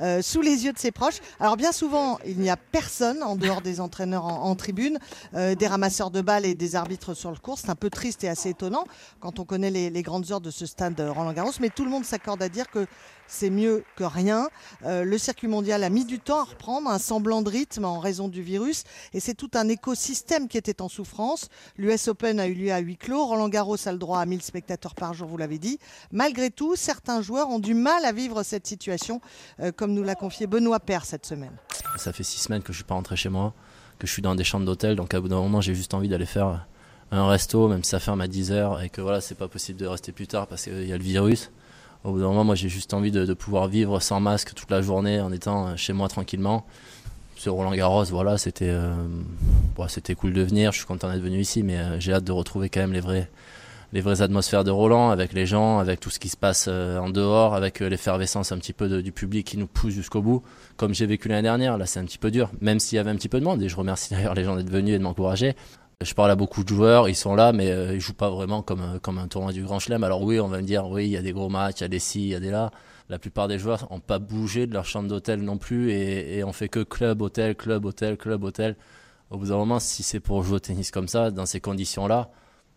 euh, 0.00 0.20
sous 0.20 0.42
les 0.42 0.66
yeux 0.66 0.72
de 0.72 0.78
ses 0.78 0.90
proches. 0.90 1.20
Alors 1.40 1.56
bien 1.56 1.72
souvent, 1.72 2.18
il 2.26 2.38
n'y 2.38 2.50
a 2.50 2.56
personne 2.56 3.22
en 3.22 3.36
dehors 3.36 3.62
des 3.62 3.80
entraîneurs 3.80 4.26
en, 4.26 4.42
en 4.42 4.54
tribune, 4.56 4.98
euh, 5.34 5.54
des 5.54 5.68
ramasseurs 5.68 6.10
de 6.10 6.20
balles 6.20 6.44
et 6.44 6.54
des 6.54 6.76
arbitres 6.76 7.14
sur 7.14 7.30
le 7.30 7.38
cours. 7.38 7.58
C'est 7.58 7.70
un 7.70 7.76
peu 7.76 7.88
triste 7.88 8.24
et 8.24 8.28
assez 8.28 8.50
étonnant 8.50 8.84
quand 9.20 9.38
on 9.38 9.44
connaît 9.44 9.70
les, 9.70 9.88
les 9.88 10.02
grandes 10.02 10.30
heures 10.32 10.40
de 10.40 10.50
ce 10.50 10.66
stade 10.66 11.00
euh, 11.00 11.12
Roland 11.12 11.32
Garros, 11.32 11.52
mais 11.62 11.70
tout 11.70 11.84
le 11.84 11.90
monde 11.90 12.04
s'accorde 12.04 12.42
à 12.42 12.48
dire 12.48 12.68
que 12.70 12.86
c'est 13.28 13.50
mieux 13.50 13.84
que 13.96 14.04
rien. 14.04 14.48
Euh, 14.84 15.04
le 15.04 15.16
circuit 15.16 15.46
mondial 15.46 15.84
a 15.84 15.88
mis 15.88 16.04
du 16.04 16.18
temps 16.18 16.40
à 16.40 16.44
reprendre 16.44 16.90
un 16.90 16.98
semblant 16.98 17.40
de 17.40 17.48
rythme 17.48 17.84
en 17.84 17.98
raison 17.98 18.28
du 18.28 18.42
virus 18.42 18.82
et 19.14 19.20
c'est 19.20 19.34
tout 19.34 19.50
un 19.54 19.68
écosystème 19.68 20.48
qui 20.48 20.58
était 20.58 20.82
en 20.82 20.88
souffrance. 20.88 21.48
L'US 21.76 22.08
Open 22.08 22.40
a 22.40 22.48
eu 22.48 22.54
lieu 22.54 22.72
à 22.72 22.80
huis 22.80 22.96
clos. 22.96 23.24
Roland 23.24 23.48
Garros 23.48 23.76
a 23.86 23.92
le 23.92 23.98
droit 23.98 24.18
à 24.18 24.26
1000 24.26 24.42
spectateurs 24.42 24.94
par 24.96 25.14
jour, 25.14 25.28
vous 25.28 25.38
l'avez 25.38 25.58
dit. 25.58 25.78
Malgré 26.10 26.50
tout, 26.50 26.76
certains 26.76 27.22
joueurs 27.22 27.48
ont 27.48 27.60
du 27.60 27.74
mal 27.74 28.04
à 28.04 28.12
vivre 28.12 28.42
cette 28.42 28.66
situation, 28.66 29.20
euh, 29.60 29.70
comme 29.70 29.94
nous 29.94 30.02
l'a 30.02 30.16
confié 30.16 30.48
Benoît 30.48 30.80
Père 30.80 31.04
cette 31.04 31.24
semaine. 31.24 31.56
Ça 31.96 32.12
fait 32.12 32.24
six 32.24 32.40
semaines 32.40 32.62
que 32.62 32.72
je 32.72 32.78
suis 32.78 32.84
pas 32.84 32.94
rentré 32.94 33.14
chez 33.14 33.28
moi, 33.28 33.54
que 34.00 34.06
je 34.06 34.12
suis 34.12 34.22
dans 34.22 34.34
des 34.34 34.44
chambres 34.44 34.66
d'hôtel, 34.66 34.96
donc 34.96 35.14
à 35.14 35.20
bout 35.20 35.28
d'un 35.28 35.40
moment 35.40 35.60
j'ai 35.60 35.74
juste 35.74 35.94
envie 35.94 36.08
d'aller 36.08 36.26
faire 36.26 36.66
un 37.12 37.28
resto, 37.28 37.68
même 37.68 37.84
si 37.84 37.90
ça 37.90 38.00
ferme 38.00 38.22
à 38.22 38.26
10h 38.26 38.84
et 38.84 38.88
que 38.88 39.00
voilà, 39.00 39.20
c'est 39.20 39.34
pas 39.34 39.48
possible 39.48 39.78
de 39.78 39.86
rester 39.86 40.12
plus 40.12 40.26
tard 40.26 40.46
parce 40.46 40.64
qu'il 40.64 40.86
y 40.86 40.92
a 40.92 40.96
le 40.96 41.02
virus. 41.02 41.50
Au 42.04 42.12
bout 42.12 42.20
d'un 42.20 42.28
moment, 42.28 42.42
moi 42.42 42.54
j'ai 42.54 42.68
juste 42.68 42.94
envie 42.94 43.12
de, 43.12 43.32
pouvoir 43.34 43.68
vivre 43.68 44.00
sans 44.00 44.18
masque 44.18 44.54
toute 44.54 44.70
la 44.70 44.82
journée 44.82 45.20
en 45.20 45.30
étant 45.30 45.68
euh, 45.68 45.76
chez 45.76 45.92
moi 45.92 46.08
tranquillement. 46.08 46.66
Ce 47.36 47.50
Roland 47.50 47.74
Garros, 47.74 48.04
voilà, 48.04 48.38
c'était 48.38 48.70
euh, 48.70 48.94
bon, 49.76 49.86
c'était 49.88 50.14
cool 50.14 50.32
de 50.32 50.42
venir, 50.42 50.72
je 50.72 50.78
suis 50.78 50.86
content 50.86 51.10
d'être 51.12 51.22
venu 51.22 51.38
ici, 51.38 51.62
mais 51.62 51.76
euh, 51.76 52.00
j'ai 52.00 52.12
hâte 52.12 52.24
de 52.24 52.32
retrouver 52.32 52.70
quand 52.70 52.80
même 52.80 52.92
les 52.92 53.00
vrais 53.00 53.30
les 53.92 54.00
vraies 54.00 54.22
atmosphères 54.22 54.64
de 54.64 54.70
Roland, 54.70 55.10
avec 55.10 55.34
les 55.34 55.44
gens, 55.44 55.78
avec 55.78 56.00
tout 56.00 56.08
ce 56.08 56.18
qui 56.18 56.30
se 56.30 56.36
passe 56.38 56.66
en 56.66 57.10
dehors, 57.10 57.54
avec 57.54 57.80
l'effervescence 57.80 58.50
un 58.50 58.56
petit 58.56 58.72
peu 58.72 59.02
du 59.02 59.12
public 59.12 59.46
qui 59.46 59.58
nous 59.58 59.66
pousse 59.66 59.92
jusqu'au 59.92 60.22
bout, 60.22 60.42
comme 60.78 60.94
j'ai 60.94 61.04
vécu 61.04 61.28
l'année 61.28 61.42
dernière. 61.42 61.76
Là, 61.76 61.84
c'est 61.84 62.00
un 62.00 62.06
petit 62.06 62.16
peu 62.16 62.30
dur, 62.30 62.50
même 62.62 62.80
s'il 62.80 62.96
y 62.96 62.98
avait 62.98 63.10
un 63.10 63.16
petit 63.16 63.28
peu 63.28 63.38
de 63.38 63.44
monde. 63.44 63.62
Et 63.62 63.68
je 63.68 63.76
remercie 63.76 64.08
d'ailleurs 64.14 64.32
les 64.32 64.44
gens 64.44 64.56
d'être 64.56 64.70
venus 64.70 64.94
et 64.94 64.98
de 64.98 65.02
m'encourager. 65.02 65.54
Je 66.04 66.14
parle 66.14 66.30
à 66.30 66.36
beaucoup 66.36 66.64
de 66.64 66.68
joueurs, 66.68 67.08
ils 67.08 67.14
sont 67.14 67.34
là, 67.34 67.52
mais 67.52 67.70
euh, 67.70 67.94
ils 67.94 68.00
jouent 68.00 68.14
pas 68.14 68.30
vraiment 68.30 68.62
comme, 68.62 68.80
euh, 68.80 68.98
comme 68.98 69.18
un 69.18 69.28
tournoi 69.28 69.52
du 69.52 69.62
Grand 69.62 69.78
Chelem. 69.78 70.04
Alors 70.04 70.22
oui, 70.22 70.40
on 70.40 70.48
va 70.48 70.58
me 70.58 70.66
dire, 70.66 70.86
oui, 70.88 71.06
il 71.06 71.10
y 71.10 71.16
a 71.16 71.22
des 71.22 71.32
gros 71.32 71.48
matchs, 71.48 71.80
il 71.80 71.82
y 71.82 71.84
a 71.84 71.88
des 71.88 71.98
ci, 71.98 72.20
il 72.22 72.28
y 72.28 72.34
a 72.34 72.40
des 72.40 72.50
là. 72.50 72.70
La 73.08 73.18
plupart 73.18 73.48
des 73.48 73.58
joueurs 73.58 73.88
n'ont 73.90 74.00
pas 74.00 74.18
bougé 74.18 74.66
de 74.66 74.72
leur 74.72 74.84
chambre 74.84 75.08
d'hôtel 75.08 75.42
non 75.42 75.58
plus 75.58 75.90
et, 75.90 76.38
et 76.38 76.44
on 76.44 76.52
fait 76.52 76.68
que 76.68 76.80
club, 76.80 77.20
hôtel, 77.20 77.56
club, 77.56 77.84
hôtel, 77.84 78.16
club, 78.16 78.44
hôtel. 78.44 78.76
Au 79.30 79.38
bout 79.38 79.46
d'un 79.46 79.56
moment, 79.56 79.80
si 79.80 80.02
c'est 80.02 80.20
pour 80.20 80.42
jouer 80.42 80.56
au 80.56 80.60
tennis 80.60 80.90
comme 80.90 81.08
ça, 81.08 81.30
dans 81.30 81.46
ces 81.46 81.60
conditions-là, 81.60 82.30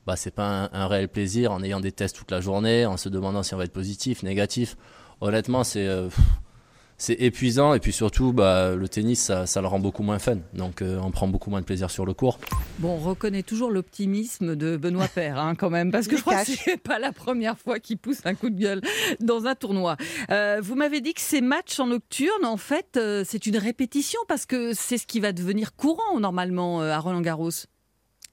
bah, 0.06 0.16
c'est 0.16 0.32
pas 0.32 0.70
un, 0.72 0.88
réel 0.88 1.10
plaisir 1.10 1.52
en 1.52 1.64
ayant 1.64 1.80
des 1.80 1.92
tests 1.92 2.16
toute 2.16 2.32
la 2.32 2.40
journée, 2.40 2.86
en 2.86 2.96
se 2.96 3.10
demandant 3.10 3.44
si 3.44 3.54
on 3.54 3.58
va 3.58 3.66
être 3.66 3.74
positif, 3.74 4.24
négatif. 4.24 4.78
Honnêtement, 5.20 5.64
c'est 5.64 5.88
euh, 5.88 6.10
c'est 6.98 7.20
épuisant 7.22 7.74
et 7.74 7.80
puis 7.80 7.92
surtout, 7.92 8.34
bah, 8.34 8.76
le 8.76 8.88
tennis, 8.88 9.22
ça, 9.22 9.46
ça 9.46 9.62
le 9.62 9.68
rend 9.68 9.80
beaucoup 9.80 10.04
moins 10.04 10.20
fun. 10.20 10.38
Donc, 10.54 10.82
euh, 10.82 11.00
on 11.02 11.12
prend 11.12 11.28
beaucoup 11.28 11.50
moins 11.50 11.62
de 11.62 11.66
plaisir 11.66 11.92
sur 11.92 12.06
le 12.06 12.14
court. 12.14 12.40
Bon, 12.80 12.96
on 12.96 12.98
reconnaît 12.98 13.44
toujours 13.44 13.72
l'optimisme 13.72 14.56
de 14.56 14.78
Benoît 14.78 15.08
Père, 15.08 15.40
hein, 15.40 15.56
quand 15.56 15.70
même, 15.70 15.92
parce 15.92 16.08
que 16.08 16.18
je 16.18 16.22
crois 16.22 16.44
que 16.44 16.52
c'est 16.52 16.78
pas 16.78 17.00
la 17.00 17.12
première 17.12 17.58
fois 17.58 17.80
qu'il 17.80 17.98
pousse 17.98 18.20
un 18.26 18.36
coup 18.36 18.50
de 18.50 18.60
gueule 18.60 18.82
dans 19.20 19.46
un 19.46 19.56
tournoi. 19.56 19.98
Euh, 20.30 20.60
vous 20.62 20.76
m'avez 20.76 21.02
dit 21.02 21.14
que 21.14 21.22
ces 21.22 21.42
matchs 21.42 21.80
en 21.80 21.88
nocturne, 21.88 22.46
en 22.46 22.58
fait, 22.58 22.98
euh, 22.98 23.24
c'est 23.26 23.46
une 23.46 23.58
répétition 23.58 24.20
parce 24.28 24.46
que 24.46 24.74
c'est 24.74 24.98
ce 24.98 25.08
qui 25.08 25.20
va 25.20 25.32
devenir 25.32 25.76
courant 25.76 26.20
normalement 26.20 26.82
euh, 26.82 26.92
à 26.92 27.00
Roland 27.00 27.22
Garros. 27.22 27.52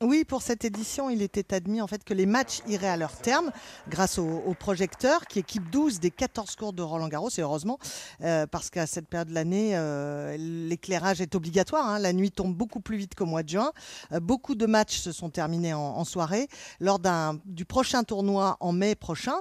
Oui, 0.03 0.25
pour 0.25 0.43
cette 0.43 0.65
édition, 0.65 1.11
il 1.11 1.23
était 1.23 1.55
admis 1.55 1.81
en 1.81 1.87
fait 1.87 2.03
que 2.03 2.13
les 2.13 2.27
matchs 2.27 2.59
iraient 2.67 2.89
à 2.89 2.97
leur 2.97 3.17
terme 3.17 3.53
grâce 3.89 4.19
au, 4.19 4.27
au 4.47 4.53
projecteur 4.53 5.27
qui 5.27 5.39
équipe 5.39 5.71
12 5.71 6.01
des 6.01 6.11
14 6.11 6.57
cours 6.57 6.73
de 6.73 6.83
Roland 6.83 7.07
Garros 7.07 7.29
et 7.39 7.41
heureusement 7.41 7.79
euh, 8.23 8.49
parce 8.49 8.69
qu'à 8.69 8.87
cette 8.89 9.07
période 9.07 9.29
de 9.29 9.35
l'année, 9.35 9.77
euh, 9.77 10.37
l'éclairage 10.37 11.21
est 11.21 11.37
obligatoire. 11.37 11.89
hein. 11.89 11.99
La 12.01 12.13
nuit 12.13 12.33
tombe 12.33 12.53
beaucoup 12.53 12.81
plus 12.81 12.97
vite 12.97 13.15
qu'au 13.15 13.27
mois 13.27 13.45
de 13.45 13.51
juin. 13.51 13.71
Euh, 14.11 14.19
beaucoup 14.19 14.57
de 14.57 14.67
matchs 14.67 14.99
se 14.99 15.13
sont 15.13 15.31
terminés 15.31 15.73
en, 15.73 15.79
en 15.81 16.05
soirée. 16.05 16.49
Lors 16.81 16.99
du 17.45 17.65
prochain 17.65 18.03
tournoi 18.03 18.57
en 18.59 18.73
mai 18.73 18.97
prochain, 18.97 19.37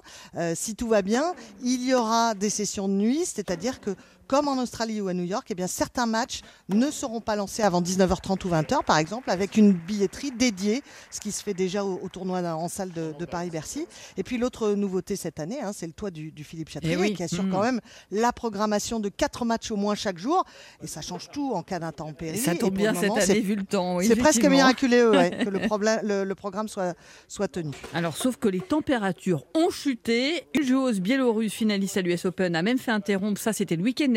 si 0.53 0.75
tout 0.75 0.87
va 0.87 1.01
bien, 1.01 1.33
il 1.63 1.83
y 1.83 1.93
aura 1.95 2.35
des 2.35 2.49
sessions 2.51 2.87
de 2.87 2.93
nuit, 2.93 3.25
c'est-à-dire 3.25 3.79
que 3.79 3.95
comme 4.27 4.47
en 4.47 4.57
Australie 4.61 5.01
ou 5.01 5.07
à 5.07 5.13
New 5.13 5.23
York, 5.23 5.47
eh 5.49 5.55
bien, 5.55 5.67
certains 5.67 6.05
matchs 6.05 6.41
ne 6.69 6.89
seront 6.91 7.21
pas 7.21 7.35
lancés 7.35 7.63
avant 7.63 7.81
19h30 7.81 8.45
ou 8.45 8.49
20h, 8.49 8.83
par 8.83 8.97
exemple, 8.97 9.29
avec 9.29 9.57
une 9.57 9.73
billetterie 9.73 10.31
dédiée, 10.31 10.83
ce 11.09 11.19
qui 11.19 11.31
se 11.31 11.43
fait 11.43 11.53
déjà 11.53 11.83
au, 11.83 11.99
au 12.01 12.09
tournoi 12.09 12.41
en 12.41 12.67
salle 12.69 12.91
de, 12.91 13.13
de 13.17 13.25
Paris-Bercy. 13.25 13.85
Et 14.17 14.23
puis 14.23 14.37
l'autre 14.37 14.71
nouveauté 14.73 15.15
cette 15.15 15.39
année, 15.39 15.61
hein, 15.61 15.71
c'est 15.73 15.87
le 15.87 15.93
toit 15.93 16.11
du, 16.11 16.31
du 16.31 16.43
Philippe 16.43 16.69
Chatrier, 16.69 16.95
Eh 16.97 17.01
oui. 17.01 17.13
qui 17.13 17.23
assure 17.23 17.43
Mm. 17.43 17.51
quand 17.51 17.61
même 17.63 17.79
la 18.11 18.31
programmation 18.31 18.99
de 18.99 19.09
quatre 19.09 19.45
matchs 19.45 19.71
au 19.71 19.75
moins 19.75 19.95
chaque 19.95 20.17
jour. 20.17 20.43
Et 20.83 20.87
ça 20.87 21.01
change 21.01 21.29
tout 21.31 21.53
en 21.53 21.63
cas 21.63 21.79
d'intempérie. 21.79 22.37
Ça 22.37 22.55
tombe 22.55 22.75
bien 22.75 22.93
cette 22.93 23.11
année, 23.17 23.39
vu 23.39 23.55
le 23.55 23.63
temps. 23.63 23.97
oui, 23.97 24.05
C'est 24.07 24.15
presque 24.15 24.43
miraculeux 24.45 25.09
ouais, 25.11 25.31
que 25.43 25.49
le, 25.49 25.59
problème- 25.67 26.01
le- 26.03 26.23
le 26.23 26.35
programme 26.35 26.67
soit, 26.67 26.93
soit 27.27 27.47
tenu. 27.47 27.71
Alors, 27.93 28.15
sauf 28.15 28.37
que 28.37 28.47
les 28.47 28.59
températures 28.61 29.45
ont 29.55 29.69
chuté. 29.69 30.43
Une 30.53 30.63
joueuse 30.65 30.99
biélorusse 31.01 31.53
finaliste 31.53 31.97
à 31.97 32.01
l'US 32.01 32.25
Open 32.25 32.55
a 32.55 32.61
même 32.61 32.77
fait 32.77 32.91
interrompre, 32.91 33.39
ça 33.41 33.53
c'était 33.53 33.75
le 33.75 33.83
week-end 33.83 34.07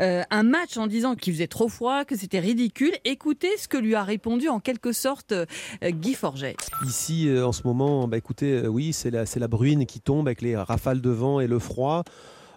euh, 0.00 0.22
un 0.30 0.42
match 0.42 0.76
en 0.76 0.86
disant 0.86 1.14
qu'il 1.14 1.32
faisait 1.32 1.46
trop 1.46 1.68
froid, 1.68 2.04
que 2.04 2.16
c'était 2.16 2.40
ridicule. 2.40 2.92
Écoutez 3.04 3.50
ce 3.58 3.68
que 3.68 3.76
lui 3.76 3.94
a 3.94 4.02
répondu 4.02 4.48
en 4.48 4.60
quelque 4.60 4.92
sorte 4.92 5.32
euh, 5.32 5.46
Guy 5.84 6.14
Forget. 6.14 6.56
Ici, 6.86 7.28
euh, 7.28 7.46
en 7.46 7.52
ce 7.52 7.62
moment, 7.64 8.08
bah, 8.08 8.16
écoutez, 8.16 8.66
oui, 8.66 8.92
c'est 8.92 9.10
la, 9.10 9.24
la 9.36 9.48
bruine 9.48 9.86
qui 9.86 10.00
tombe 10.00 10.26
avec 10.26 10.42
les 10.42 10.56
rafales 10.56 11.00
de 11.00 11.10
vent 11.10 11.40
et 11.40 11.46
le 11.46 11.58
froid. 11.58 12.04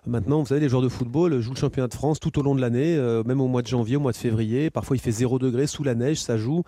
Maintenant, 0.06 0.42
vous 0.42 0.48
savez, 0.48 0.60
les 0.60 0.70
joueurs 0.70 0.82
de 0.82 0.90
football 0.90 1.40
jouent 1.40 1.54
le 1.54 1.60
championnat 1.60 1.88
de 1.88 1.94
France 1.94 2.20
tout 2.20 2.38
au 2.38 2.42
long 2.42 2.56
de 2.56 2.62
l'année, 2.62 2.98
même 3.26 3.40
au 3.40 3.48
mois 3.48 3.62
de 3.62 3.68
janvier, 3.68 3.96
au 3.96 4.02
mois 4.02 4.12
de 4.12 4.18
février. 4.18 4.70
Parfois, 4.70 4.98
il 4.98 5.00
fait 5.00 5.12
0 5.12 5.40
degré 5.40 5.66
sous 5.66 5.84
la 5.86 5.96
neige, 5.96 6.22
ça 6.22 6.38
joue. 6.38 6.64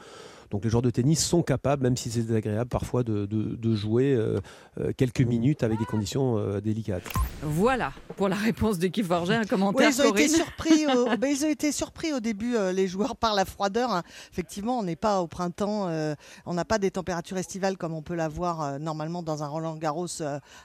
Donc 0.52 0.64
les 0.64 0.70
joueurs 0.70 0.82
de 0.82 0.90
tennis 0.90 1.26
sont 1.26 1.42
capables, 1.44 1.84
même 1.84 1.98
si 1.98 2.10
c'est 2.12 2.22
désagréable 2.22 2.70
parfois, 2.70 3.04
de, 3.04 3.26
de- 3.26 3.56
de 3.56 3.76
jouer 3.76 4.14
euh, 4.14 4.40
euh, 4.80 4.92
quelques 4.96 5.22
minutes 5.22 5.64
avec 5.64 5.80
des 5.80 5.86
conditions 5.86 6.38
euh, 6.38 6.62
délicates. 6.62 7.04
Voilà 7.42 7.92
pour 8.16 8.30
la 8.30 8.36
réponse 8.36 8.80
de 8.80 8.88
Guy 8.88 9.02
un 9.10 9.46
commentaire. 9.46 9.90
ils, 9.90 10.02
ont 10.02 10.14
été 10.16 10.28
surpris 10.30 10.88
au, 10.88 11.06
ben, 11.18 11.28
ils 11.30 11.46
ont 11.46 11.50
été 11.50 11.72
surpris 11.72 12.14
au 12.14 12.20
début, 12.20 12.56
euh, 12.56 12.72
les 12.72 12.88
joueurs, 12.88 13.16
par 13.16 13.34
la 13.34 13.46
froideur. 13.46 13.92
hein. 13.92 14.04
Effectivement, 14.32 14.80
on 14.80 14.84
n'est 14.84 14.96
pas 14.96 15.22
au 15.22 15.28
printemps, 15.28 15.88
euh, 15.90 16.16
on 16.46 16.54
n'a 16.54 16.66
pas 16.66 16.78
des 16.78 16.92
températures 16.92 17.38
estivales 17.38 17.78
comme 17.78 17.94
on 17.94 18.02
peut 18.02 18.16
l'avoir 18.16 18.80
normalement 18.80 19.24
dans 19.24 19.44
un 19.44 19.48
Roland 19.48 19.76
Garros 19.76 20.08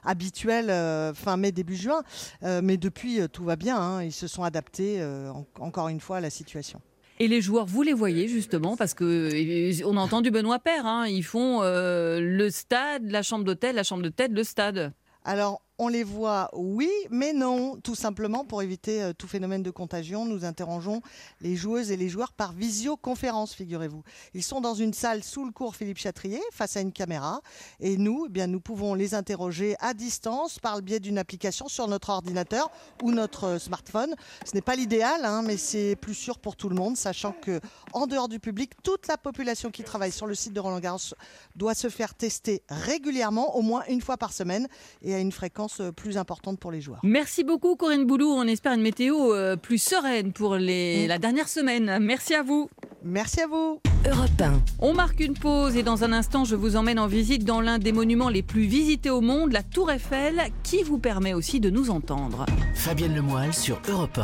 habituel 0.05 0.67
fin 1.15 1.37
mai, 1.37 1.53
début 1.53 1.77
juin. 1.77 2.03
Mais 2.43 2.77
depuis, 2.77 3.21
tout 3.33 3.45
va 3.45 3.57
bien. 3.57 3.79
hein. 3.81 4.03
Ils 4.03 4.13
se 4.13 4.27
sont 4.27 4.43
adaptés, 4.45 5.03
en- 5.05 5.47
encore 5.59 5.89
une 5.89 6.01
fois, 6.01 6.19
à 6.19 6.21
la 6.21 6.31
situation. 6.31 6.81
Et 7.21 7.29
les 7.29 7.43
joueurs, 7.43 7.67
vous 7.67 7.83
les 7.83 7.93
voyez 7.93 8.29
justement 8.29 8.77
parce 8.77 8.95
que 8.95 9.85
on 9.85 9.97
a 9.99 10.01
entendu 10.01 10.31
Benoît 10.31 10.59
Père, 10.59 10.87
hein, 10.87 11.07
ils 11.07 11.23
font 11.23 11.61
le 11.63 12.49
stade, 12.49 13.11
la 13.11 13.23
chambre 13.23 13.45
d'hôtel, 13.45 13.77
la 13.77 13.83
chambre 13.83 14.03
de 14.03 14.09
tête, 14.09 14.33
le 14.33 14.43
stade. 14.43 14.95
Alors, 15.23 15.61
on 15.81 15.89
les 15.89 16.05
voit, 16.05 16.51
oui, 16.53 16.91
mais 17.09 17.33
non. 17.33 17.77
Tout 17.83 17.95
simplement, 17.95 18.45
pour 18.45 18.61
éviter 18.61 19.03
euh, 19.03 19.13
tout 19.15 19.27
phénomène 19.27 19.63
de 19.63 19.71
contagion, 19.71 20.27
nous 20.27 20.45
interrogeons 20.45 21.01
les 21.41 21.57
joueuses 21.57 21.91
et 21.91 21.97
les 21.97 22.11
joueurs 22.11 22.35
par 22.35 22.53
visioconférence, 22.53 23.55
figurez-vous. 23.55 24.03
Ils 24.35 24.43
sont 24.43 24.61
dans 24.61 24.75
une 24.75 24.93
salle 24.93 25.25
sous 25.25 25.43
le 25.43 25.53
cours 25.53 25.75
Philippe 25.75 25.97
Chatrier, 25.97 26.43
face 26.53 26.77
à 26.77 26.83
une 26.83 26.93
caméra. 26.93 27.41
Et 27.81 27.97
nous, 27.97 28.27
eh 28.27 28.29
bien, 28.29 28.47
nous 28.47 28.61
pouvons 28.61 28.93
les 28.93 29.15
interroger 29.15 29.75
à 29.81 29.95
distance 29.95 30.59
par 30.59 30.77
le 30.77 30.83
biais 30.83 31.01
d'une 31.01 31.17
application 31.17 31.67
sur 31.67 31.89
notre 31.89 32.11
ordinateur 32.11 32.71
ou 33.03 33.11
notre 33.11 33.45
euh, 33.45 33.59
smartphone. 33.59 34.15
Ce 34.45 34.55
n'est 34.55 34.61
pas 34.61 34.77
l'idéal, 34.77 35.25
hein, 35.25 35.41
mais 35.41 35.57
c'est 35.57 35.97
plus 35.97 36.15
sûr 36.15 36.39
pour 36.41 36.57
tout 36.57 36.69
le 36.69 36.77
monde, 36.77 36.99
sachant 36.99 37.33
que 37.33 37.59
en 37.95 38.07
dehors 38.07 38.29
du 38.29 38.39
public, 38.39 38.73
toute 38.83 39.07
la 39.09 39.17
population 39.17 39.71
qui 39.71 39.83
travaille 39.83 40.13
sur 40.13 40.27
le 40.27 40.35
site 40.35 40.53
de 40.53 40.61
Roland 40.61 40.81
Garros 40.81 41.15
doit 41.57 41.75
se 41.75 41.89
faire 41.89 42.15
tester 42.15 42.63
régulièrement, 42.69 43.57
au 43.57 43.63
moins 43.63 43.83
une 43.89 44.03
fois 44.03 44.19
par 44.19 44.35
semaine, 44.35 44.69
et 45.01 45.15
à 45.15 45.19
une 45.19 45.33
fréquence 45.33 45.70
euh, 45.79 45.93
plus 45.93 46.19
importante 46.19 46.59
pour 46.59 46.73
les 46.73 46.81
joueurs. 46.81 47.01
Merci 47.05 47.45
beaucoup 47.45 47.77
Corinne 47.77 48.05
Boulou. 48.05 48.27
On 48.27 48.47
espère 48.47 48.73
une 48.73 48.83
météo 48.83 49.33
euh, 49.33 49.57
plus 49.57 49.79
sereine 49.79 50.33
pour 50.33 50.57
les, 50.57 51.05
mm. 51.05 51.09
la 51.09 51.19
dernière 51.19 51.49
semaine. 51.49 51.99
Merci 52.01 52.35
à 52.35 52.43
vous. 52.43 52.69
Merci 53.05 53.43
à 53.43 53.47
vous. 53.47 53.81
Europe 54.11 54.31
On 54.79 54.95
marque 54.95 55.21
une 55.21 55.35
pause 55.35 55.77
et 55.77 55.83
dans 55.83 56.05
un 56.05 56.13
instant, 56.13 56.45
je 56.45 56.57
vous 56.57 56.77
emmène 56.77 56.99
en 56.99 57.07
visite 57.07 57.45
dans 57.45 57.61
l'un 57.61 57.79
des 57.79 57.93
monuments 57.93 58.29
les 58.29 58.43
plus 58.43 58.63
visités 58.63 59.11
au 59.11 59.21
monde, 59.21 59.53
la 59.53 59.63
Tour 59.63 59.91
Eiffel, 59.91 60.43
qui 60.63 60.83
vous 60.83 60.99
permet 60.99 61.33
aussi 61.33 61.61
de 61.61 61.71
nous 61.71 61.91
entendre. 61.91 62.47
Fabienne 62.75 63.15
Lemoyle 63.15 63.55
sur 63.55 63.81
Europe 63.89 64.19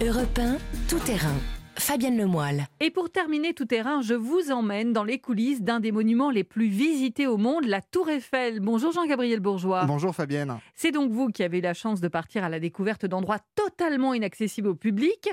1. 0.00 0.04
Europe 0.04 0.38
1, 0.38 0.56
tout 0.88 0.98
terrain. 0.98 1.34
Fabienne 1.76 2.16
Lemoyle. 2.16 2.66
Et 2.80 2.90
pour 2.90 3.10
terminer 3.10 3.52
tout 3.52 3.64
terrain, 3.64 4.00
je 4.00 4.14
vous 4.14 4.50
emmène 4.50 4.92
dans 4.92 5.04
les 5.04 5.18
coulisses 5.18 5.62
d'un 5.62 5.80
des 5.80 5.92
monuments 5.92 6.30
les 6.30 6.44
plus 6.44 6.68
visités 6.68 7.26
au 7.26 7.36
monde, 7.36 7.66
la 7.66 7.80
Tour 7.80 8.08
Eiffel. 8.08 8.60
Bonjour 8.60 8.92
Jean-Gabriel 8.92 9.40
Bourgeois. 9.40 9.84
Bonjour 9.84 10.14
Fabienne. 10.14 10.58
C'est 10.74 10.92
donc 10.92 11.10
vous 11.10 11.28
qui 11.28 11.42
avez 11.42 11.58
eu 11.58 11.62
la 11.62 11.74
chance 11.74 12.00
de 12.00 12.08
partir 12.08 12.44
à 12.44 12.48
la 12.48 12.60
découverte 12.60 13.06
d'endroits 13.06 13.40
totalement 13.54 14.14
inaccessibles 14.14 14.68
au 14.68 14.74
public, 14.74 15.28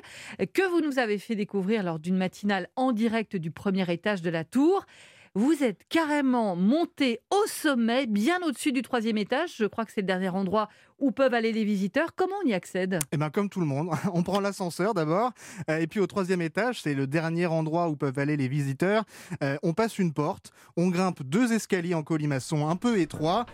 que 0.54 0.70
vous 0.70 0.82
nous 0.82 1.00
avez 1.00 1.18
fait 1.18 1.36
découvrir 1.36 1.84
lors 1.84 2.00
d'une 2.00 2.18
matinale 2.18 2.68
en 2.76 2.92
direct 2.92 3.36
du 3.36 3.52
premier 3.52 3.92
étage 3.92 4.22
de 4.22 4.30
la 4.30 4.44
tour 4.44 4.86
vous 5.34 5.64
êtes 5.64 5.88
carrément 5.88 6.58
monté 6.58 7.22
au 7.32 7.48
sommet, 7.48 8.06
bien 8.06 8.40
au-dessus 8.46 8.74
du 8.74 8.82
troisième 8.82 9.18
étage. 9.18 9.56
Je 9.58 9.66
crois 9.66 9.86
que 9.86 9.92
c'est 9.94 10.02
le 10.02 10.08
dernier 10.08 10.30
endroit 10.30 10.68
où 11.00 11.12
peuvent 11.12 11.34
aller 11.34 11.54
les 11.54 11.64
visiteurs. 11.64 12.14
Comment 12.16 12.36
on 12.44 12.48
y 12.48 12.54
accède? 12.54 13.00
Eh 13.14 13.18
bien, 13.18 13.30
comme 13.30 13.50
tout 13.50 13.62
le 13.62 13.66
monde, 13.66 13.90
on 14.14 14.24
prend 14.24 14.42
l'ascenseur 14.42 14.94
d'abord, 14.94 15.32
euh, 15.70 15.80
et 15.80 15.88
puis 15.88 16.02
au 16.02 16.08
troisième 16.08 16.42
étage, 16.42 16.82
c'est 16.82 16.94
le 16.94 17.08
dernier 17.08 17.46
endroit 17.46 17.88
où 17.88 17.96
peuvent 17.96 18.20
aller 18.20 18.36
les 18.36 18.50
visiteurs. 18.50 19.06
Euh, 19.42 19.58
on 19.64 19.74
passe 19.74 20.00
une 20.00 20.14
porte, 20.14 20.52
on 20.76 20.90
grimpe 20.90 21.24
deux 21.24 21.54
escaliers 21.54 21.94
en 21.94 22.04
colimaçon 22.04 22.68
un 22.68 22.76
peu 22.76 23.00
étroits. 23.00 23.46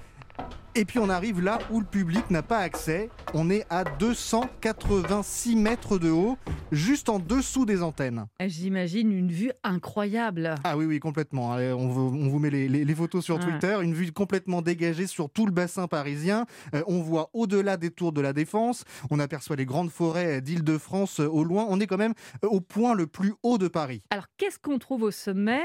Et 0.80 0.86
puis 0.86 1.00
on 1.00 1.10
arrive 1.10 1.42
là 1.42 1.58
où 1.72 1.80
le 1.80 1.88
public 1.88 2.30
n'a 2.30 2.44
pas 2.44 2.60
accès. 2.60 3.10
On 3.34 3.50
est 3.50 3.66
à 3.72 3.84
286 3.84 5.56
mètres 5.56 5.98
de 5.98 6.12
haut, 6.12 6.38
juste 6.72 7.10
en 7.10 7.18
dessous 7.18 7.66
des 7.66 7.82
antennes. 7.82 8.28
J'imagine 8.40 9.12
une 9.12 9.32
vue 9.32 9.52
incroyable. 9.64 10.54
Ah 10.64 10.78
oui, 10.78 10.86
oui, 10.86 11.00
complètement. 11.00 11.54
On 11.56 11.88
vous, 11.88 12.38
met 12.38 12.52
les, 12.52 12.94
photos 12.94 13.26
sur 13.26 13.40
Twitter. 13.40 13.76
Une 13.82 13.96
vue 13.96 14.12
complètement 14.12 14.62
dégagée 14.62 15.08
sur 15.08 15.32
tout 15.32 15.48
le 15.48 15.52
bassin 15.52 15.88
parisien. 15.88 16.46
Euh, 16.76 16.84
on 16.86 17.02
voit 17.02 17.32
au-delà 17.34 17.78
des 17.78 17.90
tours 17.90 18.12
de 18.12 18.22
la 18.22 18.32
Défense. 18.32 18.84
On 19.10 19.20
aperçoit 19.20 19.56
les 19.56 19.66
grandes 19.66 19.90
forêts 19.90 20.42
d'Île-de-France 20.42 21.22
euh, 21.22 21.28
au 21.28 21.44
loin. 21.44 21.66
On 21.70 21.80
est 21.80 21.88
quand 21.88 21.98
même 21.98 22.14
euh, 22.46 22.50
au 22.50 22.62
point 22.62 22.94
le 22.94 23.08
plus 23.08 23.34
haut 23.42 23.58
de 23.58 23.68
Paris. 23.68 24.04
Alors 24.12 24.28
qu'est-ce 24.38 24.60
qu'on 24.60 24.78
trouve 24.78 25.02
au 25.02 25.12
sommet? 25.12 25.64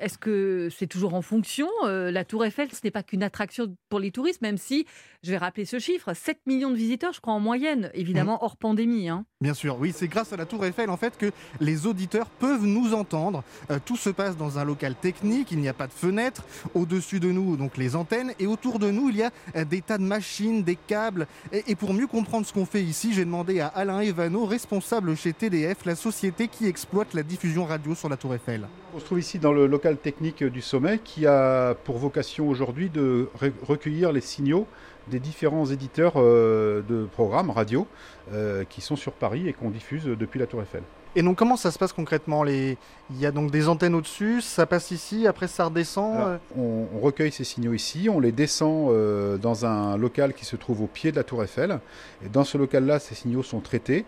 Est-ce 0.00 0.16
que 0.16 0.70
c'est 0.74 0.86
toujours 0.86 1.12
en 1.12 1.20
fonction? 1.20 1.68
La 1.84 2.24
Tour 2.24 2.46
Eiffel, 2.46 2.72
ce 2.72 2.80
n'est 2.84 2.90
pas 2.90 3.02
qu'une 3.02 3.22
attraction 3.22 3.76
pour 3.90 4.00
les 4.00 4.05
touristes 4.12 4.42
même 4.42 4.58
si, 4.58 4.86
je 5.22 5.30
vais 5.30 5.36
rappeler 5.36 5.64
ce 5.64 5.78
chiffre, 5.78 6.14
7 6.14 6.40
millions 6.46 6.70
de 6.70 6.76
visiteurs, 6.76 7.12
je 7.12 7.20
crois, 7.20 7.34
en 7.34 7.40
moyenne, 7.40 7.90
évidemment 7.94 8.34
mmh. 8.34 8.44
hors 8.44 8.56
pandémie. 8.56 9.08
Hein. 9.08 9.26
Bien 9.42 9.52
sûr, 9.52 9.76
oui, 9.78 9.92
c'est 9.94 10.08
grâce 10.08 10.32
à 10.32 10.38
la 10.38 10.46
Tour 10.46 10.64
Eiffel, 10.64 10.88
en 10.88 10.96
fait, 10.96 11.18
que 11.18 11.30
les 11.60 11.86
auditeurs 11.86 12.30
peuvent 12.30 12.64
nous 12.64 12.94
entendre. 12.94 13.44
Euh, 13.70 13.78
tout 13.84 13.98
se 13.98 14.08
passe 14.08 14.34
dans 14.34 14.58
un 14.58 14.64
local 14.64 14.94
technique, 14.94 15.52
il 15.52 15.58
n'y 15.58 15.68
a 15.68 15.74
pas 15.74 15.86
de 15.86 15.92
fenêtre. 15.92 16.42
Au-dessus 16.72 17.20
de 17.20 17.30
nous, 17.30 17.58
donc 17.58 17.76
les 17.76 17.96
antennes, 17.96 18.32
et 18.38 18.46
autour 18.46 18.78
de 18.78 18.90
nous, 18.90 19.10
il 19.10 19.16
y 19.16 19.22
a 19.22 19.30
euh, 19.54 19.66
des 19.66 19.82
tas 19.82 19.98
de 19.98 20.04
machines, 20.04 20.62
des 20.62 20.76
câbles. 20.76 21.26
Et, 21.52 21.74
pour 21.74 21.92
mieux 21.92 22.06
comprendre 22.06 22.46
ce 22.46 22.54
qu'on 22.54 22.64
fait 22.64 22.82
ici, 22.82 23.12
j'ai 23.12 23.26
demandé 23.26 23.60
à 23.60 23.66
Alain 23.66 24.00
Evano, 24.00 24.46
responsable 24.46 25.14
chez 25.18 25.34
TDF, 25.34 25.84
la 25.84 25.96
société 25.96 26.48
qui 26.48 26.66
exploite 26.66 27.12
la 27.12 27.22
diffusion 27.22 27.66
radio 27.66 27.94
sur 27.94 28.08
la 28.08 28.16
Tour 28.16 28.34
Eiffel. 28.34 28.66
On 28.94 29.00
se 29.00 29.04
trouve 29.04 29.18
ici 29.18 29.38
dans 29.38 29.52
le 29.52 29.66
local 29.66 29.98
technique 29.98 30.44
du 30.44 30.62
sommet 30.62 30.98
qui 31.04 31.26
a 31.26 31.74
pour 31.84 31.98
vocation 31.98 32.48
aujourd'hui 32.48 32.88
de 32.88 33.28
recueillir 33.68 34.12
les 34.12 34.22
signaux 34.22 34.66
des 35.08 35.20
différents 35.20 35.66
éditeurs 35.66 36.14
euh, 36.16 36.82
de 36.88 37.04
programmes 37.04 37.50
radio 37.50 37.86
euh, 38.32 38.64
qui 38.68 38.80
sont 38.80 38.96
sur 38.96 39.12
Paris 39.12 39.48
et 39.48 39.52
qu'on 39.52 39.70
diffuse 39.70 40.04
depuis 40.04 40.40
la 40.40 40.46
Tour 40.46 40.62
Eiffel. 40.62 40.82
Et 41.14 41.22
donc 41.22 41.38
comment 41.38 41.56
ça 41.56 41.70
se 41.70 41.78
passe 41.78 41.92
concrètement 41.92 42.42
Les... 42.42 42.76
Il 43.10 43.18
y 43.18 43.24
a 43.24 43.30
donc 43.30 43.50
des 43.50 43.68
antennes 43.68 43.94
au-dessus, 43.94 44.42
ça 44.42 44.66
passe 44.66 44.90
ici, 44.90 45.26
après 45.26 45.48
ça 45.48 45.64
redescend 45.64 46.14
euh 46.18 46.36
on, 46.58 47.00
recueille 47.00 47.32
ces 47.32 47.44
signaux 47.44 47.72
ici, 47.72 48.08
on 48.10 48.20
les 48.20 48.32
descend 48.32 48.92
dans 49.38 49.64
un 49.64 49.96
local 49.96 50.34
qui 50.34 50.44
se 50.44 50.56
trouve 50.56 50.82
au 50.82 50.86
pied 50.86 51.12
de 51.12 51.16
la 51.16 51.24
Tour 51.24 51.42
Eiffel. 51.42 51.78
Et 52.22 52.28
dans 52.28 52.44
ce 52.44 52.58
local-là, 52.58 52.98
ces 52.98 53.14
signaux 53.14 53.42
sont 53.42 53.60
traités, 53.60 54.04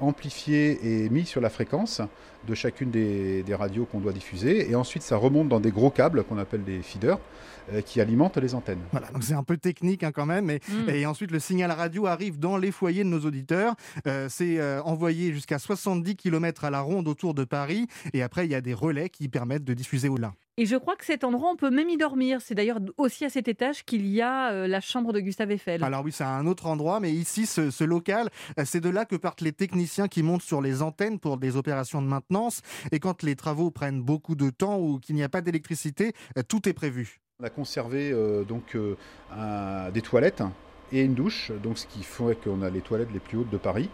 amplifiés 0.00 1.04
et 1.04 1.08
mis 1.08 1.26
sur 1.26 1.40
la 1.40 1.50
fréquence 1.50 2.00
de 2.46 2.54
chacune 2.54 2.90
des, 2.90 3.42
des 3.42 3.54
radios 3.54 3.86
qu'on 3.86 4.00
doit 4.00 4.12
diffuser. 4.12 4.70
Et 4.70 4.76
ensuite, 4.76 5.02
ça 5.02 5.16
remonte 5.16 5.48
dans 5.48 5.60
des 5.60 5.70
gros 5.72 5.90
câbles 5.90 6.22
qu'on 6.24 6.38
appelle 6.38 6.62
des 6.62 6.82
feeders. 6.82 7.18
Euh, 7.72 7.80
qui 7.80 8.00
alimentent 8.00 8.36
les 8.36 8.54
antennes. 8.54 8.82
Voilà, 8.92 9.06
donc 9.08 9.24
c'est 9.24 9.32
un 9.34 9.42
peu 9.42 9.56
technique 9.56 10.02
hein, 10.02 10.12
quand 10.12 10.26
même. 10.26 10.46
Mm. 10.46 10.90
Et 10.90 11.06
ensuite, 11.06 11.30
le 11.30 11.38
signal 11.38 11.70
radio 11.70 12.06
arrive 12.06 12.38
dans 12.38 12.58
les 12.58 12.70
foyers 12.70 13.04
de 13.04 13.08
nos 13.08 13.20
auditeurs. 13.20 13.74
Euh, 14.06 14.26
c'est 14.28 14.60
euh, 14.60 14.82
envoyé 14.82 15.32
jusqu'à 15.32 15.58
70 15.58 16.16
km 16.16 16.64
à 16.64 16.70
la 16.70 16.82
ronde 16.82 17.08
autour 17.08 17.32
de 17.32 17.44
Paris. 17.44 17.86
Et 18.12 18.22
après, 18.22 18.46
il 18.46 18.52
y 18.52 18.54
a 18.54 18.60
des 18.60 18.74
relais 18.74 19.08
qui 19.08 19.28
permettent 19.28 19.64
de 19.64 19.72
diffuser 19.72 20.10
au-delà. 20.10 20.34
Et 20.58 20.66
je 20.66 20.76
crois 20.76 20.94
que 20.94 21.06
cet 21.06 21.24
endroit, 21.24 21.50
on 21.50 21.56
peut 21.56 21.70
même 21.70 21.88
y 21.88 21.96
dormir. 21.96 22.40
C'est 22.42 22.54
d'ailleurs 22.54 22.80
aussi 22.98 23.24
à 23.24 23.30
cet 23.30 23.48
étage 23.48 23.82
qu'il 23.84 24.06
y 24.06 24.20
a 24.20 24.68
la 24.68 24.80
chambre 24.80 25.12
de 25.12 25.18
Gustave 25.18 25.50
Eiffel. 25.50 25.82
Alors 25.82 26.04
oui, 26.04 26.12
c'est 26.12 26.22
un 26.22 26.46
autre 26.46 26.66
endroit, 26.66 27.00
mais 27.00 27.10
ici, 27.10 27.44
ce, 27.44 27.72
ce 27.72 27.82
local, 27.82 28.28
c'est 28.64 28.80
de 28.80 28.88
là 28.88 29.04
que 29.04 29.16
partent 29.16 29.40
les 29.40 29.52
techniciens 29.52 30.06
qui 30.06 30.22
montent 30.22 30.42
sur 30.42 30.60
les 30.60 30.80
antennes 30.80 31.18
pour 31.18 31.38
des 31.38 31.56
opérations 31.56 32.00
de 32.00 32.06
maintenance. 32.06 32.60
Et 32.92 33.00
quand 33.00 33.24
les 33.24 33.34
travaux 33.34 33.72
prennent 33.72 34.00
beaucoup 34.00 34.36
de 34.36 34.50
temps 34.50 34.78
ou 34.78 35.00
qu'il 35.00 35.16
n'y 35.16 35.24
a 35.24 35.28
pas 35.28 35.40
d'électricité, 35.40 36.12
tout 36.46 36.68
est 36.68 36.74
prévu. 36.74 37.23
On 37.44 37.46
a 37.46 37.50
conservé 37.50 38.10
euh, 38.10 38.42
donc 38.42 38.74
euh, 38.74 38.96
des 39.90 40.00
toilettes 40.00 40.42
et 40.92 41.02
une 41.02 41.14
douche, 41.14 41.52
donc 41.62 41.78
ce 41.78 41.86
qui 41.86 42.02
fait 42.02 42.38
qu'on 42.42 42.62
a 42.62 42.70
les 42.70 42.80
toilettes 42.80 43.12
les 43.12 43.20
plus 43.20 43.38
hautes 43.38 43.50
de 43.50 43.56
Paris. 43.56 43.88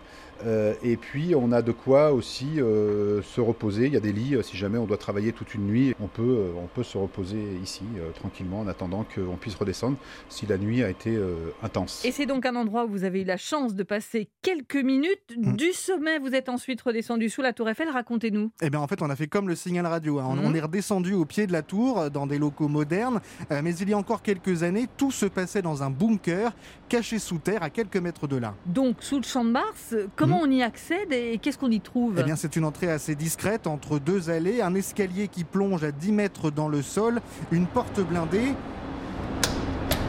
Euh, 0.46 0.74
et 0.82 0.96
puis 0.96 1.34
on 1.34 1.52
a 1.52 1.62
de 1.62 1.72
quoi 1.72 2.12
aussi 2.12 2.60
euh, 2.60 3.22
se 3.22 3.40
reposer. 3.40 3.86
Il 3.86 3.92
y 3.92 3.96
a 3.96 4.00
des 4.00 4.12
lits, 4.12 4.36
euh, 4.36 4.42
si 4.42 4.56
jamais 4.56 4.78
on 4.78 4.86
doit 4.86 4.96
travailler 4.96 5.32
toute 5.32 5.54
une 5.54 5.66
nuit, 5.66 5.94
on 6.00 6.06
peut, 6.06 6.46
on 6.56 6.66
peut 6.66 6.82
se 6.82 6.96
reposer 6.98 7.38
ici 7.62 7.82
tranquillement 8.14 8.60
en 8.60 8.68
attendant 8.68 9.04
qu'on 9.14 9.36
puisse 9.36 9.54
redescendre 9.54 9.96
si 10.28 10.46
la 10.46 10.58
nuit 10.58 10.82
a 10.82 10.90
été 10.90 11.18
intense. 11.62 12.04
Et 12.04 12.12
c'est 12.12 12.26
donc 12.26 12.46
un 12.46 12.56
endroit 12.56 12.84
où 12.84 12.88
vous 12.88 13.04
avez 13.04 13.22
eu 13.22 13.24
la 13.24 13.36
chance 13.36 13.74
de 13.74 13.82
passer 13.82 14.28
quelques 14.42 14.76
minutes. 14.76 15.36
Mmh. 15.36 15.56
Du 15.56 15.72
sommet, 15.72 16.18
vous 16.18 16.34
êtes 16.34 16.48
ensuite 16.48 16.80
redescendu 16.80 17.28
sous 17.28 17.42
la 17.42 17.52
tour 17.52 17.68
Eiffel. 17.68 17.88
Racontez-nous. 17.88 18.50
Eh 18.62 18.70
bien 18.70 18.80
en 18.80 18.86
fait, 18.86 19.02
on 19.02 19.10
a 19.10 19.16
fait 19.16 19.26
comme 19.26 19.48
le 19.48 19.54
signal 19.54 19.86
radio. 19.86 20.18
Hein. 20.18 20.38
On, 20.42 20.50
mmh. 20.50 20.56
est 20.56 20.60
redescendu 20.60 21.14
au 21.14 21.24
pied 21.24 21.46
de 21.46 21.52
la 21.52 21.62
tour 21.62 22.10
dans 22.10 22.26
des 22.26 22.38
locaux 22.38 22.68
modernes. 22.68 23.20
mais 23.50 23.74
il 23.74 23.88
y 23.88 23.92
a 23.92 23.98
encore 23.98 24.22
quelques 24.22 24.62
années, 24.62 24.86
tout 24.96 25.10
se 25.10 25.26
passait 25.26 25.62
dans 25.62 25.82
un 25.82 25.90
bunker 25.90 26.52
caché 26.90 27.20
sous 27.20 27.38
terre 27.38 27.62
à 27.62 27.70
quelques 27.70 27.96
mètres 27.96 28.26
de 28.26 28.36
là. 28.36 28.54
Donc 28.66 28.96
sous 29.00 29.16
le 29.16 29.22
champ 29.22 29.44
de 29.44 29.50
Mars, 29.50 29.94
comment 30.16 30.30
Comment 30.30 30.42
on 30.44 30.50
y 30.50 30.62
accède 30.62 31.12
et 31.12 31.38
qu'est-ce 31.38 31.58
qu'on 31.58 31.70
y 31.70 31.80
trouve? 31.80 32.16
Eh 32.18 32.22
bien, 32.22 32.36
c'est 32.36 32.54
une 32.54 32.64
entrée 32.64 32.88
assez 32.88 33.16
discrète 33.16 33.66
entre 33.66 33.98
deux 33.98 34.30
allées, 34.30 34.60
un 34.62 34.76
escalier 34.76 35.26
qui 35.26 35.42
plonge 35.42 35.82
à 35.82 35.90
10 35.90 36.12
mètres 36.12 36.50
dans 36.52 36.68
le 36.68 36.82
sol, 36.82 37.20
une 37.50 37.66
porte 37.66 38.00
blindée. 38.00 38.54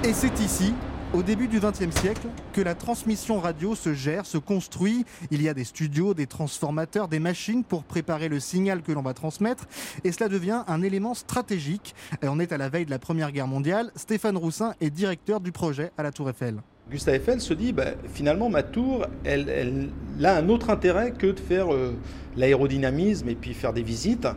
Et 0.03 0.13
c'est 0.13 0.39
ici, 0.39 0.75
au 1.13 1.23
début 1.23 1.47
du 1.47 1.59
XXe 1.59 1.89
siècle, 1.99 2.27
que 2.53 2.61
la 2.61 2.75
transmission 2.75 3.39
radio 3.39 3.75
se 3.75 3.93
gère, 3.93 4.25
se 4.25 4.37
construit. 4.37 5.05
Il 5.31 5.41
y 5.41 5.49
a 5.49 5.53
des 5.53 5.63
studios, 5.63 6.13
des 6.13 6.27
transformateurs, 6.27 7.07
des 7.07 7.19
machines 7.19 7.63
pour 7.63 7.83
préparer 7.83 8.29
le 8.29 8.39
signal 8.39 8.81
que 8.81 8.91
l'on 8.91 9.01
va 9.01 9.13
transmettre. 9.13 9.65
Et 10.03 10.11
cela 10.11 10.29
devient 10.29 10.63
un 10.67 10.81
élément 10.81 11.13
stratégique. 11.13 11.95
On 12.21 12.39
est 12.39 12.51
à 12.51 12.57
la 12.57 12.69
veille 12.69 12.85
de 12.85 12.91
la 12.91 12.99
Première 12.99 13.31
Guerre 13.31 13.47
mondiale. 13.47 13.91
Stéphane 13.95 14.37
Roussin 14.37 14.73
est 14.81 14.89
directeur 14.89 15.39
du 15.39 15.51
projet 15.51 15.91
à 15.97 16.03
la 16.03 16.11
Tour 16.11 16.29
Eiffel. 16.29 16.61
Gustave 16.89 17.15
Eiffel 17.15 17.39
se 17.39 17.53
dit 17.53 17.73
bah, 17.73 17.91
finalement 18.13 18.49
ma 18.49 18.63
tour, 18.63 19.05
elle, 19.23 19.89
a 20.23 20.35
un 20.35 20.49
autre 20.49 20.69
intérêt 20.69 21.11
que 21.11 21.27
de 21.27 21.39
faire 21.39 21.73
euh, 21.73 21.95
l'aérodynamisme 22.35 23.29
et 23.29 23.35
puis 23.35 23.53
faire 23.53 23.73
des 23.73 23.83
visites. 23.83 24.27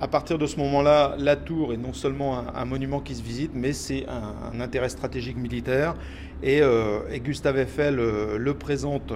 À 0.00 0.08
partir 0.08 0.36
de 0.36 0.46
ce 0.46 0.56
moment-là, 0.56 1.14
la 1.18 1.36
tour 1.36 1.72
est 1.72 1.76
non 1.76 1.92
seulement 1.92 2.44
un, 2.56 2.64
monument 2.64 2.98
qui 2.98 3.14
se 3.14 3.22
visite, 3.22 3.52
mais 3.54 3.72
c'est 3.72 4.04
un, 4.08 4.60
intérêt 4.60 4.88
stratégique 4.88 5.36
militaire. 5.36 5.94
Et, 6.42 6.60
euh, 6.60 7.00
Gustave 7.18 7.58
Eiffel 7.58 8.00
euh, 8.00 8.36
le 8.36 8.54
présente 8.54 9.12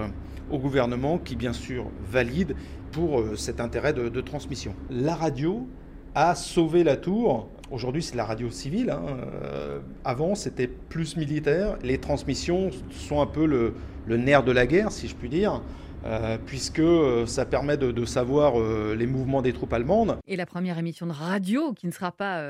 au 0.49 0.59
gouvernement 0.59 1.17
qui 1.17 1.35
bien 1.35 1.51
sûr 1.51 1.87
valide 2.09 2.55
pour 2.93 3.21
cet 3.35 3.59
intérêt 3.59 3.91
de, 3.91 4.07
de 4.07 4.21
transmission. 4.21 4.73
La 4.89 5.13
radio 5.13 5.67
a 6.15 6.35
sauvé 6.35 6.85
la 6.85 6.95
tour 6.95 7.49
Aujourd'hui, 7.69 8.01
c'est 8.01 8.15
la 8.15 8.23
radio 8.23 8.49
civile. 8.49 8.91
Hein. 8.91 9.01
Euh, 9.43 9.79
avant, 10.05 10.35
c'était 10.35 10.67
plus 10.67 11.17
militaire. 11.17 11.77
Les 11.83 11.97
transmissions 11.97 12.69
sont 12.91 13.21
un 13.21 13.25
peu 13.25 13.45
le, 13.45 13.73
le 14.07 14.17
nerf 14.17 14.43
de 14.43 14.53
la 14.53 14.65
guerre, 14.65 14.91
si 14.91 15.07
je 15.07 15.15
puis 15.15 15.27
dire. 15.27 15.61
Euh, 16.07 16.37
puisque 16.45 16.79
euh, 16.79 17.25
ça 17.25 17.45
permet 17.45 17.75
de, 17.75 18.05
savoir 18.05 18.59
euh, 18.59 18.95
les 18.95 19.07
mouvements 19.07 19.41
des 19.41 19.51
troupes 19.51 19.73
allemandes. 19.73 20.17
Et 20.25 20.37
la 20.37 20.45
première 20.45 20.77
émission 20.77 21.05
de 21.05 21.11
radio, 21.11 21.73
qui 21.73 21.85
ne 21.85 21.91
sera 21.91 22.11
pas 22.11 22.41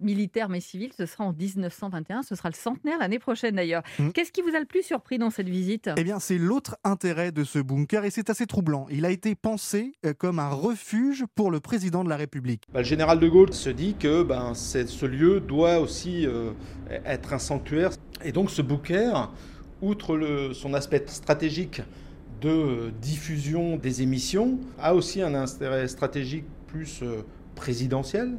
militaire 0.00 0.48
mais 0.48 0.60
civile, 0.60 0.90
ce 0.96 1.06
sera 1.06 1.24
en 1.24 1.32
1921, 1.32 2.22
ce 2.22 2.34
sera 2.34 2.50
le 2.50 2.54
centenaire 2.54 2.98
l'année 2.98 3.18
prochaine 3.18 3.56
d'ailleurs. 3.56 3.82
Mmh. 3.98 4.10
Qu'est-ce 4.10 4.32
qui 4.32 4.42
vous 4.42 4.54
a 4.54 4.60
le 4.60 4.66
plus 4.66 4.82
surpris 4.82 5.18
dans 5.18 5.30
cette 5.30 5.48
visite? 5.48 5.90
Eh 5.96 6.04
bien, 6.04 6.18
c'est 6.18 6.36
l'autre 6.38 6.76
intérêt 6.84 7.32
de 7.32 7.44
ce 7.44 7.58
bunker 7.58 8.04
et 8.04 8.10
c'est 8.10 8.28
assez 8.28 8.46
troublant. 8.46 8.86
Il 8.90 9.06
a 9.06 9.10
été 9.10 9.34
pensé 9.34 9.92
comme 10.18 10.38
un 10.38 10.50
refuge 10.50 11.24
pour 11.34 11.50
le 11.50 11.60
président 11.60 12.04
de 12.04 12.08
la 12.08 12.16
République. 12.16 12.64
Bah, 12.72 12.80
le 12.80 12.84
général 12.84 13.18
de 13.18 13.28
Gaulle 13.28 13.54
se 13.54 13.70
dit 13.70 13.94
que 13.98 14.22
ben, 14.22 14.54
ce 14.54 15.06
lieu 15.06 15.40
doit 15.40 15.78
aussi 15.78 16.26
être 17.04 17.32
un 17.32 17.38
sanctuaire. 17.38 17.90
Et 18.24 18.32
donc 18.32 18.50
ce 18.50 18.60
bunker, 18.60 19.32
outre 19.80 20.16
le, 20.16 20.52
son 20.52 20.74
aspect 20.74 21.04
stratégique, 21.06 21.82
de 22.42 22.90
diffusion 23.00 23.76
des 23.76 24.02
émissions 24.02 24.58
a 24.78 24.94
aussi 24.94 25.22
un 25.22 25.34
intérêt 25.34 25.88
stratégique 25.88 26.44
plus 26.66 27.00
euh, 27.02 27.22
présidentiel. 27.54 28.32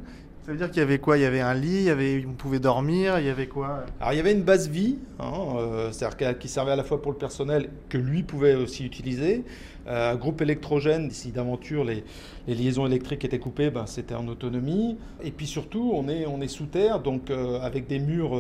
Ça 0.46 0.52
veut 0.52 0.58
dire 0.58 0.70
qu'il 0.70 0.80
y 0.80 0.84
avait 0.84 1.00
quoi? 1.00 1.18
Il 1.18 1.22
y 1.22 1.26
avait 1.26 1.40
un 1.40 1.54
lit, 1.54 1.78
il 1.78 1.84
y 1.84 1.90
avait, 1.90 2.26
on 2.28 2.34
pouvait 2.34 2.60
dormir, 2.60 3.18
il 3.18 3.26
y 3.26 3.30
avait 3.30 3.48
quoi? 3.48 3.86
Alors 4.02 4.12
il 4.12 4.18
y 4.18 4.20
avait 4.20 4.34
une 4.34 4.44
base 4.44 4.68
vie, 4.68 4.98
hein, 5.20 5.32
euh, 5.56 5.92
c'est-à-dire 5.94 6.38
qui 6.38 6.50
servait 6.50 6.74
à 6.74 6.76
la 6.76 6.84
fois 6.84 7.02
pour 7.02 7.14
le 7.14 7.18
personnel 7.18 7.70
que 7.88 7.98
lui 7.98 8.24
pouvait 8.24 8.56
aussi 8.56 8.86
utiliser. 8.86 9.46
Euh, 9.88 10.12
un 10.12 10.16
groupe 10.16 10.42
électrogène, 10.42 11.10
si 11.12 11.32
d'aventure 11.32 11.86
les, 11.86 12.04
liaisons 12.46 12.86
électriques 12.86 13.24
étaient 13.24 13.40
coupées, 13.40 13.70
ben, 13.70 13.86
c'était 13.86 14.16
en 14.16 14.28
autonomie. 14.28 14.98
Et 15.24 15.32
puis 15.32 15.48
surtout, 15.48 15.92
on 15.94 16.10
est, 16.10 16.26
on 16.26 16.42
est 16.42 16.50
sous 16.50 16.66
terre, 16.66 17.00
donc 17.00 17.32
avec 17.62 17.88
des 17.88 18.00
murs 18.00 18.38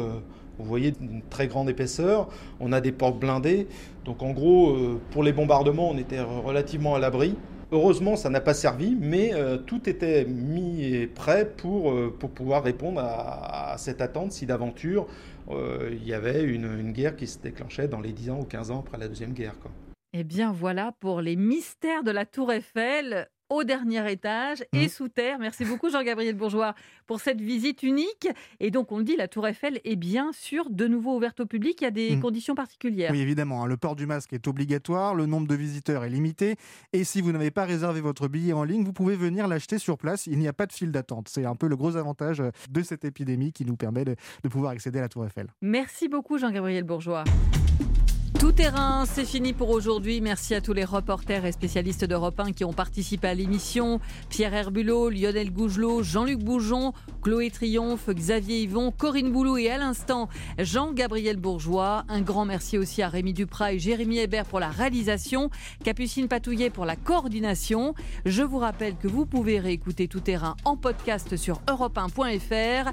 vous 0.59 0.65
voyez 0.65 0.91
d'une 0.91 1.21
très 1.29 1.47
grande 1.47 1.69
épaisseur. 1.69 2.29
On 2.59 2.71
a 2.71 2.81
des 2.81 2.91
portes 2.91 3.19
blindées. 3.19 3.67
Donc 4.05 4.21
en 4.21 4.31
gros, 4.31 4.71
euh, 4.71 4.99
pour 5.11 5.23
les 5.23 5.33
bombardements, 5.33 5.89
on 5.89 5.97
était 5.97 6.21
relativement 6.21 6.95
à 6.95 6.99
l'abri. 6.99 7.35
Heureusement, 7.71 8.15
ça 8.15 8.29
n'a 8.29 8.41
pas 8.41 8.53
servi, 8.53 8.95
mais 8.99 9.33
euh, 9.33 9.57
tout 9.57 9.89
était 9.89 10.25
mis 10.25 10.83
et 10.83 11.07
prêt 11.07 11.49
pour, 11.57 11.91
euh, 11.91 12.15
pouvoir 12.35 12.63
répondre 12.63 13.01
à, 13.03 13.75
cette 13.79 14.01
attente 14.01 14.31
si 14.31 14.45
d'aventure 14.45 15.07
il 15.91 16.07
y 16.07 16.13
avait 16.13 16.41
une, 16.43 16.93
guerre 16.93 17.17
qui 17.17 17.27
se 17.27 17.37
déclenchait 17.37 17.89
dans 17.89 17.99
les 17.99 18.13
10 18.13 18.29
ans 18.29 18.39
ou 18.39 18.45
15 18.45 18.71
ans 18.71 18.79
après 18.79 18.97
la 18.97 19.09
Deuxième 19.09 19.33
Guerre. 19.33 19.59
Quoi. 19.59 19.71
Eh 20.13 20.23
bien 20.23 20.53
voilà 20.53 20.93
pour 21.01 21.19
les 21.19 21.35
mystères 21.35 22.03
de 22.03 22.11
la 22.11 22.25
Tour 22.25 22.53
Eiffel 22.53 23.27
au 23.53 23.63
dernier 23.63 24.11
étage 24.11 24.63
et 24.73 24.85
mmh. 24.85 24.89
sous 24.89 25.09
terre. 25.09 25.37
Merci 25.39 25.63
beaucoup 25.63 25.89
Jean-Gabriel 25.89 26.35
Bourgeois 26.35 26.73
pour 27.05 27.19
cette 27.21 27.39
visite 27.39 27.83
unique. 27.83 28.27
Et 28.59 28.71
donc 28.71 28.91
on 28.91 28.97
le 28.97 29.03
dit, 29.03 29.15
la 29.15 29.27
Tour 29.27 29.47
Eiffel 29.47 29.79
est 29.83 29.95
bien 29.95 30.31
sûr 30.33 30.69
de 30.71 30.87
nouveau 30.87 31.15
ouverte 31.15 31.39
au 31.39 31.45
public. 31.45 31.79
Il 31.81 31.83
y 31.83 31.87
a 31.87 31.91
des 31.91 32.15
mmh. 32.15 32.19
conditions 32.21 32.55
particulières. 32.55 33.11
Oui, 33.11 33.21
évidemment. 33.21 33.63
Hein. 33.63 33.67
Le 33.67 33.77
port 33.77 33.95
du 33.95 34.07
masque 34.07 34.33
est 34.33 34.47
obligatoire, 34.47 35.13
le 35.13 35.27
nombre 35.27 35.47
de 35.47 35.55
visiteurs 35.55 36.03
est 36.03 36.09
limité. 36.09 36.55
Et 36.93 37.03
si 37.03 37.21
vous 37.21 37.31
n'avez 37.31 37.51
pas 37.51 37.65
réservé 37.65 38.01
votre 38.01 38.27
billet 38.27 38.53
en 38.53 38.63
ligne, 38.63 38.83
vous 38.83 38.93
pouvez 38.93 39.15
venir 39.15 39.47
l'acheter 39.47 39.77
sur 39.77 39.97
place. 39.97 40.25
Il 40.25 40.39
n'y 40.39 40.47
a 40.47 40.53
pas 40.53 40.65
de 40.65 40.73
file 40.73 40.91
d'attente. 40.91 41.29
C'est 41.29 41.45
un 41.45 41.55
peu 41.55 41.67
le 41.67 41.75
gros 41.75 41.95
avantage 41.95 42.41
de 42.69 42.81
cette 42.81 43.05
épidémie 43.05 43.53
qui 43.53 43.65
nous 43.65 43.75
permet 43.75 44.03
de, 44.03 44.15
de 44.43 44.49
pouvoir 44.49 44.71
accéder 44.71 44.97
à 44.97 45.03
la 45.03 45.09
Tour 45.09 45.25
Eiffel. 45.25 45.47
Merci 45.61 46.07
beaucoup 46.07 46.39
Jean-Gabriel 46.39 46.83
Bourgeois. 46.83 47.23
Tout 48.43 48.51
terrain, 48.51 49.05
c'est 49.05 49.23
fini 49.23 49.53
pour 49.53 49.69
aujourd'hui. 49.69 50.19
Merci 50.19 50.53
à 50.53 50.59
tous 50.59 50.73
les 50.73 50.83
reporters 50.83 51.45
et 51.45 51.53
spécialistes 51.53 52.03
d'Europe 52.03 52.37
1 52.37 52.51
qui 52.51 52.65
ont 52.65 52.73
participé 52.73 53.29
à 53.29 53.33
l'émission. 53.33 54.01
Pierre 54.27 54.53
Herbulot, 54.53 55.09
Lionel 55.09 55.49
Gougelot, 55.49 56.03
Jean-Luc 56.03 56.39
Boujon, 56.39 56.91
Chloé 57.21 57.49
Triomphe, 57.51 58.09
Xavier 58.09 58.63
Yvon, 58.63 58.91
Corinne 58.91 59.31
Boulou 59.31 59.55
et 59.55 59.69
à 59.69 59.77
l'instant 59.77 60.27
Jean-Gabriel 60.59 61.37
Bourgeois. 61.37 62.03
Un 62.09 62.19
grand 62.19 62.43
merci 62.43 62.77
aussi 62.77 63.01
à 63.01 63.07
Rémi 63.07 63.31
Duprat 63.31 63.71
et 63.71 63.79
Jérémy 63.79 64.19
Hébert 64.19 64.45
pour 64.45 64.59
la 64.59 64.67
réalisation, 64.67 65.49
Capucine 65.85 66.27
Patouillet 66.27 66.69
pour 66.69 66.83
la 66.83 66.97
coordination. 66.97 67.95
Je 68.25 68.43
vous 68.43 68.57
rappelle 68.57 68.97
que 68.97 69.07
vous 69.07 69.25
pouvez 69.25 69.57
réécouter 69.57 70.09
Tout 70.09 70.19
terrain 70.19 70.57
en 70.65 70.75
podcast 70.75 71.37
sur 71.37 71.61
europe1.fr. 71.67 72.91